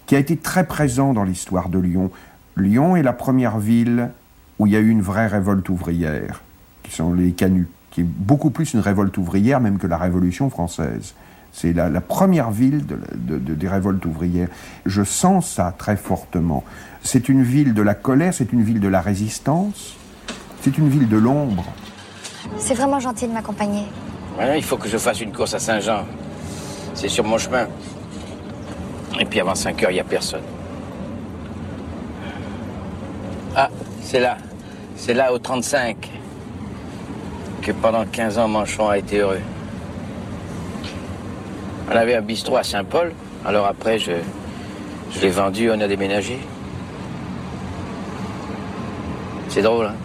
qui 0.06 0.16
a 0.16 0.20
été 0.20 0.38
très 0.38 0.66
présent 0.68 1.14
dans 1.14 1.24
l'histoire 1.24 1.70
de 1.70 1.80
Lyon. 1.80 2.12
Lyon 2.58 2.96
est 2.96 3.04
la 3.04 3.14
première 3.14 3.58
ville 3.58 4.10
où 4.60 4.68
il 4.68 4.74
y 4.74 4.76
a 4.76 4.80
eu 4.80 4.90
une 4.90 5.02
vraie 5.02 5.28
révolte 5.28 5.68
ouvrière, 5.70 6.42
qui 6.84 6.92
sont 6.94 7.14
les 7.14 7.32
canuts, 7.34 7.68
qui 7.92 8.02
est 8.02 8.06
beaucoup 8.06 8.50
plus 8.50 8.74
une 8.74 8.80
révolte 8.80 9.18
ouvrière 9.18 9.60
même 9.60 9.78
que 9.78 9.88
la 9.88 9.98
Révolution 9.98 10.50
française. 10.50 11.14
C'est 11.52 11.74
la, 11.74 11.90
la 11.90 12.02
première 12.02 12.52
ville 12.52 12.86
de, 12.86 12.98
de- 13.16 13.38
de- 13.38 13.54
des 13.56 13.68
révoltes 13.70 14.06
ouvrières. 14.06 14.50
Je 14.86 15.04
sens 15.04 15.50
ça 15.50 15.74
très 15.78 15.96
fortement. 15.98 16.64
C'est 17.02 17.30
une 17.30 17.44
ville 17.44 17.74
de 17.74 17.82
la 17.82 17.94
colère, 17.96 18.34
c'est 18.34 18.52
une 18.52 18.62
ville 18.64 18.80
de 18.82 18.88
la 18.90 19.00
résistance, 19.02 19.96
c'est 20.62 20.78
une 20.78 20.90
ville 20.90 21.08
de 21.08 21.18
l'ombre. 21.18 21.66
C'est 22.58 22.74
vraiment 22.74 23.00
gentil 23.00 23.28
de 23.28 23.34
m'accompagner. 23.34 23.84
Ouais, 24.38 24.58
il 24.58 24.64
faut 24.64 24.78
que 24.78 24.90
je 24.90 24.98
fasse 24.98 25.22
une 25.22 25.32
course 25.32 25.54
à 25.54 25.60
Saint-Jean. 25.60 26.04
C'est 26.94 27.08
sur 27.10 27.24
mon 27.24 27.38
chemin. 27.38 27.68
Et 29.20 29.26
puis 29.26 29.40
avant 29.40 29.56
5 29.56 29.82
heures, 29.84 29.92
il 29.92 29.96
n'y 29.96 30.00
a 30.02 30.04
personne. 30.04 30.42
Ah, 33.56 33.70
c'est 34.06 34.20
là. 34.20 34.38
C'est 34.96 35.14
là, 35.14 35.34
au 35.34 35.40
35, 35.40 36.10
que 37.62 37.72
pendant 37.72 38.06
15 38.06 38.38
ans, 38.38 38.48
Manchon 38.48 38.88
a 38.88 38.98
été 39.00 39.18
heureux. 39.18 39.42
On 41.92 41.96
avait 41.96 42.16
un 42.16 42.22
bistrot 42.22 42.58
à 42.58 42.64
Saint-Paul, 42.64 43.14
alors 43.46 43.66
après, 43.66 43.98
je, 44.00 44.12
je 45.12 45.20
l'ai 45.22 45.30
vendu, 45.30 45.70
on 45.72 45.82
a 45.82 45.88
déménagé. 45.88 46.40
C'est 49.50 49.64
drôle, 49.64 49.88
hein 49.88 49.96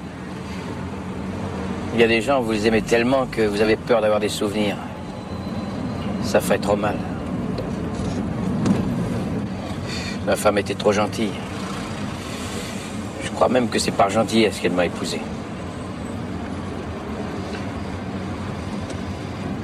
Il 1.94 2.00
y 2.00 2.04
a 2.04 2.08
des 2.08 2.22
gens, 2.22 2.40
vous 2.40 2.52
les 2.52 2.66
aimez 2.66 2.82
tellement 2.82 3.26
que 3.26 3.42
vous 3.42 3.60
avez 3.60 3.76
peur 3.76 4.00
d'avoir 4.00 4.18
des 4.18 4.28
souvenirs. 4.28 4.76
Ça 6.22 6.40
fait 6.40 6.58
trop 6.58 6.76
mal. 6.76 6.96
Ma 10.26 10.36
femme 10.36 10.58
était 10.58 10.74
trop 10.74 10.92
gentille. 10.92 11.32
Crois 13.40 13.48
même 13.48 13.70
que 13.70 13.78
c'est 13.78 13.90
par 13.92 14.10
gentillesse 14.10 14.60
qu'elle 14.60 14.72
m'a 14.72 14.84
épousé. 14.84 15.18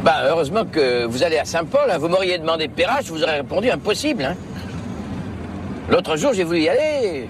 Bah, 0.03 0.21
heureusement 0.31 0.65
que 0.65 1.05
vous 1.05 1.23
allez 1.23 1.37
à 1.37 1.45
Saint-Paul. 1.45 1.91
hein. 1.91 1.99
Vous 1.99 2.09
m'auriez 2.09 2.39
demandé 2.39 2.69
Perrache, 2.69 3.05
vous 3.11 3.23
aurais 3.23 3.37
répondu 3.37 3.69
impossible. 3.71 4.25
hein. 4.25 4.35
L'autre 5.91 6.17
jour, 6.17 6.33
j'ai 6.33 6.45
voulu 6.45 6.61
y 6.63 6.71
aller. 6.71 7.29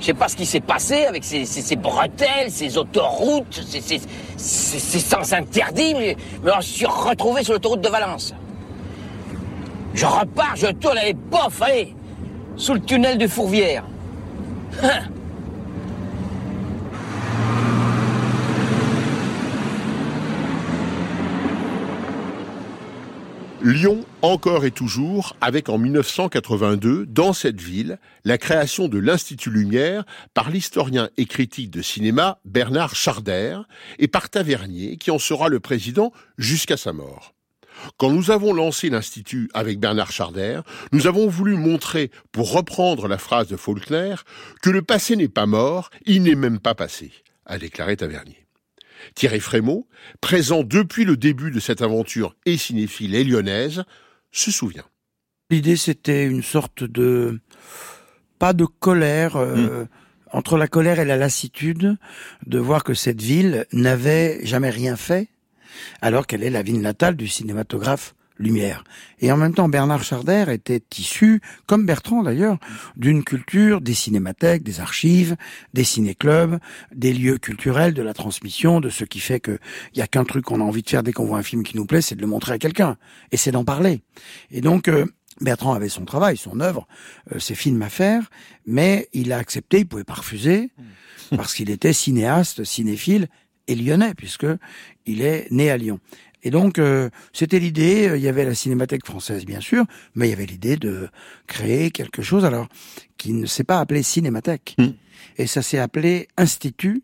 Je 0.00 0.06
sais 0.06 0.14
pas 0.14 0.28
ce 0.28 0.36
qui 0.36 0.46
s'est 0.46 0.60
passé 0.60 1.04
avec 1.04 1.24
ces, 1.24 1.44
ces- 1.44 1.76
bretelles, 1.76 2.50
ces 2.50 2.78
autoroutes, 2.78 3.62
ces, 3.68 4.98
sens 4.98 5.34
interdits, 5.34 5.92
mais, 5.92 6.16
mais 6.42 6.52
je 6.60 6.66
suis 6.68 6.86
retrouvé 6.86 7.44
sur 7.44 7.52
l'autoroute 7.52 7.82
de 7.82 7.88
Valence. 7.90 8.34
Je 9.92 10.06
repars, 10.06 10.56
je 10.56 10.68
tourne, 10.68 10.96
allez, 10.96 11.12
pof, 11.30 11.60
allez, 11.60 11.94
sous 12.56 12.72
le 12.72 12.80
tunnel 12.80 13.18
de 13.18 13.26
Fourvière. 13.26 13.84
Lyon 23.64 24.04
encore 24.22 24.64
et 24.64 24.72
toujours, 24.72 25.36
avec 25.40 25.68
en 25.68 25.78
1982, 25.78 27.06
dans 27.06 27.32
cette 27.32 27.60
ville, 27.60 28.00
la 28.24 28.36
création 28.36 28.88
de 28.88 28.98
l'Institut 28.98 29.50
Lumière 29.50 30.04
par 30.34 30.50
l'historien 30.50 31.10
et 31.16 31.26
critique 31.26 31.70
de 31.70 31.80
cinéma 31.80 32.40
Bernard 32.44 32.96
Charder 32.96 33.58
et 34.00 34.08
par 34.08 34.30
Tavernier, 34.30 34.96
qui 34.96 35.12
en 35.12 35.20
sera 35.20 35.48
le 35.48 35.60
président 35.60 36.12
jusqu'à 36.38 36.76
sa 36.76 36.92
mort. 36.92 37.34
Quand 37.98 38.10
nous 38.10 38.32
avons 38.32 38.52
lancé 38.52 38.90
l'Institut 38.90 39.48
avec 39.54 39.78
Bernard 39.78 40.10
Charder, 40.10 40.62
nous 40.90 41.06
avons 41.06 41.28
voulu 41.28 41.54
montrer, 41.54 42.10
pour 42.32 42.50
reprendre 42.52 43.06
la 43.06 43.18
phrase 43.18 43.46
de 43.46 43.56
Faulkner, 43.56 44.16
que 44.60 44.70
le 44.70 44.82
passé 44.82 45.14
n'est 45.14 45.28
pas 45.28 45.46
mort, 45.46 45.90
il 46.04 46.24
n'est 46.24 46.34
même 46.34 46.58
pas 46.58 46.74
passé, 46.74 47.12
a 47.46 47.58
déclaré 47.58 47.96
Tavernier. 47.96 48.41
Thierry 49.14 49.40
Frémaux, 49.40 49.88
présent 50.20 50.62
depuis 50.62 51.04
le 51.04 51.16
début 51.16 51.50
de 51.50 51.60
cette 51.60 51.82
aventure 51.82 52.34
et 52.46 52.56
cinéphile 52.56 53.14
et 53.14 53.24
lyonnaise, 53.24 53.84
se 54.30 54.50
souvient. 54.50 54.84
L'idée, 55.50 55.76
c'était 55.76 56.24
une 56.24 56.42
sorte 56.42 56.84
de 56.84 57.40
pas 58.38 58.52
de 58.52 58.64
colère 58.64 59.36
euh, 59.36 59.84
entre 60.32 60.56
la 60.56 60.66
colère 60.66 60.98
et 60.98 61.04
la 61.04 61.16
lassitude 61.16 61.96
de 62.46 62.58
voir 62.58 62.84
que 62.84 62.94
cette 62.94 63.20
ville 63.20 63.66
n'avait 63.72 64.40
jamais 64.44 64.70
rien 64.70 64.96
fait, 64.96 65.28
alors 66.00 66.26
qu'elle 66.26 66.42
est 66.42 66.50
la 66.50 66.62
ville 66.62 66.80
natale 66.80 67.16
du 67.16 67.28
cinématographe 67.28 68.14
Lumière. 68.42 68.84
Et 69.20 69.32
en 69.32 69.36
même 69.36 69.54
temps, 69.54 69.68
Bernard 69.68 70.02
Charder 70.02 70.46
était 70.48 70.82
issu, 70.98 71.40
comme 71.66 71.86
Bertrand 71.86 72.22
d'ailleurs, 72.22 72.58
d'une 72.96 73.24
culture 73.24 73.80
des 73.80 73.94
cinémathèques, 73.94 74.62
des 74.62 74.80
archives, 74.80 75.36
des 75.72 75.84
ciné-clubs, 75.84 76.58
des 76.94 77.12
lieux 77.12 77.38
culturels, 77.38 77.94
de 77.94 78.02
la 78.02 78.14
transmission, 78.14 78.80
de 78.80 78.90
ce 78.90 79.04
qui 79.04 79.20
fait 79.20 79.40
que 79.40 79.58
il 79.94 79.98
y 79.98 80.02
a 80.02 80.06
qu'un 80.06 80.24
truc 80.24 80.44
qu'on 80.44 80.60
a 80.60 80.64
envie 80.64 80.82
de 80.82 80.88
faire 80.88 81.02
dès 81.02 81.12
qu'on 81.12 81.24
voit 81.24 81.38
un 81.38 81.42
film 81.42 81.62
qui 81.62 81.76
nous 81.76 81.86
plaît, 81.86 82.02
c'est 82.02 82.16
de 82.16 82.20
le 82.20 82.26
montrer 82.26 82.52
à 82.52 82.58
quelqu'un. 82.58 82.96
Et 83.30 83.36
c'est 83.36 83.52
d'en 83.52 83.64
parler. 83.64 84.02
Et 84.50 84.60
donc, 84.60 84.88
euh, 84.88 85.06
Bertrand 85.40 85.72
avait 85.72 85.88
son 85.88 86.04
travail, 86.04 86.36
son 86.36 86.60
œuvre, 86.60 86.86
euh, 87.34 87.38
ses 87.38 87.54
films 87.54 87.82
à 87.82 87.88
faire, 87.88 88.30
mais 88.66 89.08
il 89.12 89.32
a 89.32 89.38
accepté, 89.38 89.80
il 89.80 89.86
pouvait 89.86 90.04
pas 90.04 90.14
refuser, 90.14 90.70
parce 91.30 91.54
qu'il 91.54 91.70
était 91.70 91.92
cinéaste, 91.92 92.64
cinéphile 92.64 93.28
et 93.68 93.74
lyonnais, 93.74 94.14
puisque 94.14 94.46
il 95.06 95.22
est 95.22 95.48
né 95.50 95.70
à 95.70 95.76
Lyon. 95.76 96.00
Et 96.42 96.50
donc, 96.50 96.78
euh, 96.78 97.08
c'était 97.32 97.58
l'idée, 97.58 98.08
euh, 98.08 98.16
il 98.16 98.22
y 98.22 98.28
avait 98.28 98.44
la 98.44 98.54
Cinémathèque 98.54 99.06
française, 99.06 99.44
bien 99.44 99.60
sûr, 99.60 99.84
mais 100.14 100.26
il 100.26 100.30
y 100.30 100.32
avait 100.32 100.46
l'idée 100.46 100.76
de 100.76 101.08
créer 101.46 101.90
quelque 101.90 102.22
chose, 102.22 102.44
alors, 102.44 102.68
qui 103.16 103.32
ne 103.32 103.46
s'est 103.46 103.64
pas 103.64 103.78
appelé 103.78 104.02
Cinémathèque. 104.02 104.76
Et 105.38 105.46
ça 105.46 105.62
s'est 105.62 105.78
appelé 105.78 106.28
Institut. 106.36 107.02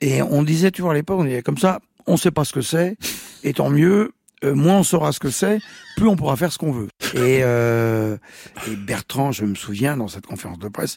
Et 0.00 0.22
on 0.22 0.42
disait 0.42 0.70
toujours 0.70 0.90
à 0.90 0.94
l'époque, 0.94 1.20
on 1.20 1.24
disait 1.24 1.42
comme 1.42 1.58
ça, 1.58 1.80
on 2.06 2.16
sait 2.16 2.30
pas 2.30 2.44
ce 2.44 2.52
que 2.52 2.60
c'est, 2.60 2.96
et 3.44 3.52
tant 3.52 3.70
mieux, 3.70 4.12
euh, 4.44 4.54
moins 4.54 4.78
on 4.78 4.82
saura 4.82 5.12
ce 5.12 5.18
que 5.18 5.30
c'est, 5.30 5.58
plus 5.96 6.08
on 6.08 6.16
pourra 6.16 6.36
faire 6.36 6.52
ce 6.52 6.58
qu'on 6.58 6.72
veut. 6.72 6.88
Et, 7.14 7.40
euh, 7.42 8.16
et 8.68 8.76
Bertrand, 8.76 9.32
je 9.32 9.44
me 9.44 9.54
souviens, 9.54 9.96
dans 9.96 10.08
cette 10.08 10.26
conférence 10.26 10.58
de 10.58 10.68
presse, 10.68 10.96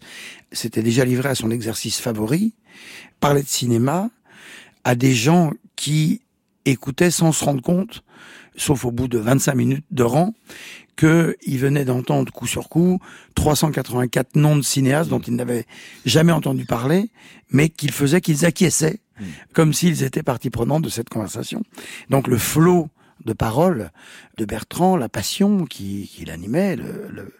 s'était 0.51 0.83
déjà 0.83 1.05
livré 1.05 1.29
à 1.29 1.35
son 1.35 1.49
exercice 1.49 1.99
favori, 1.99 2.53
parler 3.19 3.41
de 3.41 3.47
cinéma 3.47 4.09
à 4.83 4.95
des 4.95 5.13
gens 5.13 5.51
qui 5.75 6.21
écoutaient 6.65 7.11
sans 7.11 7.31
se 7.31 7.43
rendre 7.43 7.61
compte, 7.61 8.03
sauf 8.55 8.85
au 8.85 8.91
bout 8.91 9.07
de 9.07 9.17
25 9.17 9.55
minutes 9.55 9.85
de 9.91 10.03
rang, 10.03 10.33
qu'ils 10.97 11.57
venaient 11.57 11.85
d'entendre 11.85 12.31
coup 12.31 12.47
sur 12.47 12.69
coup 12.69 12.99
384 13.35 14.35
noms 14.35 14.57
de 14.57 14.61
cinéastes 14.61 15.09
dont 15.09 15.19
ils 15.19 15.35
n'avaient 15.35 15.65
jamais 16.05 16.31
entendu 16.31 16.65
parler, 16.65 17.09
mais 17.49 17.69
qu'ils 17.69 17.91
faisaient 17.91 18.21
qu'ils 18.21 18.45
acquiesçaient, 18.45 18.99
comme 19.53 19.73
s'ils 19.73 20.03
étaient 20.03 20.23
partie 20.23 20.49
prenante 20.49 20.83
de 20.83 20.89
cette 20.89 21.09
conversation. 21.09 21.63
Donc 22.09 22.27
le 22.27 22.37
flot 22.37 22.89
de 23.25 23.33
paroles 23.33 23.91
de 24.37 24.45
Bertrand, 24.45 24.97
la 24.97 25.09
passion 25.09 25.65
qui, 25.65 26.09
qui 26.13 26.25
l'animait, 26.25 26.75
le, 26.75 27.07
le- 27.11 27.33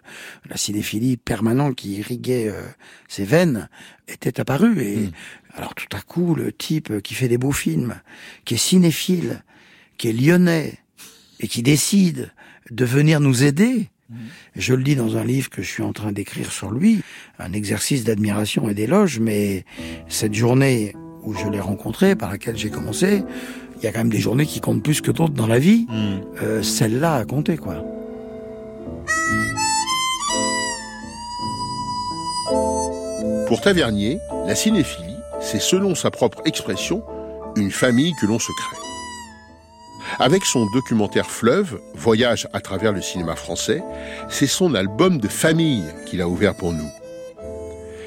la 0.48 0.56
cinéphilie 0.56 1.16
permanente 1.16 1.74
qui 1.74 1.96
irriguait 1.96 2.48
euh, 2.48 2.62
ses 3.08 3.24
veines, 3.24 3.68
était 4.08 4.40
apparue. 4.40 4.80
Et 4.82 5.10
alors 5.54 5.74
tout 5.74 5.94
à 5.96 6.00
coup, 6.00 6.34
le 6.34 6.52
type 6.52 7.00
qui 7.02 7.14
fait 7.14 7.28
des 7.28 7.38
beaux 7.38 7.52
films, 7.52 8.00
qui 8.44 8.54
est 8.54 8.58
cinéphile, 8.58 9.42
qui 9.98 10.08
est 10.08 10.12
lyonnais, 10.12 10.78
et 11.40 11.48
qui 11.48 11.62
décide 11.62 12.32
de 12.70 12.84
venir 12.84 13.18
nous 13.20 13.42
aider, 13.42 13.88
je 14.54 14.74
le 14.74 14.82
dis 14.82 14.94
dans 14.94 15.16
un 15.16 15.24
livre 15.24 15.48
que 15.50 15.62
je 15.62 15.68
suis 15.68 15.82
en 15.82 15.92
train 15.92 16.12
d'écrire 16.12 16.52
sur 16.52 16.70
lui, 16.70 17.02
un 17.38 17.52
exercice 17.52 18.04
d'admiration 18.04 18.68
et 18.68 18.74
d'éloge, 18.74 19.18
mais 19.18 19.64
cette 20.08 20.34
journée 20.34 20.94
où 21.22 21.34
je 21.34 21.48
l'ai 21.48 21.60
rencontré, 21.60 22.14
par 22.14 22.30
laquelle 22.30 22.56
j'ai 22.56 22.70
commencé, 22.70 23.22
il 23.82 23.86
y 23.86 23.88
a 23.88 23.92
quand 23.92 23.98
même 23.98 24.10
des 24.10 24.20
journées 24.20 24.46
qui 24.46 24.60
comptent 24.60 24.82
plus 24.82 25.00
que 25.00 25.10
d'autres 25.10 25.34
dans 25.34 25.48
la 25.48 25.58
vie. 25.58 25.86
Euh, 26.40 26.62
Celle-là 26.62 27.16
a 27.16 27.24
compté, 27.24 27.56
quoi. 27.56 27.84
Pour 33.48 33.60
Tavernier, 33.60 34.18
la 34.46 34.54
cinéphilie, 34.54 35.16
c'est 35.40 35.60
selon 35.60 35.96
sa 35.96 36.10
propre 36.12 36.42
expression, 36.44 37.02
une 37.56 37.72
famille 37.72 38.14
que 38.20 38.26
l'on 38.26 38.38
se 38.38 38.52
crée. 38.52 38.76
Avec 40.20 40.44
son 40.44 40.66
documentaire 40.72 41.28
Fleuve, 41.28 41.80
Voyage 41.94 42.48
à 42.52 42.60
travers 42.60 42.92
le 42.92 43.02
cinéma 43.02 43.34
français, 43.34 43.82
c'est 44.28 44.46
son 44.46 44.74
album 44.74 45.18
de 45.18 45.28
famille 45.28 45.84
qu'il 46.06 46.20
a 46.20 46.28
ouvert 46.28 46.54
pour 46.54 46.72
nous. 46.72 46.88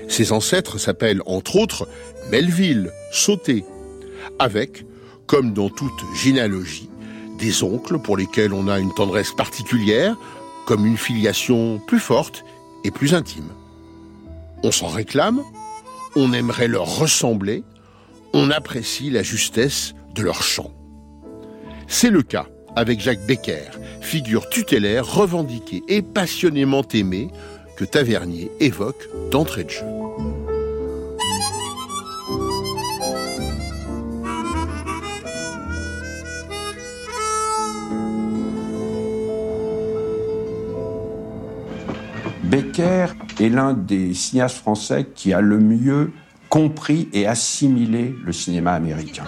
Ses 0.08 0.32
ancêtres 0.32 0.78
s'appellent 0.78 1.22
entre 1.26 1.58
autres 1.58 1.88
Melville, 2.32 2.92
Sauté, 3.12 3.66
avec, 4.40 4.86
comme 5.28 5.54
dans 5.54 5.70
toute 5.70 6.04
généalogie, 6.16 6.90
des 7.38 7.64
oncles 7.64 8.00
pour 8.00 8.18
lesquels 8.18 8.54
on 8.54 8.68
a 8.68 8.80
une 8.80 8.94
tendresse 8.94 9.32
particulière, 9.32 10.16
comme 10.66 10.86
une 10.86 10.98
filiation 10.98 11.80
plus 11.86 12.00
forte 12.00 12.44
et 12.84 12.92
plus 12.92 13.14
intime. 13.14 13.50
On 14.64 14.72
s'en 14.72 14.88
réclame, 14.88 15.42
on 16.16 16.34
aimerait 16.34 16.68
leur 16.68 17.00
ressembler, 17.00 17.64
on 18.34 18.52
apprécie 18.52 19.10
la 19.10 19.24
justesse 19.24 19.94
de 20.14 20.22
leur 20.24 20.44
chant. 20.44 20.72
C'est 21.88 22.10
le 22.10 22.24
cas 22.24 22.48
avec 22.76 23.00
Jacques 23.00 23.26
Becker, 23.26 23.72
figure 24.02 24.50
tutélaire 24.50 25.06
revendiquée 25.06 25.84
et 25.88 26.02
passionnément 26.02 26.84
aimée 26.94 27.30
que 27.78 27.86
Tavernier 27.86 28.52
évoque 28.60 29.08
d'entrée 29.32 29.64
de 29.64 29.70
jeu. 29.70 30.05
Becker 42.56 43.08
est 43.42 43.50
l'un 43.50 43.74
des 43.74 44.14
cinéastes 44.14 44.56
français 44.56 45.08
qui 45.14 45.34
a 45.34 45.42
le 45.42 45.60
mieux 45.60 46.14
compris 46.48 47.10
et 47.12 47.28
assimilé 47.28 48.16
le 48.24 48.32
cinéma 48.32 48.72
américain. 48.72 49.26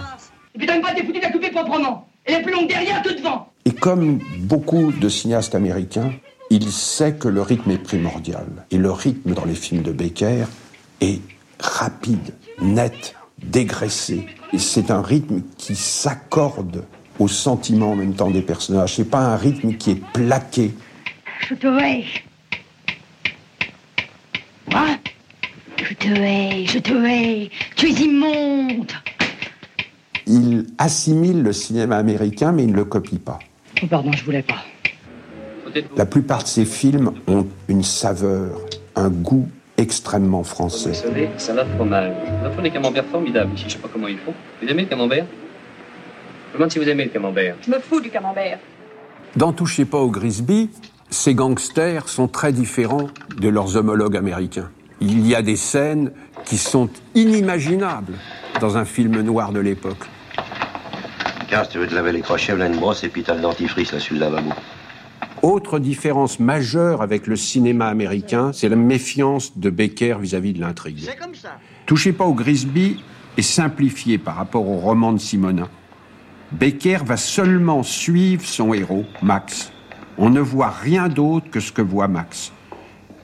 Et 0.54 0.58
puis 0.58 0.70
à 0.70 1.30
couper 1.30 1.50
proprement. 1.50 2.08
Elle 2.24 2.36
est 2.36 2.42
plus 2.42 2.54
longue 2.54 2.68
derrière 2.68 3.02
que 3.02 3.10
devant. 3.10 3.52
Et 3.66 3.72
comme 3.72 4.20
beaucoup 4.38 4.92
de 4.92 5.10
cinéastes 5.10 5.54
américains, 5.54 6.10
il 6.48 6.72
sait 6.72 7.16
que 7.16 7.28
le 7.28 7.42
rythme 7.42 7.70
est 7.70 7.82
primordial. 7.82 8.46
Et 8.70 8.78
le 8.78 8.90
rythme 8.90 9.34
dans 9.34 9.44
les 9.44 9.54
films 9.54 9.82
de 9.82 9.92
Becker 9.92 10.46
est 11.02 11.20
rapide, 11.60 12.32
net, 12.62 13.14
dégraissé. 13.42 14.24
Et 14.54 14.58
c'est 14.58 14.90
un 14.90 15.02
rythme 15.02 15.42
qui 15.58 15.76
s'accorde 15.76 16.86
au 17.18 17.28
sentiment 17.28 17.90
en 17.90 17.96
même 17.96 18.14
temps 18.14 18.30
des 18.30 18.40
personnages. 18.40 18.94
C'est 18.94 19.04
pas 19.04 19.20
un 19.20 19.36
rythme 19.36 19.74
qui 19.74 19.90
est 19.90 20.02
plaqué. 20.14 20.72
Je 21.46 21.54
te 21.54 21.66
Je 25.76 25.94
te 25.94 26.08
hais, 26.08 26.66
je 26.66 26.78
te 26.78 26.92
hais. 26.92 27.50
Tu 27.76 27.86
es 27.86 27.92
immonde. 27.92 28.92
Il 30.26 30.66
assimile 30.76 31.42
le 31.42 31.52
cinéma 31.52 31.96
américain, 31.96 32.52
mais 32.52 32.64
il 32.64 32.72
ne 32.72 32.76
le 32.76 32.84
copie 32.84 33.18
pas. 33.18 33.38
Oh, 33.82 33.86
pardon, 33.86 34.12
je 34.12 34.24
voulais 34.24 34.42
pas. 34.42 34.62
La 35.96 36.06
plupart 36.06 36.42
de 36.42 36.48
ses 36.48 36.64
films 36.64 37.12
ont 37.26 37.46
une 37.68 37.82
saveur, 37.82 38.60
un 38.96 39.08
goût 39.10 39.48
extrêmement 39.76 40.42
français. 40.42 40.90
Vous 40.90 40.94
savez, 40.94 41.28
salade 41.36 41.68
fromage. 41.76 42.12
Il 42.44 42.54
faut 42.54 42.62
des 42.62 42.70
camemberts 42.70 43.04
formidables 43.06 43.54
ici, 43.54 43.64
je 43.68 43.74
sais 43.74 43.78
pas 43.78 43.88
comment 43.92 44.08
ils 44.08 44.18
font. 44.18 44.34
Vous 44.60 44.68
aimez 44.68 44.82
le 44.82 44.88
camembert? 44.88 45.24
Je 46.48 46.52
me 46.52 46.58
demande 46.58 46.72
si 46.72 46.78
vous 46.78 46.88
aimez 46.88 47.04
le 47.04 47.10
camembert. 47.10 47.54
Je 47.62 47.70
me 47.70 47.78
fous 47.78 48.00
du 48.00 48.10
camembert. 48.10 48.58
Dans 49.36 49.52
Touchez 49.52 49.84
pas 49.84 49.98
au 49.98 50.10
Grisby, 50.10 50.70
ces 51.10 51.34
gangsters 51.34 52.08
sont 52.08 52.28
très 52.28 52.52
différents 52.52 53.08
de 53.38 53.48
leurs 53.48 53.76
homologues 53.76 54.16
américains. 54.16 54.70
Il 55.00 55.26
y 55.26 55.34
a 55.34 55.42
des 55.42 55.56
scènes 55.56 56.12
qui 56.44 56.58
sont 56.58 56.90
inimaginables 57.14 58.14
dans 58.60 58.76
un 58.76 58.84
film 58.84 59.20
noir 59.20 59.52
de 59.52 59.60
l'époque. 59.60 60.06
Tiens, 61.48 61.64
si 61.64 61.70
tu 61.70 61.78
veux 61.78 61.86
te 61.86 61.94
laver 61.94 62.12
les 62.12 62.20
crochets, 62.20 62.52
une 62.52 62.76
brosse 62.76 63.04
et 63.04 63.08
puis 63.08 63.22
t'as 63.22 63.34
le 63.34 63.40
dentifrice 63.40 63.92
là 63.92 64.00
sur 64.00 64.14
le 64.14 64.20
lavabo. 64.20 64.50
Autre 65.42 65.78
différence 65.78 66.40
majeure 66.40 67.00
avec 67.00 67.26
le 67.26 67.36
cinéma 67.36 67.86
américain, 67.86 68.50
c'est 68.52 68.68
la 68.68 68.76
méfiance 68.76 69.56
de 69.56 69.70
Becker 69.70 70.16
vis-à-vis 70.20 70.52
de 70.52 70.60
l'intrigue. 70.60 70.98
C'est 71.00 71.16
comme 71.16 71.34
ça. 71.34 71.58
Touchez 71.86 72.12
pas 72.12 72.24
au 72.24 72.34
Grisby 72.34 73.02
est 73.36 73.42
simplifié 73.42 74.18
par 74.18 74.34
rapport 74.34 74.68
au 74.68 74.76
roman 74.76 75.12
de 75.12 75.18
Simonin. 75.18 75.68
Becker 76.50 76.98
va 77.04 77.16
seulement 77.16 77.82
suivre 77.82 78.44
son 78.44 78.74
héros, 78.74 79.04
Max. 79.22 79.70
On 80.18 80.30
ne 80.30 80.40
voit 80.40 80.70
rien 80.70 81.08
d'autre 81.08 81.48
que 81.48 81.60
ce 81.60 81.70
que 81.70 81.80
voit 81.80 82.08
Max. 82.08 82.52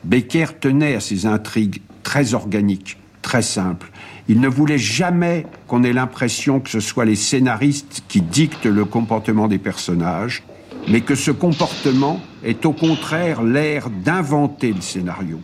Becker 0.05 0.47
tenait 0.61 0.95
à 0.95 1.01
ses 1.01 1.27
intrigues 1.27 1.83
très 2.05 2.35
organiques, 2.35 2.99
très 3.21 3.43
simples. 3.43 3.91
Il 4.29 4.41
ne 4.41 4.49
voulait 4.49 4.79
jamais 4.79 5.45
qu'on 5.67 5.83
ait 5.83 5.93
l'impression 5.93 6.61
que 6.61 6.71
ce 6.71 6.79
soit 6.79 7.05
les 7.05 7.17
scénaristes 7.17 8.05
qui 8.07 8.21
dictent 8.21 8.67
le 8.67 8.85
comportement 8.85 9.49
des 9.49 9.59
personnages, 9.59 10.45
mais 10.89 11.01
que 11.01 11.17
ce 11.17 11.33
comportement 11.33 12.21
est 12.45 12.65
au 12.65 12.73
contraire 12.73 13.43
l'air 13.43 13.91
d'inventer 13.91 14.73
le 14.73 14.81
scénario. 14.81 15.41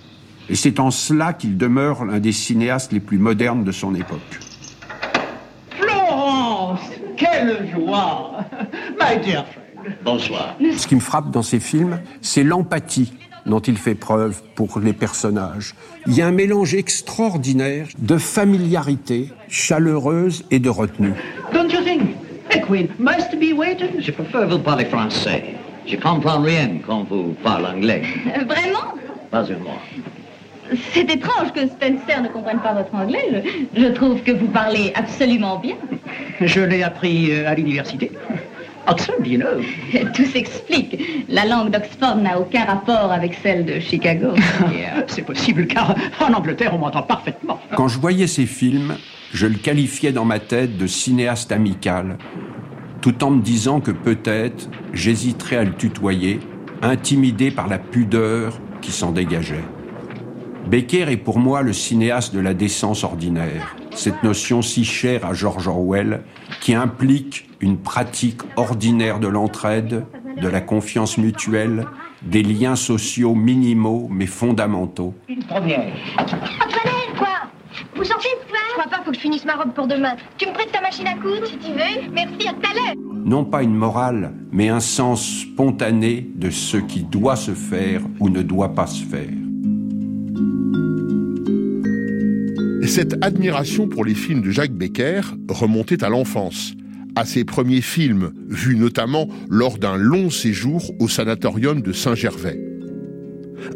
Et 0.48 0.54
c'est 0.54 0.78
en 0.78 0.90
cela 0.90 1.32
qu'il 1.32 1.56
demeure 1.56 2.04
l'un 2.04 2.20
des 2.20 2.32
cinéastes 2.32 2.92
les 2.92 3.00
plus 3.00 3.18
modernes 3.18 3.64
de 3.64 3.72
son 3.72 3.94
époque. 3.94 4.40
Florence 5.70 6.80
Quelle 7.16 7.70
joie 7.72 8.44
My 9.00 9.18
dear 9.24 9.44
friend. 9.46 9.59
Bonsoir. 10.04 10.56
Ce 10.76 10.86
qui 10.86 10.94
me 10.94 11.00
frappe 11.00 11.30
dans 11.30 11.42
ces 11.42 11.60
films, 11.60 12.00
c'est 12.20 12.42
l'empathie 12.42 13.12
dont 13.46 13.60
il 13.60 13.76
fait 13.76 13.94
preuve 13.94 14.42
pour 14.54 14.80
les 14.80 14.92
personnages. 14.92 15.74
Il 16.06 16.14
y 16.14 16.22
a 16.22 16.26
un 16.26 16.32
mélange 16.32 16.74
extraordinaire 16.74 17.86
de 17.98 18.18
familiarité 18.18 19.28
chaleureuse 19.48 20.44
et 20.50 20.58
de 20.58 20.68
retenue. 20.68 21.14
Don't 21.52 21.70
you 21.72 21.80
think? 21.82 22.02
A 22.52 22.58
queen 22.58 22.88
must 22.98 23.30
be 23.38 23.52
waiting? 23.56 24.00
Je 24.00 24.10
préfère 24.10 24.48
vous 24.48 24.58
parler 24.58 24.84
français. 24.84 25.54
Je 25.86 25.96
comprends 25.96 26.40
rien 26.40 26.78
quand 26.86 27.04
vous 27.08 27.34
parlez 27.42 27.66
anglais. 27.66 28.02
Euh, 28.26 28.44
Vraiment? 28.44 28.94
Pas 29.30 29.42
mot. 29.42 29.78
C'est 30.92 31.10
étrange 31.10 31.52
que 31.52 31.66
Spencer 31.66 32.22
ne 32.22 32.28
comprenne 32.28 32.60
pas 32.60 32.74
votre 32.74 32.94
anglais. 32.94 33.42
Je, 33.74 33.82
je 33.82 33.86
trouve 33.88 34.22
que 34.22 34.32
vous 34.32 34.46
parlez 34.48 34.92
absolument 34.94 35.58
bien. 35.58 35.76
Je 36.40 36.60
l'ai 36.60 36.82
appris 36.82 37.32
euh, 37.32 37.48
à 37.48 37.54
l'université. 37.54 38.12
Oxford, 38.90 39.24
you 39.24 39.38
know. 39.38 39.62
Tout 40.14 40.24
s'explique. 40.24 41.24
La 41.28 41.46
langue 41.46 41.70
d'Oxford 41.70 42.16
n'a 42.16 42.40
aucun 42.40 42.64
rapport 42.64 43.12
avec 43.12 43.34
celle 43.40 43.64
de 43.64 43.78
Chicago. 43.78 44.34
C'est 45.06 45.22
possible 45.22 45.66
car 45.68 45.94
en 46.20 46.32
Angleterre, 46.32 46.74
on 46.74 46.78
m'entend 46.78 47.02
parfaitement. 47.02 47.60
Quand 47.76 47.86
je 47.86 48.00
voyais 48.00 48.26
ces 48.26 48.46
films, 48.46 48.96
je 49.32 49.46
le 49.46 49.54
qualifiais 49.54 50.10
dans 50.12 50.24
ma 50.24 50.40
tête 50.40 50.76
de 50.76 50.86
cinéaste 50.88 51.52
amical, 51.52 52.18
tout 53.00 53.22
en 53.22 53.30
me 53.30 53.42
disant 53.42 53.80
que 53.80 53.92
peut-être 53.92 54.68
j'hésiterais 54.92 55.56
à 55.56 55.64
le 55.64 55.72
tutoyer, 55.72 56.40
intimidé 56.82 57.52
par 57.52 57.68
la 57.68 57.78
pudeur 57.78 58.58
qui 58.80 58.90
s'en 58.90 59.12
dégageait. 59.12 59.64
Becker 60.68 61.10
est 61.10 61.16
pour 61.16 61.38
moi 61.38 61.62
le 61.62 61.72
cinéaste 61.72 62.34
de 62.34 62.40
la 62.40 62.54
décence 62.54 63.04
ordinaire, 63.04 63.76
cette 63.92 64.22
notion 64.22 64.62
si 64.62 64.84
chère 64.84 65.24
à 65.24 65.32
George 65.32 65.68
Orwell, 65.68 66.22
qui 66.60 66.74
implique 66.74 67.49
une 67.60 67.78
pratique 67.78 68.40
ordinaire 68.56 69.20
de 69.20 69.28
l'entraide, 69.28 70.04
de 70.40 70.48
la 70.48 70.60
confiance 70.60 71.18
mutuelle, 71.18 71.86
des 72.22 72.42
liens 72.42 72.76
sociaux 72.76 73.34
minimaux 73.34 74.08
mais 74.10 74.26
fondamentaux. 74.26 75.14
Une 75.28 75.44
première. 75.44 75.92
Antoinette, 76.18 77.14
quoi? 77.18 77.28
Vous 77.94 78.04
sortez 78.04 78.28
de 78.28 78.50
quoi 78.50 78.58
Je 78.68 78.80
crois 78.80 78.90
pas, 78.90 79.04
faut 79.04 79.10
que 79.10 79.16
je 79.16 79.20
finisse 79.20 79.44
ma 79.44 79.54
robe 79.56 79.72
pour 79.74 79.86
demain. 79.86 80.16
Tu 80.38 80.46
me 80.46 80.52
prêtes 80.52 80.72
ta 80.72 80.80
machine 80.80 81.06
à 81.06 81.14
coudre 81.14 81.46
si 81.46 81.58
tu 81.58 81.72
veux? 81.72 82.10
Merci, 82.12 82.48
à 82.48 82.52
tout 82.52 82.70
à 82.70 82.74
l'heure. 82.74 82.94
Non 83.24 83.44
pas 83.44 83.62
une 83.62 83.74
morale, 83.74 84.32
mais 84.50 84.70
un 84.70 84.80
sens 84.80 85.42
spontané 85.42 86.26
de 86.34 86.50
ce 86.50 86.78
qui 86.78 87.02
doit 87.02 87.36
se 87.36 87.52
faire 87.52 88.00
ou 88.18 88.30
ne 88.30 88.42
doit 88.42 88.74
pas 88.74 88.86
se 88.86 89.04
faire. 89.04 89.28
Et 92.82 92.86
cette 92.86 93.22
admiration 93.22 93.86
pour 93.88 94.06
les 94.06 94.14
films 94.14 94.40
de 94.40 94.50
Jacques 94.50 94.72
Becker 94.72 95.20
remontait 95.50 96.02
à 96.02 96.08
l'enfance, 96.08 96.72
à 97.16 97.24
ses 97.24 97.44
premiers 97.44 97.80
films, 97.80 98.32
vus 98.48 98.76
notamment 98.76 99.28
lors 99.48 99.78
d'un 99.78 99.96
long 99.96 100.30
séjour 100.30 100.92
au 101.00 101.08
sanatorium 101.08 101.82
de 101.82 101.92
Saint-Gervais. 101.92 102.60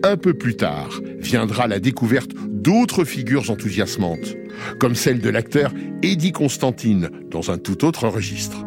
Un 0.03 0.17
peu 0.17 0.35
plus 0.35 0.57
tard 0.57 1.01
viendra 1.19 1.67
la 1.67 1.79
découverte 1.79 2.31
d'autres 2.49 3.05
figures 3.05 3.51
enthousiasmantes, 3.51 4.37
comme 4.79 4.95
celle 4.95 5.21
de 5.21 5.29
l'acteur 5.29 5.73
Eddie 6.03 6.33
Constantine 6.33 7.11
dans 7.31 7.51
un 7.51 7.59
tout 7.59 7.85
autre 7.85 8.09
registre. 8.09 8.65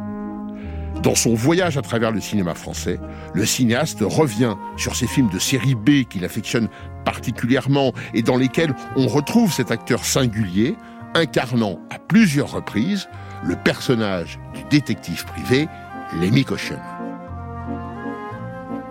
Dans 1.03 1.15
son 1.15 1.35
voyage 1.35 1.77
à 1.77 1.81
travers 1.81 2.11
le 2.11 2.19
cinéma 2.19 2.55
français, 2.55 2.99
le 3.33 3.45
cinéaste 3.45 3.99
revient 4.01 4.55
sur 4.77 4.95
ces 4.95 5.07
films 5.07 5.29
de 5.29 5.39
série 5.39 5.75
B 5.75 6.07
qu'il 6.09 6.25
affectionne 6.25 6.69
particulièrement 7.05 7.93
et 8.13 8.23
dans 8.23 8.37
lesquels 8.37 8.75
on 8.95 9.07
retrouve 9.07 9.53
cet 9.53 9.71
acteur 9.71 10.03
singulier 10.05 10.75
incarnant 11.13 11.79
à 11.89 11.99
plusieurs 11.99 12.51
reprises 12.51 13.07
le 13.43 13.55
personnage 13.55 14.39
du 14.53 14.63
détective 14.69 15.25
privé, 15.25 15.67
Lémi 16.19 16.43
Cochon. 16.43 16.77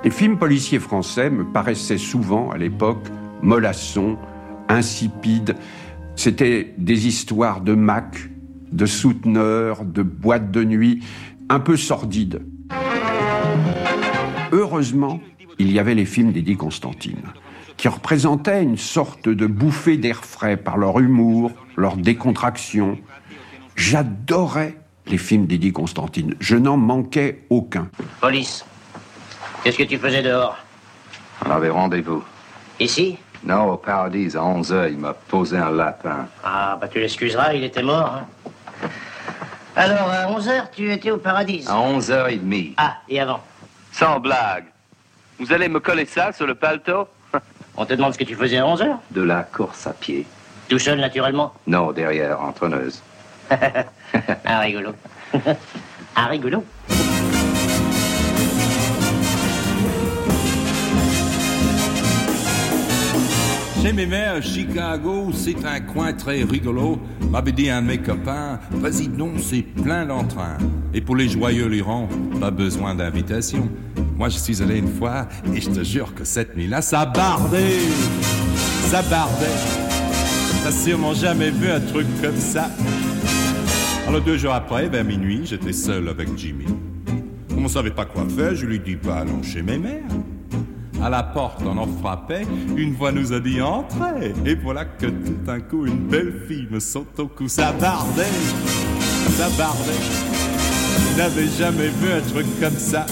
Les 0.04 0.10
films 0.10 0.38
policiers 0.38 0.78
français 0.78 1.30
me 1.30 1.44
paraissaient 1.44 1.98
souvent, 1.98 2.50
à 2.50 2.58
l'époque, 2.58 3.04
mollassons, 3.42 4.16
insipides. 4.68 5.56
C'était 6.14 6.74
des 6.78 7.06
histoires 7.06 7.60
de 7.60 7.74
mac, 7.74 8.30
de 8.72 8.86
souteneurs, 8.86 9.84
de 9.84 10.02
boîtes 10.02 10.50
de 10.50 10.64
nuit, 10.64 11.02
un 11.48 11.60
peu 11.60 11.76
sordides. 11.76 12.42
Heureusement, 14.52 15.20
il 15.58 15.72
y 15.72 15.78
avait 15.78 15.94
les 15.94 16.04
films 16.04 16.32
d'Eddie 16.32 16.56
Constantine, 16.56 17.22
qui 17.76 17.88
représentaient 17.88 18.62
une 18.62 18.76
sorte 18.76 19.28
de 19.28 19.46
bouffée 19.46 19.96
d'air 19.96 20.24
frais 20.24 20.56
par 20.56 20.76
leur 20.76 21.00
humour, 21.00 21.50
leur 21.76 21.96
décontraction. 21.96 22.98
J'adorais 23.76 24.74
les 25.06 25.18
films 25.18 25.46
d'Eddie 25.46 25.72
Constantine. 25.72 26.34
Je 26.40 26.56
n'en 26.56 26.76
manquais 26.76 27.44
aucun. 27.50 27.88
Police. 28.20 28.64
Qu'est-ce 29.62 29.78
que 29.78 29.82
tu 29.84 29.98
faisais 29.98 30.22
dehors? 30.22 30.56
On 31.44 31.50
avait 31.50 31.68
rendez-vous. 31.68 32.24
Ici? 32.80 33.18
Non, 33.44 33.72
au 33.72 33.76
paradis, 33.76 34.34
à 34.36 34.42
11 34.42 34.72
heures, 34.72 34.88
il 34.88 34.98
m'a 34.98 35.12
posé 35.12 35.56
un 35.58 35.70
lapin. 35.70 36.26
Ah, 36.42 36.76
bah 36.80 36.88
tu 36.88 36.98
l'excuseras, 36.98 37.52
il 37.52 37.62
était 37.64 37.82
mort. 37.82 38.14
hein. 38.16 38.88
Alors, 39.76 40.08
à 40.10 40.26
11h, 40.32 40.70
tu 40.74 40.90
étais 40.90 41.10
au 41.10 41.18
paradis? 41.18 41.62
À 41.68 41.74
11h30. 41.74 42.74
Ah, 42.78 42.96
et 43.08 43.20
avant? 43.20 43.40
Sans 43.92 44.18
blague. 44.18 44.64
Vous 45.38 45.52
allez 45.52 45.68
me 45.68 45.80
coller 45.80 46.06
ça 46.06 46.32
sur 46.32 46.46
le 46.46 46.54
paletot 46.54 47.06
On 47.76 47.84
te 47.84 47.92
demande 47.92 48.14
ce 48.14 48.18
que 48.18 48.24
tu 48.24 48.34
faisais 48.34 48.56
à 48.56 48.64
11h 48.64 48.96
De 49.10 49.20
la 49.22 49.42
course 49.42 49.86
à 49.86 49.92
pied. 49.92 50.26
Tout 50.68 50.78
seul, 50.78 50.98
naturellement? 50.98 51.52
Non, 51.66 51.92
derrière, 51.92 52.40
entraîneuse. 52.40 53.02
Ah, 54.44 54.60
rigolo. 54.60 54.92
ah, 56.14 56.26
rigolo. 56.28 56.64
Chez 63.82 63.92
mes 63.92 64.06
mères, 64.06 64.42
Chicago, 64.42 65.30
c'est 65.32 65.64
un 65.64 65.80
coin 65.80 66.12
très 66.12 66.42
rigolo. 66.42 66.98
M'avait 67.30 67.52
dit 67.52 67.70
un 67.70 67.82
de 67.82 67.86
mes 67.86 67.98
copains, 67.98 68.58
vas-y 68.70 69.08
c'est 69.40 69.62
plein 69.62 70.06
d'entrain. 70.06 70.58
Et 70.94 71.00
pour 71.00 71.14
les 71.14 71.28
joyeux 71.28 71.66
lurons, 71.66 72.08
pas 72.40 72.50
besoin 72.50 72.94
d'invitation. 72.94 73.68
Moi, 74.16 74.28
je 74.28 74.38
suis 74.38 74.62
allé 74.62 74.78
une 74.78 74.92
fois, 74.92 75.28
et 75.54 75.60
je 75.60 75.70
te 75.70 75.84
jure 75.84 76.14
que 76.14 76.24
cette 76.24 76.56
nuit-là, 76.56 76.82
ça 76.82 77.04
bardait. 77.04 77.78
Ça 78.86 79.02
bardait. 79.02 79.46
T'as 80.64 80.72
sûrement 80.72 81.14
jamais 81.14 81.50
vu 81.50 81.70
un 81.70 81.80
truc 81.80 82.06
comme 82.20 82.38
ça. 82.38 82.70
Alors 84.06 84.20
deux 84.20 84.38
jours 84.38 84.52
après, 84.52 84.88
vers 84.88 85.04
minuit, 85.04 85.40
j'étais 85.44 85.72
seul 85.72 86.08
avec 86.08 86.28
Jimmy. 86.36 86.66
On 87.56 87.62
ne 87.62 87.68
savait 87.68 87.90
pas 87.90 88.04
quoi 88.04 88.24
faire, 88.28 88.54
je 88.54 88.64
lui 88.64 88.78
dis 88.78 88.94
bah 88.94 89.16
allons 89.16 89.42
chez 89.42 89.62
mes 89.62 89.78
mères. 89.78 90.02
À 91.02 91.10
la 91.10 91.22
porte, 91.22 91.62
on 91.66 91.76
en 91.76 91.86
frappait, 91.86 92.46
une 92.76 92.94
voix 92.94 93.10
nous 93.12 93.32
a 93.32 93.40
dit 93.40 93.60
entrez. 93.60 94.32
Et 94.44 94.54
voilà 94.54 94.84
que 94.84 95.06
tout 95.06 95.36
d'un 95.44 95.60
coup, 95.60 95.86
une 95.86 96.06
belle 96.06 96.44
fille 96.46 96.68
me 96.70 96.78
saute 96.78 97.18
au 97.18 97.26
cou. 97.26 97.48
Ça 97.48 97.72
bardait, 97.72 98.22
ça 99.30 99.48
bardait. 99.58 100.00
Je 101.12 101.18
n'avais 101.18 101.48
jamais 101.48 101.88
vu 101.88 102.10
un 102.12 102.20
truc 102.20 102.46
comme 102.60 102.78
ça. 102.78 103.06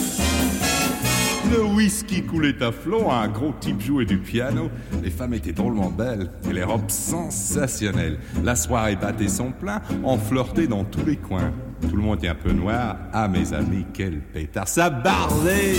Le 1.51 1.63
whisky 1.65 2.23
coulait 2.23 2.63
à 2.63 2.73
flot, 2.73 3.11
un 3.11 3.29
gros 3.29 3.53
type 3.61 3.81
jouait 3.81 4.05
du 4.05 4.19
piano. 4.19 4.71
Les 5.03 5.11
femmes 5.11 5.35
étaient 5.35 5.53
drôlement 5.53 5.91
belles 5.91 6.31
et 6.49 6.53
les 6.53 6.65
robes 6.65 6.91
sensationnelles. 6.91 8.19
La 8.43 8.57
soirée 8.57 8.97
battait 8.97 9.29
son 9.29 9.53
plein, 9.53 9.81
on 10.03 10.19
flirtait 10.19 10.67
dans 10.67 10.85
tous 10.85 11.05
les 11.05 11.17
coins. 11.17 11.53
Tout 11.89 11.97
le 11.97 12.03
monde 12.03 12.25
est 12.25 12.29
un 12.29 12.35
peu 12.35 12.53
noir. 12.53 12.97
Ah, 13.13 13.29
mes 13.29 13.53
amis, 13.53 13.85
quel 13.93 14.21
pétard. 14.21 14.69
Ça 14.69 14.91
bardait, 14.91 15.75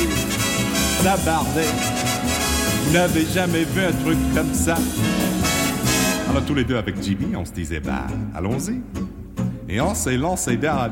ça 1.02 1.18
bardait. 1.26 1.74
Vous 2.86 2.94
n'avez 2.94 3.26
jamais 3.26 3.64
vu 3.64 3.82
un 3.82 3.92
truc 4.04 4.18
comme 4.36 4.54
ça. 4.54 4.78
Alors, 6.30 6.44
tous 6.46 6.54
les 6.54 6.64
deux 6.64 6.78
avec 6.78 7.02
Jimmy, 7.02 7.36
on 7.36 7.46
se 7.46 7.54
disait, 7.54 7.80
bah, 7.80 8.06
allons-y. 8.36 8.82
Et 9.68 9.82
on 9.82 9.96
s'est 9.96 10.18
lancé 10.18 10.58
d'art 10.58 10.92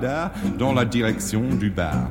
dans 0.57 0.73
la 0.73 0.85
direction 0.85 1.43
du 1.47 1.69
bar. 1.69 2.09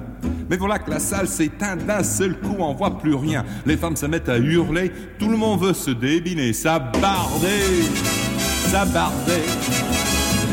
Mais 0.48 0.56
voilà 0.56 0.78
que 0.78 0.90
la 0.90 0.98
salle 0.98 1.28
s'éteint 1.28 1.76
d'un 1.76 2.02
seul 2.02 2.38
coup, 2.38 2.56
on 2.58 2.74
voit 2.74 2.98
plus 2.98 3.14
rien. 3.14 3.44
Les 3.64 3.76
femmes 3.76 3.96
se 3.96 4.06
mettent 4.06 4.28
à 4.28 4.38
hurler, 4.38 4.92
tout 5.18 5.28
le 5.28 5.36
monde 5.36 5.60
veut 5.60 5.72
se 5.72 5.90
débiner. 5.90 6.52
Ça 6.52 6.78
bardait. 6.78 7.60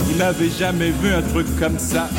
Vous 0.05 0.17
n'avez 0.17 0.49
jamais 0.49 0.91
vu 0.91 1.13
un 1.13 1.21
truc 1.21 1.47
comme 1.59 1.79
ça. 1.79 2.09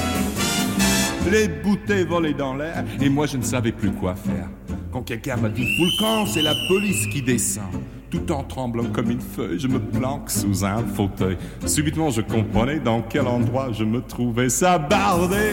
Les 1.30 1.48
bouteilles 1.48 2.06
volaient 2.06 2.32
dans 2.32 2.54
l'air 2.54 2.84
et 3.00 3.08
moi 3.08 3.26
je 3.26 3.36
ne 3.36 3.42
savais 3.42 3.72
plus 3.72 3.90
quoi 3.90 4.14
faire. 4.14 4.48
Quand 4.92 5.02
quelqu'un 5.02 5.36
m'a 5.36 5.48
dit 5.48 5.66
Foulcan, 5.76 6.26
c'est 6.26 6.42
la 6.42 6.54
police 6.68 7.06
qui 7.12 7.22
descend? 7.22 7.64
Tout 8.10 8.32
en 8.32 8.42
tremblant 8.42 8.86
comme 8.92 9.10
une 9.10 9.20
feuille, 9.20 9.60
je 9.60 9.68
me 9.68 9.78
planque 9.78 10.30
sous 10.30 10.64
un 10.64 10.82
fauteuil. 10.84 11.36
Subitement, 11.64 12.10
je 12.10 12.22
comprenais 12.22 12.80
dans 12.80 13.02
quel 13.02 13.28
endroit 13.28 13.68
je 13.72 13.84
me 13.84 14.00
trouvais. 14.00 14.48
Ça 14.48 14.78
bardait, 14.78 15.52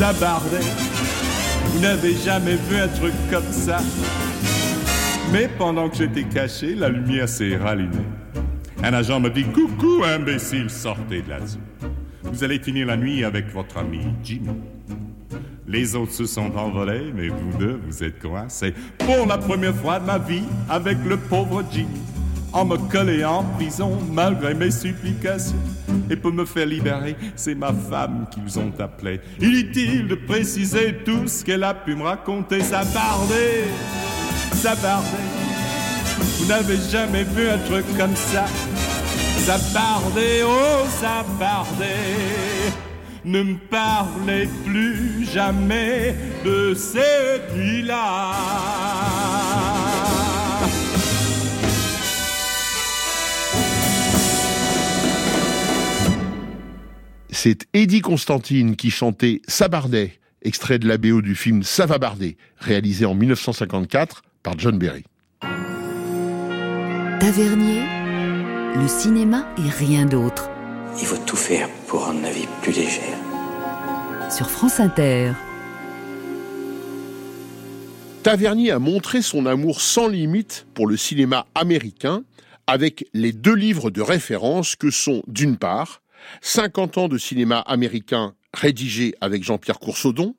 Vous 0.00 1.80
n'avez 1.80 2.14
jamais 2.14 2.54
vu 2.54 2.76
un 2.76 2.86
truc 2.86 3.12
comme 3.28 3.50
ça. 3.50 3.78
Mais 5.32 5.48
pendant 5.58 5.88
que 5.88 5.96
j'étais 5.96 6.22
caché, 6.22 6.76
la 6.76 6.88
lumière 6.88 7.28
s'est 7.28 7.56
rallumée. 7.56 8.06
Un 8.84 8.94
agent 8.94 9.18
me 9.18 9.28
dit 9.28 9.42
Coucou, 9.42 10.04
imbécile, 10.04 10.70
sortez 10.70 11.22
de 11.22 11.30
là-dessus. 11.30 11.58
Vous 12.22 12.44
allez 12.44 12.60
finir 12.60 12.86
la 12.86 12.96
nuit 12.96 13.24
avec 13.24 13.52
votre 13.52 13.76
ami 13.78 14.02
Jimmy. 14.22 14.50
Les 15.66 15.96
autres 15.96 16.12
se 16.12 16.26
sont 16.26 16.56
envolés, 16.56 17.12
mais 17.12 17.26
vous 17.26 17.58
deux, 17.58 17.80
vous 17.84 18.04
êtes 18.04 18.20
coincés. 18.20 18.74
Pour 18.98 19.26
la 19.26 19.36
première 19.36 19.74
fois 19.74 19.98
de 19.98 20.06
ma 20.06 20.18
vie, 20.18 20.44
avec 20.70 20.98
le 21.04 21.16
pauvre 21.16 21.64
Jimmy. 21.72 22.00
On 22.52 22.64
me 22.64 22.76
collait 22.76 23.24
en 23.24 23.44
prison, 23.44 23.98
malgré 24.10 24.54
mes 24.54 24.70
supplications. 24.70 25.56
Et 26.10 26.16
pour 26.16 26.32
me 26.32 26.44
faire 26.44 26.66
libérer, 26.66 27.16
c'est 27.36 27.54
ma 27.54 27.72
femme 27.72 28.26
qui 28.30 28.40
vous 28.40 28.58
ont 28.58 28.72
appelé. 28.78 29.20
Inutile 29.40 30.08
de 30.08 30.14
préciser 30.14 30.96
tout 31.04 31.26
ce 31.26 31.44
qu'elle 31.44 31.64
a 31.64 31.74
pu 31.74 31.94
me 31.94 32.04
raconter. 32.04 32.62
Ça 32.62 32.84
bardait, 32.94 33.64
ça 34.52 34.74
bardait. 34.76 35.08
Vous 36.38 36.46
n'avez 36.46 36.78
jamais 36.90 37.24
vu 37.24 37.48
un 37.48 37.58
truc 37.58 37.84
comme 37.98 38.16
ça. 38.16 38.46
Ça 39.38 39.58
bardait, 39.74 40.42
oh, 40.44 40.86
ça 41.00 41.24
bardait. 41.38 42.72
Ne 43.24 43.42
me 43.42 43.56
parlez 43.70 44.48
plus 44.64 45.26
jamais 45.30 46.14
de 46.44 46.72
cette 46.74 47.54
nuit-là. 47.54 48.32
C'est 57.30 57.66
Eddie 57.74 58.00
Constantine 58.00 58.74
qui 58.74 58.90
chantait 58.90 59.42
Sabardet, 59.46 60.18
extrait 60.42 60.78
de 60.78 60.88
la 60.88 60.96
BO 60.96 61.20
du 61.20 61.34
film 61.34 61.62
Ça 61.62 61.84
va 61.84 61.98
barder, 61.98 62.38
réalisé 62.58 63.04
en 63.04 63.14
1954 63.14 64.22
par 64.42 64.58
John 64.58 64.78
Berry. 64.78 65.04
Tavernier, 67.20 67.82
le 68.76 68.88
cinéma 68.88 69.46
et 69.58 69.68
rien 69.68 70.06
d'autre. 70.06 70.48
Il 70.98 71.06
faut 71.06 71.18
tout 71.26 71.36
faire 71.36 71.68
pour 71.86 72.06
rendre 72.06 72.22
la 72.22 72.32
vie 72.32 72.48
plus 72.62 72.72
légère. 72.72 73.18
Sur 74.30 74.48
France 74.48 74.80
Inter. 74.80 75.32
Tavernier 78.22 78.70
a 78.70 78.78
montré 78.78 79.20
son 79.20 79.46
amour 79.46 79.80
sans 79.80 80.08
limite 80.08 80.66
pour 80.74 80.86
le 80.86 80.96
cinéma 80.96 81.46
américain 81.54 82.24
avec 82.66 83.06
les 83.12 83.32
deux 83.32 83.54
livres 83.54 83.90
de 83.90 84.00
référence 84.00 84.76
que 84.76 84.90
sont, 84.90 85.22
d'une 85.26 85.56
part, 85.56 86.02
50 86.40 86.98
ans 86.98 87.08
de 87.08 87.18
cinéma 87.18 87.58
américain 87.60 88.34
rédigé 88.54 89.14
avec 89.20 89.44
Jean-Pierre 89.44 89.78
Coursaudon 89.78 90.34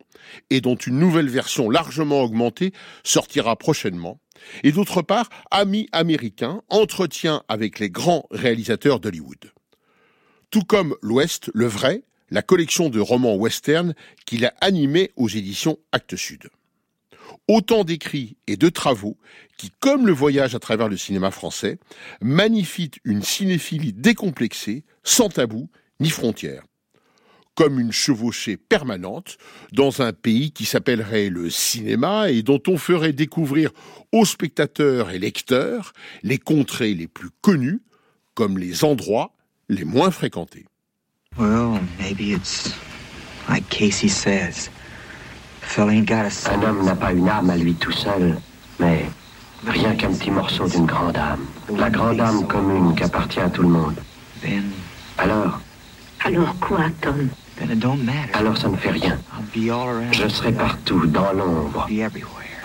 et 0.50 0.62
dont 0.62 0.76
une 0.76 1.00
nouvelle 1.00 1.30
version 1.30 1.70
largement 1.70 2.22
augmentée 2.22 2.74
sortira 3.04 3.56
prochainement, 3.56 4.20
et 4.64 4.72
d'autre 4.72 5.02
part, 5.02 5.30
Amis 5.52 5.88
américains, 5.92 6.62
entretien 6.70 7.44
avec 7.48 7.80
les 7.80 7.90
grands 7.90 8.26
réalisateurs 8.32 9.00
d'Hollywood. 9.00 9.52
Tout 10.50 10.64
comme 10.64 10.96
L'Ouest, 11.02 11.52
le 11.54 11.68
vrai, 11.68 12.04
la 12.30 12.42
collection 12.42 12.90
de 12.90 13.00
romans 13.00 13.36
western 13.36 13.94
qu'il 14.26 14.46
a 14.46 14.54
animé 14.62 15.12
aux 15.16 15.30
éditions 15.30 15.78
Actes 15.92 16.16
Sud. 16.16 16.50
Autant 17.48 17.84
d'écrits 17.84 18.38
et 18.48 18.58
de 18.58 18.70
travaux 18.70 19.18
qui, 19.58 19.72
comme 19.80 20.06
le 20.06 20.14
voyage 20.14 20.56
à 20.56 20.60
travers 20.60 20.88
le 20.88 20.98
cinéma 20.98 21.32
français, 21.32 21.80
magnifient 22.22 22.92
une 23.04 23.24
cinéphilie 23.24 23.94
décomplexée, 23.94 24.84
sans 25.04 25.30
tabou 25.30 25.70
ni 26.00 26.10
frontières. 26.10 26.64
Comme 27.56 27.80
une 27.80 27.92
chevauchée 27.92 28.56
permanente 28.56 29.38
dans 29.74 30.02
un 30.02 30.14
pays 30.14 30.52
qui 30.52 30.66
s'appellerait 30.66 31.30
le 31.30 31.50
cinéma 31.50 32.32
et 32.32 32.42
dont 32.42 32.62
on 32.68 32.78
ferait 32.78 33.12
découvrir 33.12 33.72
aux 34.14 34.26
spectateurs 34.26 35.10
et 35.10 35.20
lecteurs 35.20 35.92
les 36.24 36.38
contrées 36.38 36.94
les 36.94 37.08
plus 37.08 37.30
connues 37.42 37.82
comme 38.34 38.58
les 38.58 38.86
endroits 38.86 39.34
les 39.68 39.84
moins 39.84 40.12
fréquentés. 40.12 40.66
Well, 41.38 41.80
maybe 42.00 42.32
it's 42.32 42.74
like 43.48 43.68
Casey 43.70 44.08
says. 44.08 44.70
Un 45.78 46.64
homme 46.64 46.84
n'a 46.84 46.96
pas 46.96 47.12
une 47.12 47.30
arme 47.30 47.52
à 47.52 47.56
lui 47.56 47.76
tout 47.76 47.92
seul, 47.92 48.38
mais 48.80 49.06
rien 49.68 49.94
qu'un 49.96 50.12
petit 50.14 50.32
morceau 50.32 50.68
d'une 50.68 50.86
grande 50.86 51.16
âme. 51.18 51.46
La 51.78 51.90
grande 51.90 52.20
âme 52.20 52.48
commune 52.48 52.96
qui 52.96 53.04
appartient 53.04 53.40
à 53.40 53.50
tout 53.50 53.62
le 53.62 53.70
monde. 53.70 53.96
Then, 54.42 54.64
Alors, 55.18 55.60
Alors 56.26 56.56
quoi, 56.60 56.86
Tom? 57.02 57.30
then 57.58 57.70
it 57.72 57.80
don't 57.80 57.98
matter. 58.04 58.34
alors 58.34 58.58
ça 58.58 58.68
ne 58.70 58.78
fait 58.78 58.90
rien. 58.92 59.18
Je 60.12 60.28
serai 60.28 60.52
partout, 60.54 61.06
dans 61.06 61.34
l'ombre. 61.34 61.88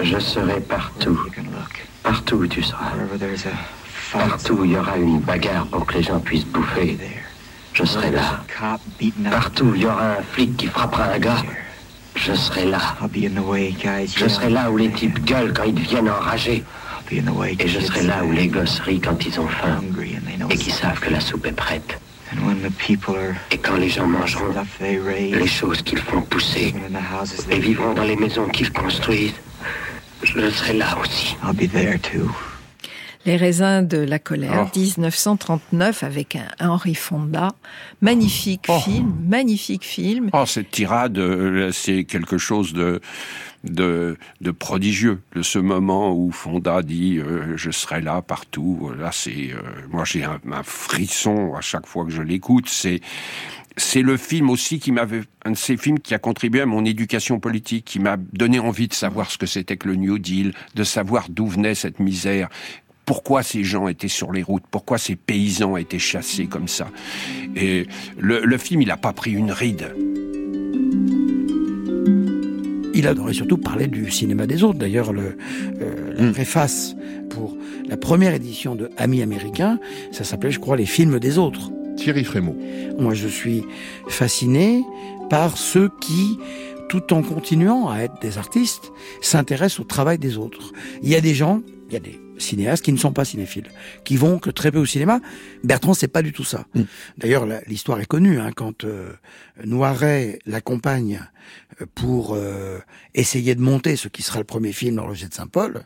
Je 0.01 0.19
serai 0.19 0.61
partout. 0.61 1.19
Partout 2.03 2.37
où 2.37 2.47
tu 2.47 2.63
seras. 2.63 2.93
Partout 4.13 4.55
où 4.55 4.65
il 4.65 4.73
y 4.73 4.77
aura 4.79 4.97
une 4.97 5.21
bagarre 5.21 5.67
pour 5.67 5.85
que 5.87 5.95
les 5.95 6.03
gens 6.03 6.21
puissent 6.21 6.47
bouffer. 6.47 6.99
Je 7.75 7.85
serai 7.85 8.11
là. 8.13 8.45
Partout 9.31 9.65
où 9.67 9.75
il 9.75 9.83
y 9.83 9.87
aura 9.87 10.13
un 10.19 10.23
flic 10.33 10.57
qui 10.57 10.69
frappera 10.69 11.05
un 11.05 11.19
gars. 11.19 11.43
Je 12.17 12.33
serai 12.35 12.65
là. 12.67 12.97
Je 14.17 14.29
serai 14.29 14.51
là 14.51 14.71
où 14.71 14.77
les 14.77 14.91
types 14.91 15.19
gueulent 15.25 15.53
quand 15.53 15.65
ils 15.65 15.75
deviennent 15.75 16.09
enragés. 16.11 16.65
Et 17.11 17.69
je 17.69 17.81
serai 17.81 18.03
là 18.03 18.25
où 18.25 18.33
les 18.33 18.49
gosses 18.49 18.81
rient 18.81 19.01
quand 19.01 19.25
ils 19.27 19.39
ont 19.41 19.49
faim. 19.49 19.81
Et 20.51 20.57
qui 20.57 20.71
savent 20.71 20.99
que 21.01 21.11
la 21.11 21.21
soupe 21.21 21.47
est 21.47 21.53
prête. 21.53 22.01
Et 23.51 23.59
quand 23.59 23.77
les 23.77 23.89
gens 23.91 24.07
mangeront 24.07 24.53
les 24.81 25.47
choses 25.47 25.83
qu'ils 25.83 25.99
font 25.99 26.23
pousser 26.23 26.75
et 27.51 27.59
vivront 27.59 27.93
dans 27.95 28.03
les 28.05 28.17
maisons 28.17 28.49
qu'ils 28.49 28.73
construisent, 28.73 29.35
je 30.23 30.51
serai 30.51 30.73
là 30.75 30.97
aussi. 31.01 31.37
Les 33.27 33.37
raisins 33.37 33.83
de 33.87 33.97
la 33.99 34.19
colère, 34.19 34.69
Oh. 34.75 34.79
1939, 34.79 36.03
avec 36.03 36.37
un 36.37 36.69
Henri 36.69 36.95
Fonda. 36.95 37.49
Magnifique 38.03 38.67
film, 38.85 39.15
magnifique 39.27 39.85
film. 39.85 40.29
Oh, 40.35 40.45
cette 40.47 40.71
tirade, 40.71 41.17
euh, 41.19 41.71
c'est 41.73 42.05
quelque 42.05 42.37
chose 42.37 42.75
de, 42.75 43.01
de, 43.65 44.19
de 44.43 44.51
prodigieux. 44.51 45.21
De 45.35 45.43
ce 45.43 45.59
moment 45.59 46.13
où 46.15 46.31
Fonda 46.33 46.83
dit 46.83 47.19
euh, 47.19 47.57
Je 47.57 47.71
serai 47.71 48.03
là 48.03 48.21
partout. 48.21 48.91
Là, 48.99 49.11
c'est. 49.11 49.53
euh, 49.53 49.63
moi, 49.91 50.05
j'ai 50.05 50.23
un, 50.25 50.39
un 50.53 50.63
frisson 50.63 51.55
à 51.57 51.63
chaque 51.63 51.87
fois 51.87 52.05
que 52.05 52.11
je 52.11 52.23
l'écoute. 52.23 52.69
C'est. 52.69 53.01
C'est 53.77 54.03
le 54.03 54.17
film 54.17 54.51
aussi 54.51 54.79
qui 54.79 54.93
m'avait, 54.93 55.23
un 55.45 55.51
de 55.51 55.57
ces 55.57 55.77
films 55.77 55.99
qui 55.99 56.15
a 56.15 56.21
contribué 56.21 56.61
à 56.61 56.67
mon 56.67 56.85
éducation 56.85 57.41
politique, 57.41 57.85
qui 57.85 57.99
m'a 57.99 58.17
donné 58.17 58.61
envie 58.61 58.87
de 58.87 58.95
savoir 58.95 59.33
ce 59.33 59.37
que 59.37 59.47
c'était 59.47 59.77
que 59.77 59.89
le 59.89 59.97
New 59.97 60.21
Deal, 60.21 60.55
de 60.77 60.85
savoir 60.85 61.27
d'où 61.29 61.49
venait 61.49 61.75
cette 61.75 61.99
misère 61.99 62.49
pourquoi 63.05 63.43
ces 63.43 63.65
gens 63.65 63.89
étaient 63.89 64.09
sur 64.09 64.33
les 64.33 64.43
routes, 64.43 64.65
pourquoi 64.71 64.99
ces 64.99 65.17
paysans 65.17 65.77
étaient 65.77 65.99
chassés 65.99 66.47
comme 66.47 66.69
ça? 66.69 66.89
Et 67.57 67.87
le, 68.19 68.45
le 68.45 68.59
film, 68.59 68.83
il 68.83 68.89
n'a 68.89 68.97
pas 68.97 69.13
pris 69.13 69.33
une 69.33 69.53
ride. 69.53 69.95
Il 72.95 73.09
adorait 73.09 73.35
surtout 73.35 73.59
parler 73.59 73.89
du 73.89 74.11
cinéma 74.11 74.47
des 74.47 74.63
autres. 74.63 74.79
D'ailleurs, 74.79 75.13
le, 75.13 75.37
euh, 75.81 76.15
la 76.17 76.33
préface 76.33 76.95
pour 77.29 77.57
la 77.89 77.97
première 77.97 78.33
édition 78.35 78.77
de 78.77 78.89
Amis 78.97 79.21
américains, 79.21 79.79
ça 80.13 80.25
s'appelait, 80.25 80.53
je 80.53 80.61
crois, 80.61 80.77
Les 80.77 80.87
films 80.87 81.19
des 81.19 81.39
autres. 81.39 81.71
Thierry 81.97 82.25
Frémaux. 82.25 82.57
Moi, 82.99 83.15
je 83.15 83.29
suis 83.29 83.65
fasciné 84.09 84.83
par 85.29 85.59
ceux 85.59 85.91
qui, 86.01 86.39
tout 86.89 87.13
en 87.13 87.23
continuant 87.23 87.89
à 87.89 87.99
être 88.01 88.21
des 88.21 88.39
artistes, 88.39 88.93
s'intéressent 89.21 89.81
au 89.81 89.85
travail 89.85 90.19
des 90.19 90.39
autres. 90.39 90.73
Il 91.03 91.09
y 91.09 91.15
a 91.15 91.21
des 91.21 91.35
gens, 91.35 91.63
il 91.89 91.95
y 91.95 91.97
a 91.97 92.01
des 92.01 92.21
cinéastes 92.39 92.85
qui 92.85 92.93
ne 92.93 92.99
sont 92.99 93.13
pas 93.13 93.25
cinéphiles, 93.25 93.69
qui 94.05 94.17
vont 94.17 94.39
que 94.39 94.51
très 94.51 94.71
peu 94.73 94.79
au 94.79 94.87
cinéma. 94.87 95.21
Bertrand, 95.63 95.95
c'est 95.95 96.09
pas 96.09 96.23
du 96.23 96.33
tout 96.33 96.45
ça. 96.45 96.67
D'ailleurs, 97.19 97.47
la- 97.47 97.61
l'histoire 97.67 98.01
est 98.01 98.07
connue. 98.07 98.39
Hein, 98.41 98.51
quand 98.55 98.85
euh, 98.85 99.13
Noiret 99.65 100.39
l'accompagne 100.47 101.21
euh, 101.81 101.87
pour 101.95 102.35
euh, 102.35 102.79
essayer 103.15 103.55
de 103.55 103.61
monter 103.61 103.97
ce 103.97 104.09
qui 104.09 104.23
sera 104.23 104.39
le 104.39 104.45
premier 104.45 104.73
film 104.73 104.97
L'Horloger 104.97 105.29
de 105.29 105.35
Saint-Paul, 105.35 105.85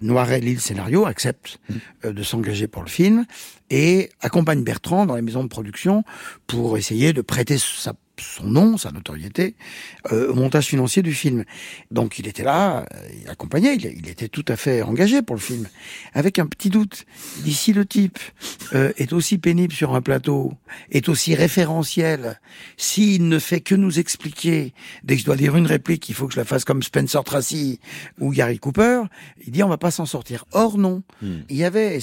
Noiret 0.00 0.40
lit 0.40 0.54
le 0.54 0.60
scénario, 0.60 1.04
accepte 1.06 1.58
euh, 2.04 2.12
de 2.12 2.22
s'engager 2.22 2.66
pour 2.66 2.82
le 2.82 2.88
film 2.88 3.24
et 3.70 4.10
accompagne 4.20 4.62
Bertrand 4.64 5.06
dans 5.06 5.16
les 5.16 5.22
maisons 5.22 5.44
de 5.44 5.48
production 5.48 6.02
pour 6.46 6.78
essayer 6.78 7.12
de 7.12 7.20
prêter 7.22 7.58
sa 7.58 7.92
son 8.22 8.44
nom, 8.44 8.76
sa 8.76 8.90
notoriété, 8.90 9.54
euh, 10.12 10.30
au 10.30 10.34
montage 10.34 10.66
financier 10.66 11.02
du 11.02 11.14
film. 11.14 11.44
Donc 11.90 12.18
il 12.18 12.26
était 12.26 12.44
là, 12.44 12.86
euh, 12.94 13.08
il 13.22 13.28
accompagnait, 13.28 13.76
il, 13.76 13.84
il 13.84 14.08
était 14.08 14.28
tout 14.28 14.44
à 14.48 14.56
fait 14.56 14.82
engagé 14.82 15.22
pour 15.22 15.36
le 15.36 15.40
film, 15.40 15.68
avec 16.14 16.38
un 16.38 16.46
petit 16.46 16.70
doute. 16.70 17.04
Dit 17.44 17.54
si 17.54 17.72
le 17.72 17.86
type 17.86 18.18
euh, 18.74 18.92
est 18.96 19.12
aussi 19.12 19.38
pénible 19.38 19.72
sur 19.72 19.94
un 19.94 20.02
plateau, 20.02 20.52
est 20.90 21.08
aussi 21.08 21.34
référentiel, 21.34 22.40
s'il 22.76 23.28
ne 23.28 23.38
fait 23.38 23.60
que 23.60 23.74
nous 23.74 23.98
expliquer, 23.98 24.72
dès 25.04 25.14
que 25.14 25.20
je 25.20 25.26
dois 25.26 25.36
dire 25.36 25.56
une 25.56 25.66
réplique, 25.66 26.08
il 26.08 26.14
faut 26.14 26.26
que 26.26 26.34
je 26.34 26.38
la 26.38 26.44
fasse 26.44 26.64
comme 26.64 26.82
Spencer 26.82 27.22
Tracy 27.24 27.80
ou 28.18 28.30
Gary 28.32 28.58
Cooper, 28.58 29.02
il 29.46 29.52
dit 29.52 29.62
on 29.62 29.68
va 29.68 29.78
pas 29.78 29.90
s'en 29.90 30.06
sortir. 30.06 30.44
Or 30.52 30.78
non, 30.78 31.02
il 31.22 31.56
y 31.56 31.64
avait, 31.64 31.98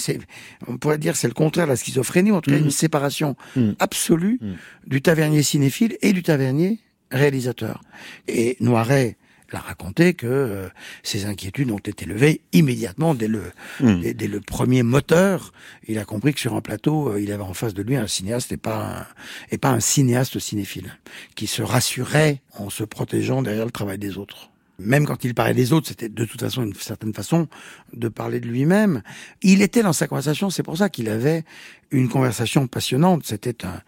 on 0.67 0.77
pourrait 0.77 0.97
dire 0.97 1.15
c'est 1.15 1.27
le 1.27 1.33
contraire 1.33 1.65
de 1.65 1.71
la 1.71 1.75
schizophrénie, 1.75 2.31
en 2.31 2.41
tout 2.41 2.51
cas 2.51 2.57
une 2.57 2.71
séparation 2.71 3.35
absolue 3.79 4.39
du 4.85 5.01
tavernier 5.01 5.43
cinéphile 5.43 5.97
et 6.01 6.06
du 6.13 6.23
tavernier 6.23 6.79
réalisateur. 7.11 7.81
Et 8.27 8.57
Noiret 8.59 9.17
l'a 9.53 9.59
raconté 9.59 10.13
que 10.13 10.27
euh, 10.27 10.67
ces 11.03 11.25
inquiétudes 11.25 11.71
ont 11.71 11.77
été 11.77 12.05
levées 12.05 12.41
immédiatement 12.51 13.15
dès 13.15 13.27
le, 13.27 13.43
dès, 13.79 14.13
dès 14.13 14.27
le 14.27 14.41
premier 14.41 14.83
moteur. 14.83 15.53
Il 15.87 15.99
a 15.99 16.05
compris 16.05 16.33
que 16.33 16.39
sur 16.39 16.53
un 16.55 16.61
plateau, 16.61 17.13
euh, 17.13 17.21
il 17.21 17.31
avait 17.31 17.43
en 17.43 17.53
face 17.53 17.73
de 17.73 17.81
lui 17.81 17.95
un 17.95 18.07
cinéaste 18.07 18.51
et 18.51 18.57
pas 18.57 18.99
un, 18.99 19.05
et 19.51 19.57
pas 19.57 19.69
un 19.69 19.79
cinéaste 19.79 20.39
cinéphile, 20.39 20.97
qui 21.35 21.47
se 21.47 21.61
rassurait 21.61 22.41
en 22.57 22.69
se 22.69 22.83
protégeant 22.83 23.41
derrière 23.41 23.65
le 23.65 23.71
travail 23.71 23.97
des 23.97 24.17
autres. 24.17 24.49
Même 24.79 25.07
quand 25.07 25.23
il 25.23 25.33
parlait 25.33 25.55
des 25.55 25.73
autres, 25.73 25.87
c'était 25.87 26.09
de 26.09 26.25
toute 26.25 26.39
façon 26.39 26.63
une 26.63 26.75
certaine 26.75 27.13
façon 27.13 27.47
de 27.93 28.09
parler 28.09 28.39
de 28.39 28.47
lui-même. 28.47 29.01
Il 29.41 29.63
était 29.63 29.81
dans 29.81 29.93
sa 29.93 30.07
conversation, 30.07 30.51
c'est 30.51 30.61
pour 30.61 30.77
ça 30.77 30.89
qu'il 30.89 31.09
avait 31.09 31.43
une 31.89 32.09
conversation 32.09 32.67
passionnante. 32.67 33.25
C'était 33.25 33.65
un 33.65 33.81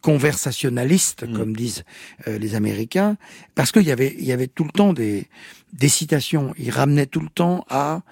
conversationnaliste, 0.00 1.32
comme 1.32 1.56
disent 1.56 1.84
euh, 2.28 2.38
les 2.38 2.54
Américains, 2.54 3.16
parce 3.54 3.72
qu'il 3.72 3.82
y 3.82 3.90
avait, 3.90 4.14
il 4.18 4.24
y 4.24 4.32
avait 4.32 4.46
tout 4.46 4.64
le 4.64 4.70
temps 4.70 4.92
des, 4.92 5.26
des 5.72 5.88
citations. 5.88 6.54
Il 6.58 6.70
ramenait 6.70 7.06
tout 7.06 7.20
le 7.20 7.28
temps 7.28 7.64
à, 7.68 8.02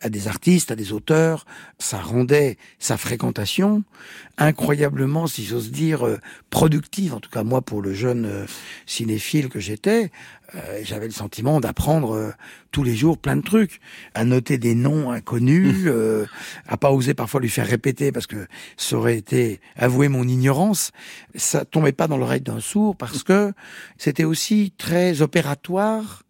à 0.00 0.08
des 0.08 0.28
artistes, 0.28 0.70
à 0.70 0.76
des 0.76 0.92
auteurs. 0.92 1.46
Ça 1.78 1.98
rendait 1.98 2.58
sa 2.78 2.96
fréquentation 2.96 3.84
incroyablement, 4.36 5.26
si 5.26 5.44
j'ose 5.44 5.70
dire, 5.70 6.06
euh, 6.06 6.18
productive. 6.50 7.14
En 7.14 7.20
tout 7.20 7.30
cas, 7.30 7.44
moi, 7.44 7.62
pour 7.62 7.82
le 7.82 7.94
jeune 7.94 8.26
euh, 8.26 8.46
cinéphile 8.84 9.48
que 9.48 9.60
j'étais, 9.60 10.10
euh, 10.56 10.80
j'avais 10.82 11.06
le 11.06 11.12
sentiment 11.12 11.60
d'apprendre 11.60 12.14
euh, 12.14 12.32
tous 12.70 12.82
les 12.82 12.94
jours 12.94 13.18
plein 13.18 13.36
de 13.36 13.42
trucs, 13.42 13.80
à 14.14 14.24
noter 14.24 14.58
des 14.58 14.74
noms 14.74 15.10
inconnus, 15.10 15.84
euh, 15.86 16.26
à 16.66 16.76
pas 16.76 16.90
oser 16.90 17.14
parfois 17.14 17.40
lui 17.40 17.48
faire 17.48 17.66
répéter 17.66 18.12
parce 18.12 18.26
que 18.26 18.46
ça 18.76 18.96
aurait 18.96 19.16
été 19.16 19.60
avouer 19.76 20.08
mon 20.08 20.26
ignorance. 20.26 20.90
Ça 21.34 21.64
tombait 21.64 21.92
pas 21.92 22.08
dans 22.08 22.16
l'oreille 22.16 22.40
d'un 22.40 22.60
sourd 22.60 22.96
parce 22.96 23.22
que 23.22 23.52
c'était 23.98 24.24
aussi 24.24 24.72
très 24.76 25.22
opératoire 25.22 26.23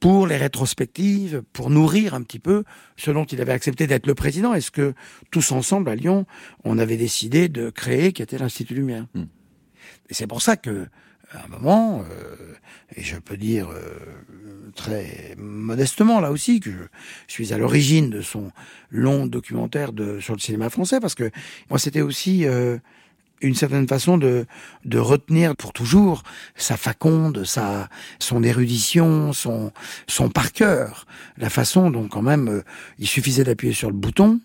pour 0.00 0.26
les 0.26 0.38
rétrospectives, 0.38 1.42
pour 1.52 1.70
nourrir 1.70 2.14
un 2.14 2.22
petit 2.22 2.38
peu 2.38 2.64
ce 2.96 3.10
dont 3.10 3.24
il 3.24 3.40
avait 3.40 3.52
accepté 3.52 3.86
d'être 3.86 4.06
le 4.06 4.14
président. 4.14 4.54
Est-ce 4.54 4.70
que 4.70 4.94
tous 5.30 5.52
ensemble 5.52 5.90
à 5.90 5.94
Lyon, 5.94 6.26
on 6.64 6.78
avait 6.78 6.96
décidé 6.96 7.48
de 7.48 7.70
créer 7.70 8.12
qui 8.12 8.22
était 8.22 8.38
l'Institut 8.38 8.74
Lumière 8.74 9.06
Et 9.14 10.14
c'est 10.14 10.26
pour 10.26 10.40
ça 10.40 10.56
que 10.56 10.88
à 11.32 11.44
un 11.44 11.48
moment, 11.48 12.02
euh, 12.10 12.54
et 12.96 13.02
je 13.02 13.16
peux 13.16 13.36
dire 13.36 13.70
euh, 13.70 14.72
très 14.74 15.34
modestement 15.38 16.20
là 16.20 16.32
aussi 16.32 16.58
que 16.58 16.70
je 17.28 17.32
suis 17.32 17.52
à 17.52 17.58
l'origine 17.58 18.10
de 18.10 18.20
son 18.20 18.50
long 18.90 19.26
documentaire 19.26 19.92
de, 19.92 20.18
sur 20.18 20.34
le 20.34 20.40
cinéma 20.40 20.70
français, 20.70 20.98
parce 20.98 21.14
que 21.14 21.30
moi 21.68 21.78
c'était 21.78 22.00
aussi 22.00 22.46
euh, 22.46 22.78
une 23.40 23.54
certaine 23.54 23.88
façon 23.88 24.18
de, 24.18 24.46
de 24.84 24.98
retenir 24.98 25.56
pour 25.56 25.72
toujours 25.72 26.22
sa 26.56 26.76
faconde, 26.76 27.44
sa, 27.44 27.88
son 28.18 28.42
érudition, 28.42 29.32
son, 29.32 29.72
son 30.06 30.28
par 30.28 30.52
cœur, 30.52 31.06
la 31.36 31.50
façon 31.50 31.90
dont 31.90 32.08
quand 32.08 32.22
même 32.22 32.48
euh, 32.48 32.62
il 32.98 33.06
suffisait 33.06 33.44
d'appuyer 33.44 33.72
sur 33.72 33.88
le 33.88 33.96
bouton 33.96 34.40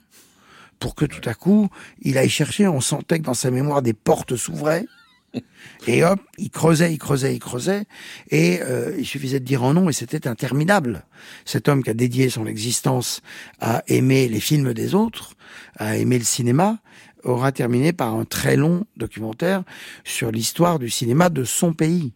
pour 0.79 0.95
que 0.95 1.05
tout 1.05 1.27
à 1.27 1.33
coup 1.33 1.69
il 2.01 2.17
aille 2.17 2.29
chercher, 2.29 2.67
on 2.67 2.81
sentait 2.81 3.19
que 3.19 3.25
dans 3.25 3.33
sa 3.33 3.51
mémoire 3.51 3.81
des 3.81 3.93
portes 3.93 4.35
s'ouvraient. 4.35 4.85
Et 5.87 6.03
hop, 6.03 6.19
il 6.37 6.49
creusait, 6.49 6.93
il 6.93 6.97
creusait, 6.97 7.33
il 7.35 7.39
creusait, 7.39 7.83
et 8.29 8.61
euh, 8.61 8.95
il 8.97 9.05
suffisait 9.05 9.39
de 9.41 9.45
dire 9.45 9.63
un 9.63 9.73
nom 9.73 9.89
et 9.89 9.93
c'était 9.93 10.27
interminable. 10.27 11.05
Cet 11.43 11.67
homme 11.67 11.83
qui 11.83 11.89
a 11.89 11.93
dédié 11.93 12.29
son 12.29 12.45
existence 12.45 13.21
à 13.59 13.83
aimer 13.87 14.29
les 14.29 14.39
films 14.39 14.73
des 14.73 14.95
autres, 14.95 15.33
à 15.77 15.97
aimer 15.97 16.17
le 16.17 16.23
cinéma, 16.23 16.79
aura 17.25 17.51
terminé 17.51 17.91
par 17.91 18.15
un 18.15 18.23
très 18.23 18.55
long 18.55 18.85
documentaire 18.95 19.63
sur 20.03 20.31
l'histoire 20.31 20.79
du 20.79 20.89
cinéma 20.89 21.29
de 21.29 21.43
son 21.43 21.73
pays. 21.73 22.13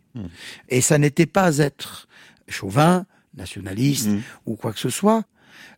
Et 0.70 0.82
ça 0.82 0.97
n'était 0.97 1.26
pas 1.26 1.57
être 1.57 2.07
chauvin, 2.47 3.05
nationaliste 3.36 4.10
ou 4.45 4.55
quoi 4.55 4.74
que 4.74 4.80
ce 4.80 4.89
soit. 4.89 5.24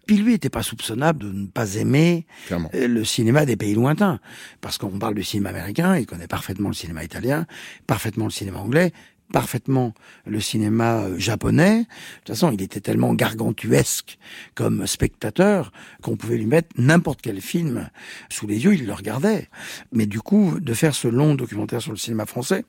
Puis 0.05 0.17
lui 0.17 0.33
était 0.33 0.49
pas 0.49 0.63
soupçonnable 0.63 1.19
de 1.19 1.31
ne 1.31 1.47
pas 1.47 1.75
aimer 1.75 2.25
euh, 2.51 2.87
le 2.87 3.05
cinéma 3.05 3.45
des 3.45 3.55
pays 3.55 3.73
lointains. 3.73 4.19
Parce 4.59 4.77
qu'on 4.77 4.99
parle 4.99 5.15
du 5.15 5.23
cinéma 5.23 5.49
américain, 5.49 5.95
il 5.97 6.05
connaît 6.05 6.27
parfaitement 6.27 6.69
le 6.69 6.75
cinéma 6.75 7.03
italien, 7.03 7.45
parfaitement 7.87 8.25
le 8.25 8.31
cinéma 8.31 8.59
anglais, 8.59 8.93
parfaitement 9.31 9.93
le 10.25 10.39
cinéma 10.39 11.03
euh, 11.03 11.17
japonais. 11.17 11.79
De 11.79 11.85
toute 12.17 12.27
façon, 12.35 12.51
il 12.51 12.61
était 12.61 12.81
tellement 12.81 13.13
gargantuesque 13.13 14.17
comme 14.55 14.85
spectateur 14.87 15.71
qu'on 16.01 16.17
pouvait 16.17 16.37
lui 16.37 16.45
mettre 16.45 16.69
n'importe 16.77 17.21
quel 17.21 17.41
film 17.41 17.89
sous 18.29 18.47
les 18.47 18.63
yeux, 18.63 18.73
il 18.73 18.85
le 18.85 18.93
regardait. 18.93 19.49
Mais 19.91 20.05
du 20.05 20.19
coup, 20.19 20.59
de 20.59 20.73
faire 20.73 20.95
ce 20.95 21.07
long 21.07 21.35
documentaire 21.35 21.81
sur 21.81 21.91
le 21.91 21.97
cinéma 21.97 22.25
français 22.25 22.65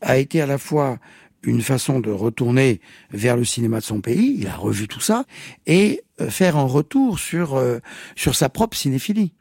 a 0.00 0.18
été 0.18 0.40
à 0.40 0.46
la 0.46 0.58
fois 0.58 0.98
une 1.46 1.60
façon 1.60 2.00
de 2.00 2.10
retourner 2.10 2.80
vers 3.10 3.36
le 3.36 3.44
cinéma 3.44 3.80
de 3.80 3.84
son 3.84 4.00
pays, 4.00 4.36
il 4.38 4.46
a 4.46 4.56
revu 4.56 4.88
tout 4.88 5.00
ça, 5.00 5.24
et 5.66 6.02
euh, 6.20 6.30
faire 6.30 6.56
un 6.56 6.64
retour 6.64 7.18
sur, 7.18 7.54
euh, 7.54 7.80
sur 8.16 8.34
sa 8.34 8.48
propre 8.48 8.76
cinéphilie. 8.76 9.34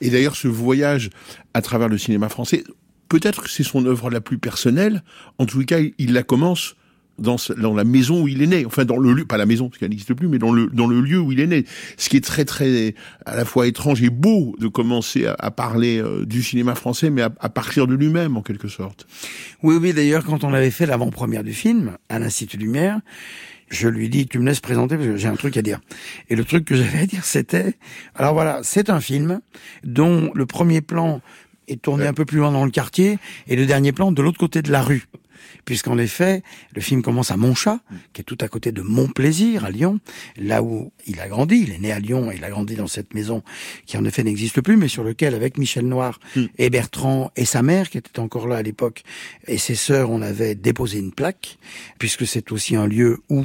Et 0.00 0.10
d'ailleurs, 0.10 0.36
ce 0.36 0.48
voyage 0.48 1.10
à 1.54 1.62
travers 1.62 1.88
le 1.88 1.98
cinéma 1.98 2.28
français, 2.28 2.64
peut-être 3.12 3.42
que 3.42 3.50
c'est 3.50 3.62
son 3.62 3.84
œuvre 3.84 4.08
la 4.08 4.22
plus 4.22 4.38
personnelle. 4.38 5.02
En 5.36 5.44
tout 5.44 5.62
cas, 5.66 5.80
il, 5.98 6.14
la 6.14 6.22
commence 6.22 6.76
dans, 7.18 7.36
la 7.74 7.84
maison 7.84 8.22
où 8.22 8.28
il 8.28 8.40
est 8.40 8.46
né. 8.46 8.64
Enfin, 8.64 8.86
dans 8.86 8.96
le 8.96 9.12
lieu, 9.12 9.26
pas 9.26 9.36
la 9.36 9.44
maison, 9.44 9.68
parce 9.68 9.78
qu'elle 9.78 9.90
n'existe 9.90 10.14
plus, 10.14 10.28
mais 10.28 10.38
dans 10.38 10.50
le, 10.50 11.00
lieu 11.02 11.20
où 11.20 11.30
il 11.30 11.38
est 11.38 11.46
né. 11.46 11.66
Ce 11.98 12.08
qui 12.08 12.16
est 12.16 12.24
très, 12.24 12.46
très, 12.46 12.94
à 13.26 13.36
la 13.36 13.44
fois 13.44 13.66
étrange 13.66 14.02
et 14.02 14.08
beau 14.08 14.56
de 14.58 14.66
commencer 14.66 15.26
à, 15.26 15.36
à 15.38 15.50
parler 15.50 15.98
euh, 15.98 16.24
du 16.24 16.42
cinéma 16.42 16.74
français, 16.74 17.10
mais 17.10 17.20
à, 17.20 17.30
à 17.38 17.50
partir 17.50 17.86
de 17.86 17.94
lui-même, 17.94 18.38
en 18.38 18.42
quelque 18.42 18.68
sorte. 18.68 19.06
Oui, 19.62 19.76
oui, 19.78 19.92
d'ailleurs, 19.92 20.24
quand 20.24 20.42
on 20.42 20.54
avait 20.54 20.70
fait 20.70 20.86
l'avant-première 20.86 21.44
du 21.44 21.52
film, 21.52 21.98
à 22.08 22.18
l'Institut 22.18 22.56
Lumière, 22.56 23.00
je 23.72 23.88
lui 23.88 24.08
dis, 24.08 24.26
tu 24.26 24.38
me 24.38 24.46
laisses 24.46 24.60
présenter 24.60 24.96
parce 24.96 25.08
que 25.08 25.16
j'ai 25.16 25.28
un 25.28 25.36
truc 25.36 25.56
à 25.56 25.62
dire. 25.62 25.80
Et 26.28 26.36
le 26.36 26.44
truc 26.44 26.64
que 26.64 26.76
j'avais 26.76 27.00
à 27.00 27.06
dire, 27.06 27.24
c'était, 27.24 27.74
alors 28.14 28.34
voilà, 28.34 28.60
c'est 28.62 28.90
un 28.90 29.00
film 29.00 29.40
dont 29.82 30.30
le 30.34 30.46
premier 30.46 30.80
plan 30.80 31.20
est 31.68 31.82
tourné 31.82 32.06
un 32.06 32.12
peu 32.12 32.24
plus 32.24 32.38
loin 32.38 32.52
dans 32.52 32.64
le 32.64 32.70
quartier 32.70 33.18
et 33.46 33.56
le 33.56 33.66
dernier 33.66 33.92
plan 33.92 34.12
de 34.12 34.22
l'autre 34.22 34.38
côté 34.38 34.62
de 34.62 34.70
la 34.70 34.82
rue. 34.82 35.06
Puisqu'en 35.64 35.98
effet, 35.98 36.42
le 36.74 36.80
film 36.80 37.02
commence 37.02 37.30
à 37.30 37.36
Montchat, 37.36 37.80
qui 38.12 38.20
est 38.20 38.24
tout 38.24 38.38
à 38.40 38.48
côté 38.48 38.72
de 38.72 38.82
Montplaisir, 38.82 39.64
à 39.64 39.70
Lyon, 39.70 40.00
là 40.36 40.62
où 40.62 40.92
il 41.06 41.20
a 41.20 41.28
grandi. 41.28 41.64
Il 41.66 41.72
est 41.72 41.78
né 41.78 41.92
à 41.92 41.98
Lyon 41.98 42.30
et 42.30 42.36
il 42.36 42.44
a 42.44 42.50
grandi 42.50 42.74
dans 42.74 42.86
cette 42.86 43.14
maison 43.14 43.42
qui 43.86 43.96
en 43.96 44.04
effet 44.04 44.24
n'existe 44.24 44.60
plus, 44.60 44.76
mais 44.76 44.88
sur 44.88 45.04
lequel, 45.04 45.34
avec 45.34 45.58
Michel 45.58 45.86
Noir 45.86 46.20
et 46.58 46.70
Bertrand 46.70 47.30
et 47.36 47.44
sa 47.44 47.62
mère, 47.62 47.90
qui 47.90 47.98
était 47.98 48.18
encore 48.18 48.48
là 48.48 48.56
à 48.56 48.62
l'époque, 48.62 49.02
et 49.46 49.58
ses 49.58 49.74
sœurs, 49.74 50.10
on 50.10 50.22
avait 50.22 50.54
déposé 50.54 50.98
une 50.98 51.12
plaque, 51.12 51.58
puisque 51.98 52.26
c'est 52.26 52.50
aussi 52.52 52.76
un 52.76 52.86
lieu 52.86 53.18
où 53.28 53.44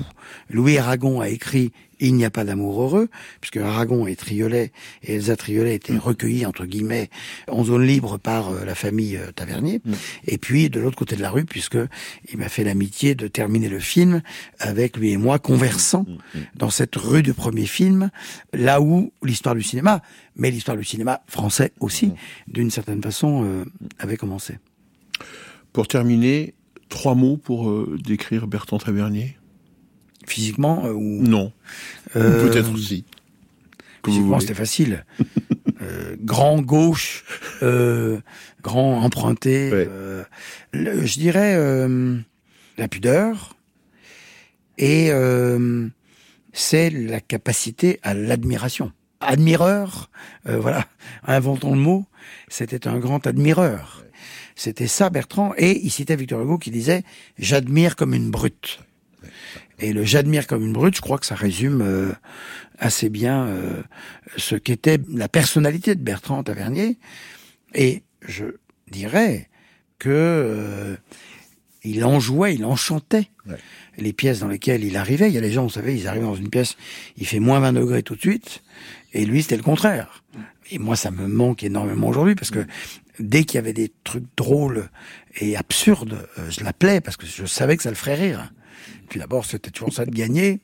Louis 0.50 0.78
Aragon 0.78 1.22
a 1.22 1.30
écrit 1.30 1.72
Il 2.00 2.16
n'y 2.16 2.26
a 2.26 2.30
pas 2.30 2.44
d'amour 2.44 2.82
heureux, 2.82 3.10
puisque 3.42 3.58
Aragon 3.58 4.08
et 4.08 4.16
Triolet 4.16 4.72
et 5.04 5.16
Elsa 5.16 5.36
Triolet 5.36 5.76
étaient 5.76 5.98
recueillis, 5.98 6.46
entre 6.46 6.66
guillemets, 6.66 7.10
en 7.48 7.64
zone 7.64 7.84
libre 7.84 8.18
par 8.18 8.50
euh, 8.50 8.66
la 8.66 8.76
famille 8.76 9.18
euh, 9.18 9.32
Tavernier. 9.32 9.82
Et 10.26 10.38
puis, 10.38 10.70
de 10.70 10.80
l'autre 10.80 10.98
côté 10.98 11.16
de 11.16 11.22
la 11.22 11.32
rue, 11.32 11.46
puisque 11.46 11.78
il 12.32 12.38
m'a 12.38 12.50
fait 12.50 12.64
l'amitié 12.64 13.16
de 13.16 13.28
terminer 13.28 13.70
le 13.70 13.80
film 13.80 14.22
avec 14.60 14.98
lui 14.98 15.12
et 15.12 15.18
moi 15.18 15.40
conversant 15.40 16.06
dans 16.56 16.70
cette 16.70 16.96
rue 16.96 17.24
du 17.24 17.34
premier 17.34 17.66
film, 17.66 18.10
là 18.54 18.82
où 18.82 19.12
l'histoire 19.24 19.56
du 19.56 19.64
cinéma, 19.64 20.02
mais 20.36 20.52
l'histoire 20.52 20.78
du 20.78 20.84
cinéma 20.84 21.22
français 21.28 21.72
aussi, 21.80 22.12
d'une 22.48 22.72
certaine 22.72 23.02
façon, 23.02 23.44
euh, 23.44 23.66
avait 24.00 24.18
commencé. 24.18 24.58
Pour 25.74 25.88
terminer, 25.88 26.54
trois 26.90 27.16
mots 27.16 27.38
pour 27.38 27.70
euh, 27.70 27.98
décrire 28.04 28.48
Bertrand 28.48 28.78
Tavernier? 28.78 29.37
Physiquement 30.28 30.86
euh, 30.86 30.92
ou 30.94 31.22
Non. 31.24 31.52
Euh, 32.16 32.48
Peut-être 32.50 32.72
aussi. 32.74 33.06
Physiquement, 34.06 34.40
c'était 34.40 34.54
facile. 34.54 35.06
Euh, 35.82 36.16
grand 36.22 36.62
gauche, 36.62 37.26
euh, 37.62 38.20
grand 38.62 39.02
emprunté. 39.02 39.70
le- 40.72 41.06
je 41.06 41.20
dirais 41.20 41.58
la 42.78 42.88
pudeur 42.88 43.56
et 44.78 45.10
c'est 46.54 46.90
la 46.90 47.20
capacité 47.20 48.00
à 48.04 48.14
l'admiration. 48.14 48.92
Admireur, 49.20 50.10
voilà, 50.46 50.86
inventons 51.24 51.74
le 51.74 51.80
mot. 51.82 52.06
C'était 52.48 52.88
un 52.88 53.00
grand 53.00 53.26
admireur. 53.28 54.04
C'était 54.56 54.88
ça, 54.88 55.10
Bertrand. 55.10 55.54
Et 55.58 55.80
il 55.86 55.92
citait 55.92 56.16
Victor 56.16 56.42
Hugo 56.42 56.58
qui 56.58 56.72
disait 56.72 57.04
"J'admire 57.38 57.96
comme 57.96 58.14
une 58.14 58.30
brute". 58.32 58.80
Et 59.80 59.94
le 59.94 60.04
j'admire 60.04 60.48
comme 60.48 60.66
une 60.66 60.74
brute, 60.74 60.96
je 60.96 61.02
crois 61.02 61.18
que 61.20 61.26
ça 61.26 61.36
résume 61.36 61.82
euh, 61.82 62.12
assez 62.80 63.10
bien 63.10 63.46
euh, 63.46 63.84
ce 64.36 64.56
qu'était 64.56 65.00
la 65.10 65.30
personnalité 65.30 65.96
de 65.96 66.02
Bertrand 66.02 66.44
Tavernier. 66.44 66.98
Et 67.76 68.04
je 68.28 68.46
dirais 68.90 69.50
que 70.00 70.10
euh, 70.10 70.96
il 71.84 72.04
enjouait, 72.04 72.56
il 72.56 72.66
enchantait 72.66 73.30
les 73.98 74.14
pièces 74.14 74.40
dans 74.40 74.48
lesquelles 74.48 74.84
il 74.84 74.98
arrivait. 74.98 75.30
Il 75.30 75.34
y 75.34 75.38
a 75.38 75.42
des 75.42 75.52
gens, 75.52 75.64
vous 75.64 75.70
savez, 75.70 75.96
ils 75.96 76.08
arrivent 76.08 76.24
dans 76.24 76.36
une 76.36 76.50
pièce, 76.50 76.76
il 77.18 77.26
fait 77.26 77.40
moins 77.40 77.60
20 77.60 77.74
degrés 77.74 78.04
tout 78.04 78.16
de 78.16 78.22
suite, 78.22 78.64
et 79.14 79.26
lui, 79.26 79.42
c'était 79.42 79.58
le 79.58 79.64
contraire. 79.64 80.24
Et 80.70 80.80
moi, 80.80 80.96
ça 80.96 81.12
me 81.12 81.28
manque 81.28 81.64
énormément 81.64 82.08
aujourd'hui, 82.08 82.36
parce 82.36 82.52
que 82.52 82.66
dès 83.20 83.44
qu'il 83.44 83.56
y 83.56 83.60
avait 83.60 83.74
des 83.74 83.92
trucs 84.04 84.26
drôles 84.36 84.90
et 85.40 85.56
absurdes, 85.56 86.28
euh, 86.38 86.50
je 86.50 86.64
l'appelais, 86.64 87.02
parce 87.02 87.18
que 87.18 87.26
je 87.26 87.46
savais 87.46 87.78
que 87.78 87.84
ça 87.84 87.90
le 87.90 87.96
ferait 87.96 88.16
rire. 88.16 88.52
Puis 89.10 89.20
d'abord, 89.20 89.46
c'était 89.46 89.72
toujours 89.72 89.94
ça 89.94 90.06
de 90.06 90.12
gagner. 90.12 90.60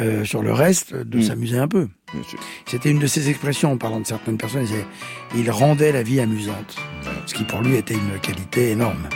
Euh, 0.00 0.24
sur 0.24 0.42
le 0.42 0.52
reste, 0.52 0.94
de 0.94 1.20
s'amuser 1.20 1.58
un 1.58 1.68
peu. 1.68 1.88
C'était 2.66 2.90
une 2.90 2.98
de 2.98 3.06
ses 3.06 3.28
expressions 3.28 3.72
en 3.72 3.76
parlant 3.76 4.00
de 4.00 4.06
certaines 4.06 4.38
personnes. 4.38 4.66
Il 5.36 5.50
rendait 5.50 5.92
la 5.92 6.02
vie 6.02 6.20
amusante. 6.20 6.76
Ce 7.26 7.34
qui 7.34 7.44
pour 7.44 7.62
lui 7.62 7.76
était 7.76 7.94
une 7.94 8.18
qualité 8.20 8.70
énorme. 8.70 9.08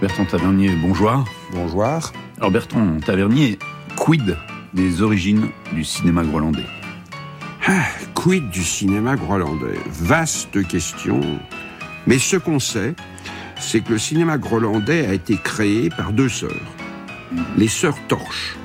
Bertrand 0.00 0.26
Tavernier, 0.26 0.70
bonjour. 0.80 1.24
Bonjour. 1.52 1.84
Alors 1.84 2.50
Bertrand 2.52 3.00
Tavernier, 3.04 3.58
quid 3.96 4.36
des 4.72 5.02
origines 5.02 5.48
du 5.72 5.82
cinéma 5.82 6.22
groenlandais? 6.22 6.66
Ah, 7.66 7.84
quid 8.14 8.48
du 8.50 8.62
cinéma 8.62 9.16
groenlandais? 9.16 9.78
Vaste 9.88 10.66
question. 10.68 11.20
Mais 12.08 12.18
ce 12.18 12.36
qu'on 12.36 12.58
sait, 12.58 12.94
c'est 13.60 13.82
que 13.82 13.92
le 13.92 13.98
cinéma 13.98 14.38
groenlandais 14.38 15.06
a 15.06 15.12
été 15.12 15.36
créé 15.36 15.90
par 15.90 16.12
deux 16.14 16.30
sœurs. 16.30 16.72
Les 17.58 17.68
sœurs 17.68 17.98
Torche, 18.08 18.56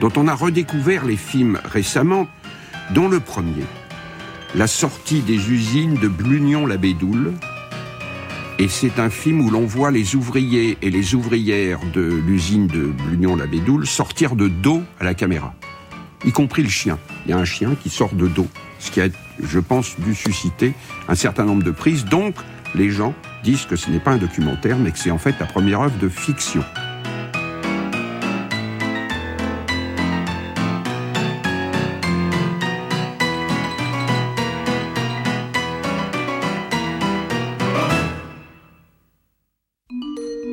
dont 0.00 0.12
on 0.14 0.28
a 0.28 0.34
redécouvert 0.34 1.04
les 1.04 1.16
films 1.16 1.58
récemment, 1.64 2.28
dont 2.92 3.08
le 3.08 3.18
premier, 3.18 3.64
La 4.54 4.68
sortie 4.68 5.22
des 5.22 5.50
usines 5.50 5.96
de 5.96 6.06
Blunion-la-Bédoule. 6.06 7.32
Et 8.60 8.68
c'est 8.68 9.00
un 9.00 9.10
film 9.10 9.40
où 9.40 9.50
l'on 9.50 9.66
voit 9.66 9.90
les 9.90 10.14
ouvriers 10.14 10.78
et 10.82 10.90
les 10.90 11.16
ouvrières 11.16 11.80
de 11.92 12.00
l'usine 12.00 12.68
de 12.68 12.84
Blunion-la-Bédoule 13.08 13.88
sortir 13.88 14.36
de 14.36 14.46
dos 14.46 14.84
à 15.00 15.04
la 15.04 15.14
caméra 15.14 15.52
y 16.24 16.32
compris 16.32 16.62
le 16.62 16.68
chien. 16.68 16.98
Il 17.24 17.30
y 17.30 17.32
a 17.32 17.38
un 17.38 17.44
chien 17.44 17.74
qui 17.80 17.88
sort 17.90 18.14
de 18.14 18.26
dos, 18.26 18.48
ce 18.78 18.90
qui 18.90 19.00
a, 19.00 19.08
je 19.42 19.58
pense, 19.58 19.98
dû 20.00 20.14
susciter 20.14 20.74
un 21.08 21.14
certain 21.14 21.44
nombre 21.44 21.62
de 21.62 21.70
prises. 21.70 22.04
Donc, 22.04 22.34
les 22.74 22.90
gens 22.90 23.14
disent 23.42 23.64
que 23.66 23.76
ce 23.76 23.90
n'est 23.90 24.00
pas 24.00 24.12
un 24.12 24.18
documentaire, 24.18 24.78
mais 24.78 24.90
que 24.90 24.98
c'est 24.98 25.10
en 25.10 25.18
fait 25.18 25.34
la 25.38 25.46
première 25.46 25.80
œuvre 25.80 25.98
de 25.98 26.08
fiction. 26.08 26.64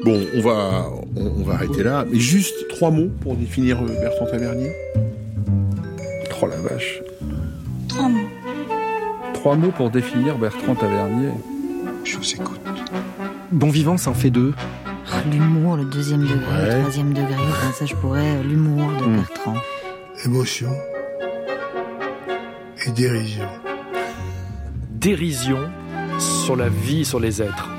Bon, 0.05 0.21
on 0.36 0.41
va, 0.41 0.89
on, 1.15 1.27
on 1.39 1.43
va 1.43 1.53
arrêter 1.53 1.84
là. 1.84 2.05
Mais 2.11 2.19
juste 2.19 2.67
trois 2.67 2.91
mots 2.91 3.09
pour 3.21 3.38
définir 3.38 3.81
euh, 3.81 3.88
Bertrand 3.88 4.25
Tavernier. 4.25 4.71
Oh 6.41 6.47
la 6.47 6.57
vache. 6.57 7.03
Trois 9.44 9.58
mots. 9.58 9.72
Pour 9.76 9.89
définir 9.89 10.38
Bertrand 10.38 10.74
Tavernier. 10.74 11.28
Je 12.06 12.16
vous 12.16 12.34
écoute. 12.34 12.62
Bon 13.52 13.70
vivant, 13.70 13.98
ça 13.98 14.12
en 14.12 14.14
fait 14.14 14.30
deux. 14.30 14.54
L'humour, 15.30 15.76
le 15.76 15.84
deuxième 15.84 16.22
degré, 16.22 16.38
Ouais. 16.62 16.76
le 16.76 16.80
troisième 16.80 17.10
degré, 17.14 17.36
enfin, 17.50 17.74
ça 17.74 17.86
je 17.86 17.94
pourrais, 17.96 18.38
euh, 18.38 18.44
l'humour 18.44 18.89
de 19.02 19.04
Hmm. 19.06 19.18
Bertrand. 19.18 19.56
Émotion 20.24 20.70
et 22.88 22.91
dérision. 22.91 23.44
Dérision 24.91 25.60
sur 26.20 26.56
la 26.56 26.70
vie, 26.70 27.04
sur 27.04 27.20
les 27.20 27.41
êtres. 27.41 27.70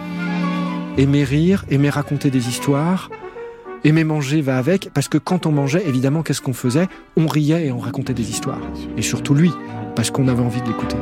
Aimer 0.99 1.25
rire, 1.25 1.65
aimer 1.71 1.89
raconter 1.89 2.29
des 2.31 2.47
histoires, 2.51 3.09
aimer 3.85 4.05
manger 4.05 4.43
va 4.43 4.59
avec, 4.59 4.91
parce 4.93 5.09
que 5.09 5.17
quand 5.17 5.47
on 5.47 5.51
mangeait, 5.53 5.89
évidemment, 5.89 6.23
qu'est-ce 6.23 6.43
qu'on 6.43 6.53
faisait? 6.53 6.89
On 7.17 7.27
riait 7.27 7.69
et 7.69 7.73
on 7.73 7.79
racontait 7.79 8.13
des 8.13 8.29
histoires. 8.29 8.61
Et 8.99 9.03
surtout 9.03 9.33
lui, 9.35 9.51
parce 9.97 10.11
qu'on 10.11 10.29
avait 10.29 10.43
envie 10.43 10.61
de 10.61 10.67
l'écouter. 10.67 10.97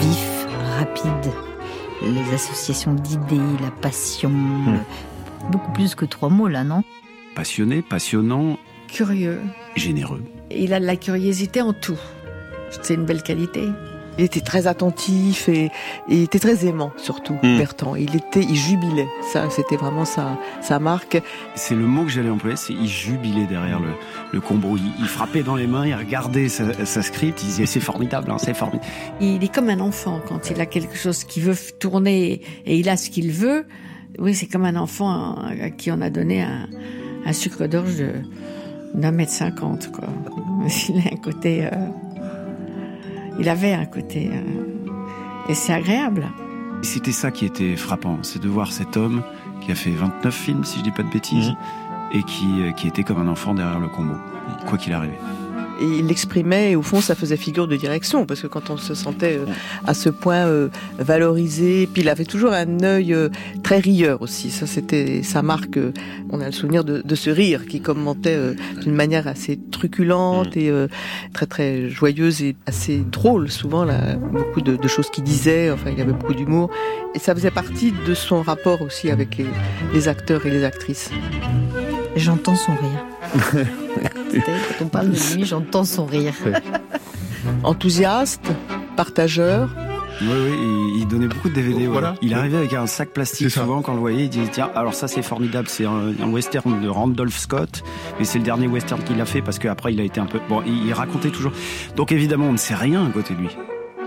Vif, 0.00 0.46
rapide, 0.78 1.32
les 2.02 2.34
associations 2.34 2.94
d'idées, 2.94 3.40
la 3.62 3.70
passion. 3.70 4.30
Hmm. 4.30 4.80
Beaucoup 5.50 5.72
plus 5.72 5.94
que 5.94 6.04
trois 6.04 6.28
mots 6.28 6.48
là, 6.48 6.64
non? 6.64 6.82
Passionné, 7.34 7.82
passionnant, 7.82 8.58
Curieux. 8.88 9.40
généreux. 9.76 10.22
Il 10.50 10.72
a 10.74 10.80
de 10.80 10.86
la 10.86 10.96
curiosité 10.96 11.62
en 11.62 11.72
tout. 11.72 11.98
C'est 12.82 12.94
une 12.94 13.04
belle 13.04 13.22
qualité. 13.22 13.68
Il 14.18 14.24
était 14.24 14.40
très 14.40 14.66
attentif 14.66 15.48
et, 15.48 15.64
et 15.66 15.70
il 16.08 16.22
était 16.24 16.38
très 16.38 16.66
aimant 16.66 16.90
surtout, 16.96 17.34
Hmm. 17.42 17.58
Bertrand. 17.58 17.94
Il 17.96 18.14
était, 18.16 18.42
il 18.42 18.54
jubilait. 18.56 19.06
Ça, 19.32 19.48
c'était 19.50 19.76
vraiment 19.76 20.04
sa, 20.04 20.38
sa 20.60 20.78
marque. 20.78 21.22
C'est 21.54 21.74
le 21.74 21.86
mot 21.86 22.04
que 22.04 22.10
j'allais 22.10 22.28
employer, 22.30 22.56
c'est 22.56 22.72
il 22.74 22.88
jubilait 22.88 23.46
derrière 23.46 23.80
le, 23.80 23.88
le 24.32 24.40
combo. 24.40 24.76
Il, 24.76 24.82
il 24.98 25.06
frappait 25.06 25.42
dans 25.42 25.56
les 25.56 25.66
mains, 25.66 25.86
il 25.86 25.94
regardait 25.94 26.48
sa, 26.48 26.84
sa 26.84 27.02
script, 27.02 27.42
il 27.42 27.46
disait 27.46 27.66
c'est 27.66 27.80
formidable, 27.80 28.30
hein, 28.30 28.36
c'est 28.38 28.52
formidable. 28.54 28.84
Il 29.20 29.42
est 29.42 29.54
comme 29.54 29.70
un 29.70 29.80
enfant 29.80 30.20
quand 30.28 30.50
il 30.50 30.60
a 30.60 30.66
quelque 30.66 30.96
chose 30.96 31.24
qui 31.24 31.40
veut 31.40 31.56
tourner 31.78 32.42
et 32.66 32.76
il 32.78 32.88
a 32.88 32.96
ce 32.96 33.10
qu'il 33.10 33.30
veut. 33.32 33.64
Oui, 34.18 34.34
c'est 34.34 34.46
comme 34.46 34.64
un 34.64 34.76
enfant 34.76 35.36
à 35.36 35.70
qui 35.70 35.90
on 35.92 36.00
a 36.02 36.10
donné 36.10 36.42
un, 36.42 36.68
un 37.24 37.32
sucre 37.32 37.66
d'orge 37.66 37.96
de- 37.96 38.12
d'un 38.92 39.12
mètre 39.12 39.30
cinquante, 39.32 39.90
quoi. 39.92 40.08
Il 40.88 40.98
a 40.98 41.12
un 41.12 41.16
côté, 41.16 41.64
euh, 41.64 41.68
il 43.40 43.48
avait 43.48 43.72
un 43.72 43.86
côté, 43.86 44.30
euh, 44.32 45.48
et 45.48 45.54
c'est 45.54 45.72
agréable. 45.72 46.28
Et 46.82 46.86
C'était 46.86 47.12
ça 47.12 47.30
qui 47.30 47.46
était 47.46 47.74
frappant, 47.76 48.18
c'est 48.22 48.40
de 48.40 48.48
voir 48.48 48.70
cet 48.70 48.96
homme 48.96 49.22
qui 49.62 49.72
a 49.72 49.74
fait 49.74 49.90
29 49.90 50.34
films, 50.34 50.64
si 50.64 50.78
je 50.78 50.84
dis 50.84 50.90
pas 50.90 51.02
de 51.02 51.10
bêtises, 51.10 51.54
et 52.12 52.22
qui, 52.22 52.62
euh, 52.62 52.72
qui 52.72 52.86
était 52.86 53.02
comme 53.02 53.18
un 53.18 53.28
enfant 53.28 53.54
derrière 53.54 53.80
le 53.80 53.88
combo, 53.88 54.14
quoi 54.66 54.78
qu'il 54.78 54.92
arrivait. 54.92 55.18
Il 55.80 56.06
l'exprimait 56.06 56.72
et 56.72 56.76
au 56.76 56.82
fond, 56.82 57.00
ça 57.00 57.14
faisait 57.14 57.36
figure 57.36 57.66
de 57.66 57.76
direction 57.76 58.26
parce 58.26 58.40
que 58.42 58.46
quand 58.46 58.70
on 58.70 58.76
se 58.76 58.94
sentait 58.94 59.38
euh, 59.38 59.46
à 59.86 59.94
ce 59.94 60.10
point 60.10 60.46
euh, 60.46 60.68
valorisé, 60.98 61.88
puis 61.92 62.02
il 62.02 62.08
avait 62.08 62.24
toujours 62.24 62.52
un 62.52 62.82
œil 62.82 63.14
euh, 63.14 63.28
très 63.62 63.78
rieur 63.78 64.20
aussi. 64.22 64.50
Ça, 64.50 64.66
c'était 64.66 65.22
sa 65.22 65.42
marque. 65.42 65.78
on 66.30 66.40
a 66.40 66.46
le 66.46 66.52
souvenir 66.52 66.84
de, 66.84 67.14
ce 67.14 67.30
rire 67.30 67.66
qui 67.66 67.80
commentait 67.80 68.38
d'une 68.82 68.94
manière 68.94 69.26
assez 69.26 69.58
truculente 69.70 70.56
et 70.56 70.72
très 71.32 71.46
très 71.46 71.88
joyeuse 71.88 72.42
et 72.42 72.56
assez 72.66 72.98
drôle. 72.98 73.50
Souvent, 73.50 73.84
là, 73.84 74.16
beaucoup 74.16 74.60
de, 74.60 74.88
choses 74.88 75.10
qu'il 75.10 75.24
disait. 75.24 75.70
Enfin, 75.70 75.90
il 75.90 76.00
avait 76.00 76.12
beaucoup 76.12 76.34
d'humour 76.34 76.70
et 77.14 77.18
ça 77.18 77.34
faisait 77.34 77.50
partie 77.50 77.92
de 78.06 78.14
son 78.14 78.42
rapport 78.42 78.82
aussi 78.82 79.10
avec 79.10 79.40
les 79.92 80.08
acteurs 80.08 80.46
et 80.46 80.50
les 80.50 80.64
actrices. 80.64 81.10
J'entends 82.16 82.56
son 82.56 82.72
rire. 82.72 83.04
Quand 84.78 84.84
on 84.84 84.88
parle 84.88 85.10
de 85.10 85.16
lui, 85.36 85.44
j'entends 85.44 85.84
son 85.84 86.06
rire. 86.06 86.34
Enthousiaste, 87.62 88.50
partageur, 88.96 89.70
Oui, 90.20 90.28
oui, 90.28 90.92
il, 90.98 91.06
donnait 91.08 91.28
beaucoup 91.28 91.48
de 91.48 91.54
DVD. 91.54 91.86
Voilà. 91.86 92.14
Il 92.22 92.34
arrivait 92.34 92.58
avec 92.58 92.74
un 92.74 92.86
sac 92.86 93.10
plastique 93.10 93.50
souvent 93.50 93.82
quand 93.82 93.92
on 93.92 93.96
le 93.96 94.00
voyait. 94.00 94.24
Il 94.24 94.28
disait 94.28 94.50
tiens, 94.50 94.70
alors 94.74 94.94
ça 94.94 95.08
c'est 95.08 95.22
formidable, 95.22 95.68
c'est 95.68 95.86
un, 95.86 96.12
un 96.22 96.30
western 96.30 96.80
de 96.80 96.88
Randolph 96.88 97.38
Scott, 97.38 97.82
mais 98.18 98.24
c'est 98.24 98.38
le 98.38 98.44
dernier 98.44 98.66
western 98.66 99.02
qu'il 99.02 99.20
a 99.20 99.24
fait 99.24 99.42
parce 99.42 99.58
qu'après 99.58 99.92
il 99.92 100.00
a 100.00 100.04
été 100.04 100.20
un 100.20 100.26
peu. 100.26 100.40
Bon, 100.48 100.62
il, 100.66 100.86
il 100.86 100.92
racontait 100.92 101.30
toujours. 101.30 101.52
Donc 101.96 102.12
évidemment, 102.12 102.46
on 102.46 102.52
ne 102.52 102.58
sait 102.58 102.74
rien 102.74 103.06
à 103.06 103.10
côté 103.10 103.34
de 103.34 103.40
lui. 103.40 103.48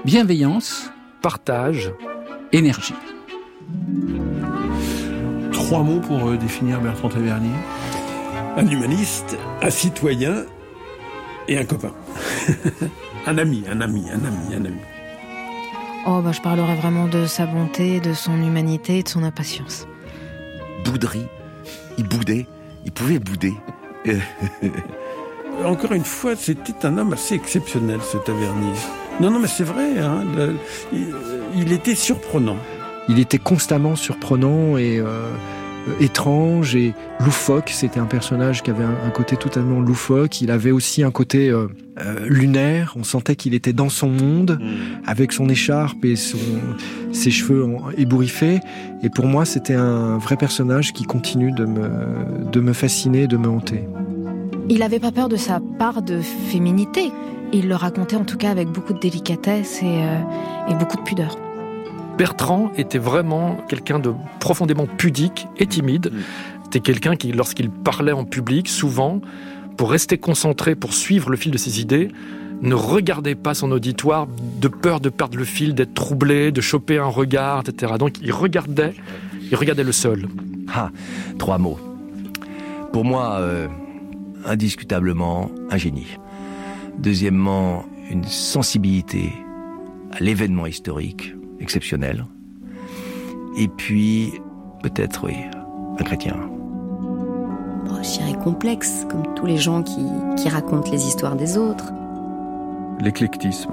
Bienveillance, 0.05 0.91
partage, 1.21 1.91
énergie. 2.51 2.95
Trois 5.51 5.81
mots 5.81 6.01
pour 6.01 6.27
euh, 6.27 6.37
définir 6.37 6.81
Bertrand 6.81 7.09
Tavernier. 7.09 7.49
Un 8.55 8.67
humaniste, 8.67 9.37
un 9.61 9.69
citoyen 9.69 10.45
et 11.47 11.57
un 11.57 11.65
copain. 11.65 11.91
un 13.27 13.37
ami, 13.37 13.63
un 13.69 13.81
ami, 13.81 14.05
un 14.11 14.23
ami, 14.25 14.55
un 14.55 14.65
ami. 14.65 14.79
Oh, 16.05 16.21
bah, 16.21 16.31
je 16.33 16.41
parlerai 16.41 16.75
vraiment 16.75 17.07
de 17.07 17.25
sa 17.25 17.45
bonté, 17.45 17.99
de 17.99 18.13
son 18.13 18.33
humanité 18.41 18.99
et 18.99 19.03
de 19.03 19.09
son 19.09 19.23
impatience. 19.23 19.87
Bouderie. 20.85 21.25
Il 21.97 22.07
boudait. 22.07 22.45
Il 22.85 22.91
pouvait 22.91 23.19
bouder. 23.19 23.53
Encore 25.65 25.93
une 25.93 26.03
fois, 26.03 26.35
c'était 26.35 26.85
un 26.85 26.97
homme 26.97 27.13
assez 27.13 27.35
exceptionnel, 27.35 27.99
ce 28.01 28.17
Tavernier. 28.17 28.73
Non, 29.21 29.29
non, 29.31 29.39
mais 29.39 29.47
c'est 29.47 29.63
vrai, 29.63 29.99
hein, 29.99 30.23
le- 30.35 30.55
il, 30.91 31.13
il 31.55 31.71
était 31.71 31.95
surprenant. 31.95 32.57
Il 33.07 33.19
était 33.19 33.37
constamment 33.37 33.95
surprenant 33.95 34.77
et 34.77 34.97
euh, 34.99 35.29
étrange 35.99 36.75
et 36.75 36.93
loufoque. 37.19 37.69
C'était 37.69 37.99
un 37.99 38.05
personnage 38.05 38.63
qui 38.63 38.71
avait 38.71 38.83
un, 38.83 38.97
un 39.05 39.09
côté 39.09 39.35
totalement 39.35 39.79
loufoque. 39.79 40.41
Il 40.41 40.51
avait 40.51 40.71
aussi 40.71 41.03
un 41.03 41.11
côté 41.11 41.49
euh, 41.49 41.67
euh, 41.99 42.25
lunaire. 42.27 42.93
On 42.97 43.03
sentait 43.03 43.35
qu'il 43.35 43.53
était 43.53 43.73
dans 43.73 43.89
son 43.89 44.09
monde, 44.09 44.59
avec 45.05 45.31
son 45.31 45.47
écharpe 45.49 46.03
et 46.05 46.15
son, 46.15 46.37
ses 47.11 47.31
cheveux 47.31 47.67
ébouriffés. 47.97 48.59
Et 49.03 49.09
pour 49.09 49.25
moi, 49.25 49.45
c'était 49.45 49.75
un 49.75 50.17
vrai 50.17 50.37
personnage 50.37 50.93
qui 50.93 51.03
continue 51.03 51.51
de 51.51 51.65
me, 51.65 51.89
de 52.51 52.59
me 52.59 52.73
fasciner, 52.73 53.27
de 53.27 53.37
me 53.37 53.47
hanter. 53.47 53.83
Il 54.69 54.81
avait 54.81 54.99
pas 54.99 55.11
peur 55.11 55.29
de 55.29 55.35
sa 55.35 55.59
part 55.77 56.01
de 56.01 56.19
féminité. 56.21 57.11
Il 57.51 57.67
le 57.67 57.75
racontait 57.75 58.15
en 58.15 58.23
tout 58.23 58.37
cas 58.37 58.49
avec 58.49 58.69
beaucoup 58.69 58.93
de 58.93 58.99
délicatesse 58.99 59.83
et, 59.83 59.85
euh, 59.85 60.71
et 60.71 60.75
beaucoup 60.75 60.97
de 60.97 61.03
pudeur. 61.03 61.37
Bertrand 62.17 62.71
était 62.77 62.99
vraiment 62.99 63.57
quelqu'un 63.67 63.99
de 63.99 64.13
profondément 64.39 64.85
pudique 64.85 65.47
et 65.57 65.65
timide. 65.65 66.11
C'était 66.63 66.79
quelqu'un 66.79 67.15
qui, 67.15 67.31
lorsqu'il 67.31 67.69
parlait 67.69 68.11
en 68.11 68.23
public, 68.23 68.67
souvent, 68.67 69.19
pour 69.77 69.91
rester 69.91 70.17
concentré, 70.17 70.75
pour 70.75 70.93
suivre 70.93 71.29
le 71.29 71.37
fil 71.37 71.51
de 71.51 71.57
ses 71.57 71.81
idées, 71.81 72.09
ne 72.61 72.75
regardait 72.75 73.35
pas 73.35 73.53
son 73.53 73.71
auditoire 73.71 74.27
de 74.61 74.67
peur 74.67 74.99
de 74.99 75.09
perdre 75.09 75.37
le 75.37 75.43
fil, 75.43 75.73
d'être 75.75 75.93
troublé, 75.93 76.51
de 76.51 76.61
choper 76.61 76.97
un 76.97 77.07
regard, 77.07 77.63
etc. 77.67 77.93
Donc 77.97 78.19
il 78.21 78.31
regardait, 78.31 78.93
il 79.51 79.55
regardait 79.55 79.83
le 79.83 79.91
sol. 79.91 80.27
Ah, 80.73 80.89
trois 81.39 81.57
mots. 81.57 81.79
Pour 82.93 83.03
moi, 83.03 83.37
euh, 83.39 83.67
indiscutablement, 84.45 85.49
un 85.71 85.77
génie. 85.77 86.17
Deuxièmement, 86.99 87.85
une 88.09 88.23
sensibilité 88.23 89.33
à 90.11 90.19
l'événement 90.23 90.67
historique 90.67 91.33
exceptionnelle. 91.63 92.25
Et 93.57 93.67
puis, 93.67 94.33
peut-être, 94.83 95.25
oui, 95.25 95.35
un 95.99 96.03
chrétien. 96.03 96.35
Je 98.03 98.19
dirais 98.19 98.37
complexe, 98.43 99.05
comme 99.09 99.33
tous 99.33 99.45
les 99.45 99.57
gens 99.57 99.81
qui, 99.81 100.05
qui 100.35 100.49
racontent 100.49 100.91
les 100.91 101.07
histoires 101.07 101.37
des 101.37 101.57
autres. 101.57 101.93
L'éclectisme 102.99 103.71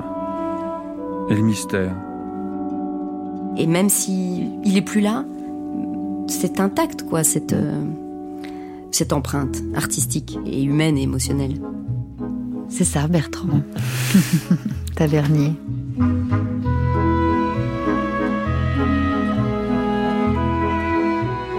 et 1.29 1.35
le 1.35 1.43
mystère. 1.43 1.95
Et 3.57 3.67
même 3.67 3.89
si 3.89 4.49
il 4.65 4.77
est 4.77 4.83
plus 4.83 5.01
là, 5.01 5.25
c'est 6.29 6.61
intact, 6.61 7.03
quoi, 7.03 7.25
cette, 7.25 7.53
euh, 7.53 7.83
cette 8.93 9.13
empreinte 9.13 9.63
artistique 9.75 10.39
et 10.47 10.63
humaine 10.63 10.97
et 10.97 11.03
émotionnelle. 11.03 11.61
C'est 12.69 12.85
ça, 12.85 13.09
Bertrand. 13.09 13.63
Tavernier. 14.95 15.53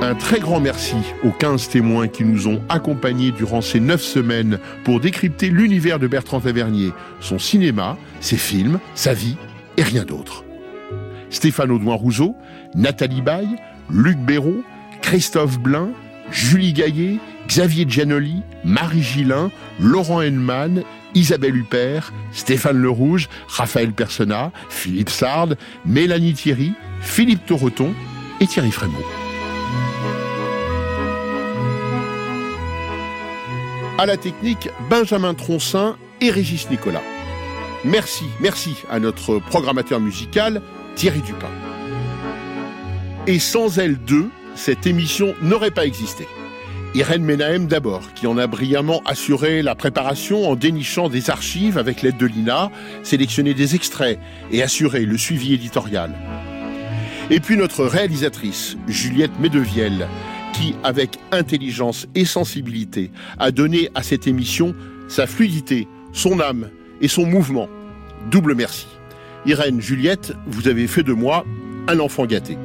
Un 0.04 0.16
très 0.16 0.39
grand 0.39 0.60
merci 0.60 0.95
aux 1.24 1.30
15 1.30 1.70
témoins 1.70 2.08
qui 2.08 2.24
nous 2.24 2.47
ont 2.47 2.60
accompagnés 2.70 3.32
durant 3.32 3.62
ces 3.62 3.80
9 3.80 4.02
semaines 4.02 4.58
pour 4.84 4.99
décrypter 4.99 5.52
l'univers 5.52 5.99
de 5.99 6.08
Bertrand 6.08 6.39
Tavernier, 6.39 6.91
son 7.20 7.38
cinéma, 7.38 7.97
ses 8.20 8.38
films, 8.38 8.80
sa 8.95 9.14
vie 9.14 9.38
et 9.78 9.84
rien 9.84 10.04
d'autre. 10.04 10.43
Stéphane 11.30 11.70
Audouin-Rousseau, 11.70 12.36
Nathalie 12.74 13.22
Baye, 13.22 13.56
Luc 13.91 14.18
Béraud, 14.18 14.64
Christophe 15.04 15.60
Blain, 15.60 15.89
Julie 16.32 16.74
Gaillet, 16.74 17.20
Xavier 17.47 17.86
Giannoli, 17.88 18.41
Marie 18.64 19.04
Gillin, 19.04 19.52
Laurent 19.80 20.22
Henneman, 20.22 20.82
Isabelle 21.14 21.56
Huppert, 21.56 22.12
Stéphane 22.32 22.78
Le 22.78 22.89
Rouge, 22.89 23.30
Raphaël 23.47 23.91
Persona, 23.91 24.52
Philippe 24.70 25.12
Sard, 25.12 25.49
Mélanie 25.86 26.34
Thierry, 26.34 26.74
Philippe 27.02 27.45
Toreton 27.45 27.93
et 28.39 28.47
Thierry 28.47 28.72
Frémaux. 28.72 29.21
À 33.98 34.06
la 34.08 34.18
technique, 34.18 34.70
Benjamin 34.90 35.36
Troncin 35.36 35.96
et 36.22 36.32
Régis 36.32 36.70
Nicolas. 36.72 37.04
Merci, 37.86 38.26
merci 38.40 38.76
à 38.90 39.00
notre 39.00 39.38
programmateur 39.38 40.00
musical, 40.00 40.62
Thierry 40.96 41.22
Dupin. 41.22 41.50
Et 43.28 43.38
sans 43.38 43.78
elle 43.78 43.98
deux, 43.98 44.30
cette 44.56 44.88
émission 44.88 45.36
n'aurait 45.42 45.72
pas 45.72 45.86
existé. 45.86 46.28
Irène 46.94 47.24
Menahem 47.24 47.68
d'abord, 47.68 48.14
qui 48.16 48.28
en 48.28 48.38
a 48.38 48.48
brillamment 48.48 49.02
assuré 49.06 49.62
la 49.62 49.76
préparation 49.76 50.50
en 50.50 50.56
dénichant 50.56 51.08
des 51.08 51.30
archives 51.30 51.78
avec 51.78 52.02
l'aide 52.02 52.18
de 52.18 52.26
l'INA, 52.26 52.72
sélectionné 53.04 53.54
des 53.54 53.76
extraits 53.76 54.20
et 54.52 54.62
assuré 54.62 55.06
le 55.06 55.18
suivi 55.18 55.54
éditorial. 55.54 56.14
Et 57.32 57.40
puis 57.40 57.56
notre 57.56 57.86
réalisatrice, 57.86 58.76
Juliette 58.88 59.40
Medevielle, 59.40 60.06
qui, 60.52 60.76
avec 60.84 61.18
intelligence 61.32 62.06
et 62.14 62.26
sensibilité, 62.26 63.10
a 63.40 63.52
donné 63.52 63.90
à 63.96 64.04
cette 64.04 64.28
émission 64.28 64.76
sa 65.08 65.28
fluidité, 65.28 65.88
son 66.12 66.42
âme 66.42 66.70
et 67.00 67.08
son 67.08 67.26
mouvement. 67.26 67.70
Double 68.30 68.54
merci. 68.54 68.88
Irène, 69.46 69.80
Juliette, 69.80 70.34
vous 70.46 70.68
avez 70.68 70.88
fait 70.88 71.04
de 71.04 71.14
moi 71.14 71.46
un 71.88 72.00
enfant 72.00 72.26
gâté. 72.26 72.58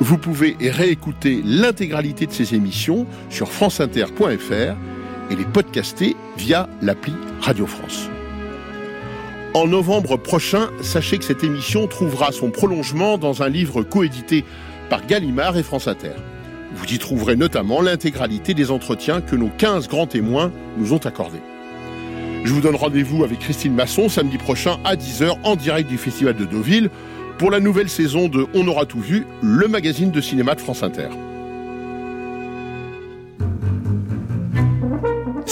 Vous 0.00 0.18
pouvez 0.18 0.56
réécouter 0.60 1.42
l'intégralité 1.44 2.26
de 2.26 2.32
ces 2.32 2.56
émissions 2.56 3.06
sur 3.30 3.52
franceinter.fr 3.52 4.76
et 5.30 5.36
les 5.36 5.44
podcaster 5.44 6.16
via 6.36 6.68
l'appli 6.82 7.14
Radio 7.40 7.66
France. 7.66 8.10
En 9.54 9.66
novembre 9.66 10.16
prochain, 10.16 10.70
sachez 10.80 11.18
que 11.18 11.24
cette 11.24 11.44
émission 11.44 11.86
trouvera 11.86 12.32
son 12.32 12.50
prolongement 12.50 13.18
dans 13.18 13.42
un 13.42 13.50
livre 13.50 13.82
coédité 13.82 14.46
par 14.88 15.06
Gallimard 15.06 15.58
et 15.58 15.62
France 15.62 15.88
Inter. 15.88 16.12
Vous 16.74 16.86
y 16.86 16.98
trouverez 16.98 17.36
notamment 17.36 17.82
l'intégralité 17.82 18.54
des 18.54 18.70
entretiens 18.70 19.20
que 19.20 19.36
nos 19.36 19.50
15 19.50 19.88
grands 19.88 20.06
témoins 20.06 20.50
nous 20.78 20.94
ont 20.94 21.04
accordés. 21.04 21.42
Je 22.44 22.52
vous 22.52 22.62
donne 22.62 22.76
rendez-vous 22.76 23.24
avec 23.24 23.40
Christine 23.40 23.74
Masson 23.74 24.08
samedi 24.08 24.38
prochain 24.38 24.78
à 24.84 24.96
10h 24.96 25.36
en 25.44 25.54
direct 25.54 25.88
du 25.88 25.98
Festival 25.98 26.34
de 26.34 26.46
Deauville 26.46 26.88
pour 27.36 27.50
la 27.50 27.60
nouvelle 27.60 27.90
saison 27.90 28.28
de 28.28 28.46
On 28.54 28.66
aura 28.68 28.86
tout 28.86 29.00
vu, 29.00 29.26
le 29.42 29.68
magazine 29.68 30.10
de 30.10 30.20
cinéma 30.22 30.54
de 30.54 30.60
France 30.60 30.82
Inter. 30.82 31.08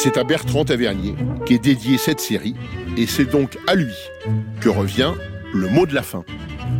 C'est 0.03 0.17
à 0.17 0.25
Bertrand 0.25 0.65
Tavernier 0.65 1.15
qu'est 1.45 1.59
dédiée 1.59 1.99
cette 1.99 2.21
série 2.21 2.55
et 2.97 3.07
c'est 3.07 3.27
donc 3.27 3.59
à 3.67 3.75
lui 3.75 3.93
que 4.61 4.69
revient 4.71 5.13
le 5.53 5.69
mot 5.69 5.85
de 5.85 5.95
la 5.95 6.03
fin. 6.03 6.25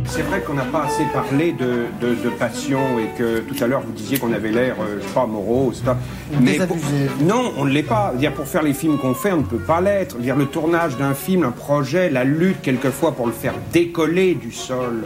C'est 0.05 0.21
vrai 0.23 0.41
qu'on 0.41 0.53
n'a 0.55 0.63
pas 0.63 0.85
assez 0.85 1.03
parlé 1.13 1.51
de, 1.51 1.85
de- 2.01 2.15
de 2.15 2.29
passion 2.29 2.79
et 2.97 3.07
que 3.19 3.39
tout 3.41 3.61
à 3.63 3.67
l'heure 3.67 3.81
vous 3.81 3.91
disiez 3.91 4.17
qu'on 4.17 4.31
avait 4.33 4.49
l'air, 4.51 4.75
euh, 4.81 4.97
je 5.01 5.07
sais 5.07 5.13
pas, 5.13 5.27
morose. 5.27 5.81
pas- 5.81 5.97
Mais 6.41 6.57
pour- 6.65 6.77
non, 7.21 7.53
on 7.57 7.65
ne 7.65 7.71
l'est 7.71 7.83
pas. 7.83 8.13
Dire 8.17 8.33
pour 8.33 8.47
faire 8.47 8.63
les 8.63 8.73
films 8.73 8.97
qu'on 8.97 9.13
fait, 9.13 9.31
on 9.33 9.37
ne 9.37 9.43
peut 9.43 9.59
pas 9.59 9.81
l'être. 9.81 10.17
Dire 10.17 10.35
le 10.35 10.45
tournage 10.45 10.97
d'un 10.97 11.13
film, 11.13 11.43
un 11.43 11.51
projet, 11.51 12.09
la 12.09 12.23
lutte 12.23 12.61
quelquefois 12.61 13.11
pour 13.11 13.27
le 13.27 13.33
faire 13.33 13.53
décoller 13.73 14.33
du 14.33 14.51
sol. 14.51 15.03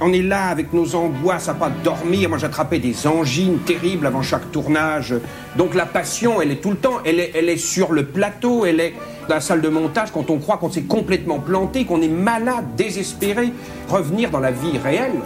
On 0.00 0.12
est 0.12 0.22
là 0.22 0.46
avec 0.46 0.72
nos 0.72 0.94
angoisses 0.94 1.48
à 1.48 1.54
pas 1.54 1.70
dormir. 1.82 2.28
Moi, 2.28 2.38
j'attrapais 2.38 2.78
des 2.78 3.06
angines 3.08 3.58
terribles 3.58 4.06
avant 4.06 4.22
chaque 4.22 4.52
tournage. 4.52 5.14
Donc 5.56 5.74
la 5.74 5.86
passion, 5.86 6.40
elle 6.40 6.52
est 6.52 6.62
tout 6.62 6.70
le 6.70 6.76
temps. 6.76 6.98
Elle 7.04 7.18
est, 7.18 7.32
elle 7.34 7.48
est 7.48 7.56
sur 7.56 7.92
le 7.92 8.04
plateau. 8.04 8.64
Elle 8.64 8.78
est 8.78 8.94
dans 9.28 9.34
la 9.34 9.40
salle 9.40 9.60
de 9.60 9.68
montage 9.68 10.12
quand 10.12 10.30
on 10.30 10.38
croit 10.38 10.58
qu'on 10.58 10.70
s'est 10.70 10.82
complètement 10.82 11.40
planté, 11.40 11.84
qu'on 11.84 12.00
est 12.00 12.08
malade, 12.08 12.76
désespéré. 12.76 13.52
Revenir 13.88 14.30
dans 14.30 14.38
la 14.38 14.52
vie 14.52 14.78
réelle, 14.78 15.18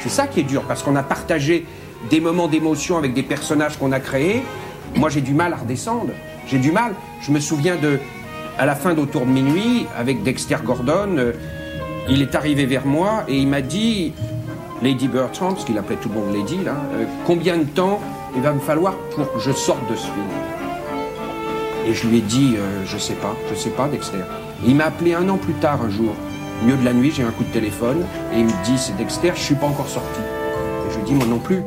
c'est 0.00 0.08
ça 0.08 0.26
qui 0.26 0.40
est 0.40 0.44
dur 0.44 0.62
parce 0.62 0.82
qu'on 0.82 0.96
a 0.96 1.04
partagé 1.04 1.64
des 2.10 2.20
moments 2.20 2.48
d'émotion 2.48 2.98
avec 2.98 3.14
des 3.14 3.22
personnages 3.22 3.78
qu'on 3.78 3.92
a 3.92 4.00
créés. 4.00 4.42
Moi, 4.96 5.08
j'ai 5.08 5.20
du 5.20 5.34
mal 5.34 5.52
à 5.52 5.56
redescendre. 5.56 6.10
J'ai 6.48 6.58
du 6.58 6.72
mal. 6.72 6.94
Je 7.22 7.30
me 7.30 7.38
souviens 7.38 7.76
de, 7.76 8.00
à 8.58 8.66
la 8.66 8.74
fin 8.74 8.92
d'Autour 8.94 9.24
de 9.24 9.30
minuit, 9.30 9.86
avec 9.96 10.24
Dexter 10.24 10.58
Gordon. 10.64 11.32
Il 12.08 12.22
est 12.22 12.34
arrivé 12.34 12.66
vers 12.66 12.86
moi 12.86 13.24
et 13.28 13.36
il 13.36 13.48
m'a 13.48 13.60
dit, 13.60 14.12
Lady 14.82 15.08
Bertrand, 15.08 15.52
parce 15.52 15.64
qu'il 15.64 15.78
appelait 15.78 15.96
tout 15.96 16.08
le 16.08 16.14
monde 16.14 16.34
Lady, 16.34 16.58
euh, 16.66 17.04
combien 17.26 17.58
de 17.58 17.64
temps 17.64 18.00
il 18.34 18.42
va 18.42 18.52
me 18.52 18.60
falloir 18.60 18.94
pour 19.14 19.32
que 19.32 19.40
je 19.40 19.52
sorte 19.52 19.90
de 19.90 19.96
ce 19.96 20.04
film? 20.04 20.26
Et 21.86 21.94
je 21.94 22.06
lui 22.08 22.18
ai 22.18 22.20
dit, 22.20 22.54
euh, 22.56 22.84
je 22.84 22.98
sais 22.98 23.14
pas, 23.14 23.34
je 23.50 23.54
sais 23.54 23.70
pas, 23.70 23.88
Dexter. 23.88 24.24
Il 24.66 24.76
m'a 24.76 24.86
appelé 24.86 25.14
un 25.14 25.28
an 25.28 25.36
plus 25.36 25.54
tard, 25.54 25.80
un 25.82 25.90
jour, 25.90 26.12
au 26.60 26.64
milieu 26.64 26.76
de 26.76 26.84
la 26.84 26.92
nuit, 26.92 27.12
j'ai 27.14 27.22
un 27.22 27.30
coup 27.30 27.44
de 27.44 27.52
téléphone, 27.52 28.04
et 28.34 28.38
il 28.38 28.44
me 28.44 28.64
dit, 28.64 28.76
c'est 28.76 28.96
Dexter, 28.96 29.32
je 29.34 29.40
suis 29.40 29.54
pas 29.54 29.66
encore 29.66 29.88
sorti. 29.88 30.20
Et 30.20 30.92
je 30.92 30.98
lui 30.98 31.04
dis, 31.04 31.14
moi 31.14 31.26
non 31.26 31.38
plus. 31.38 31.62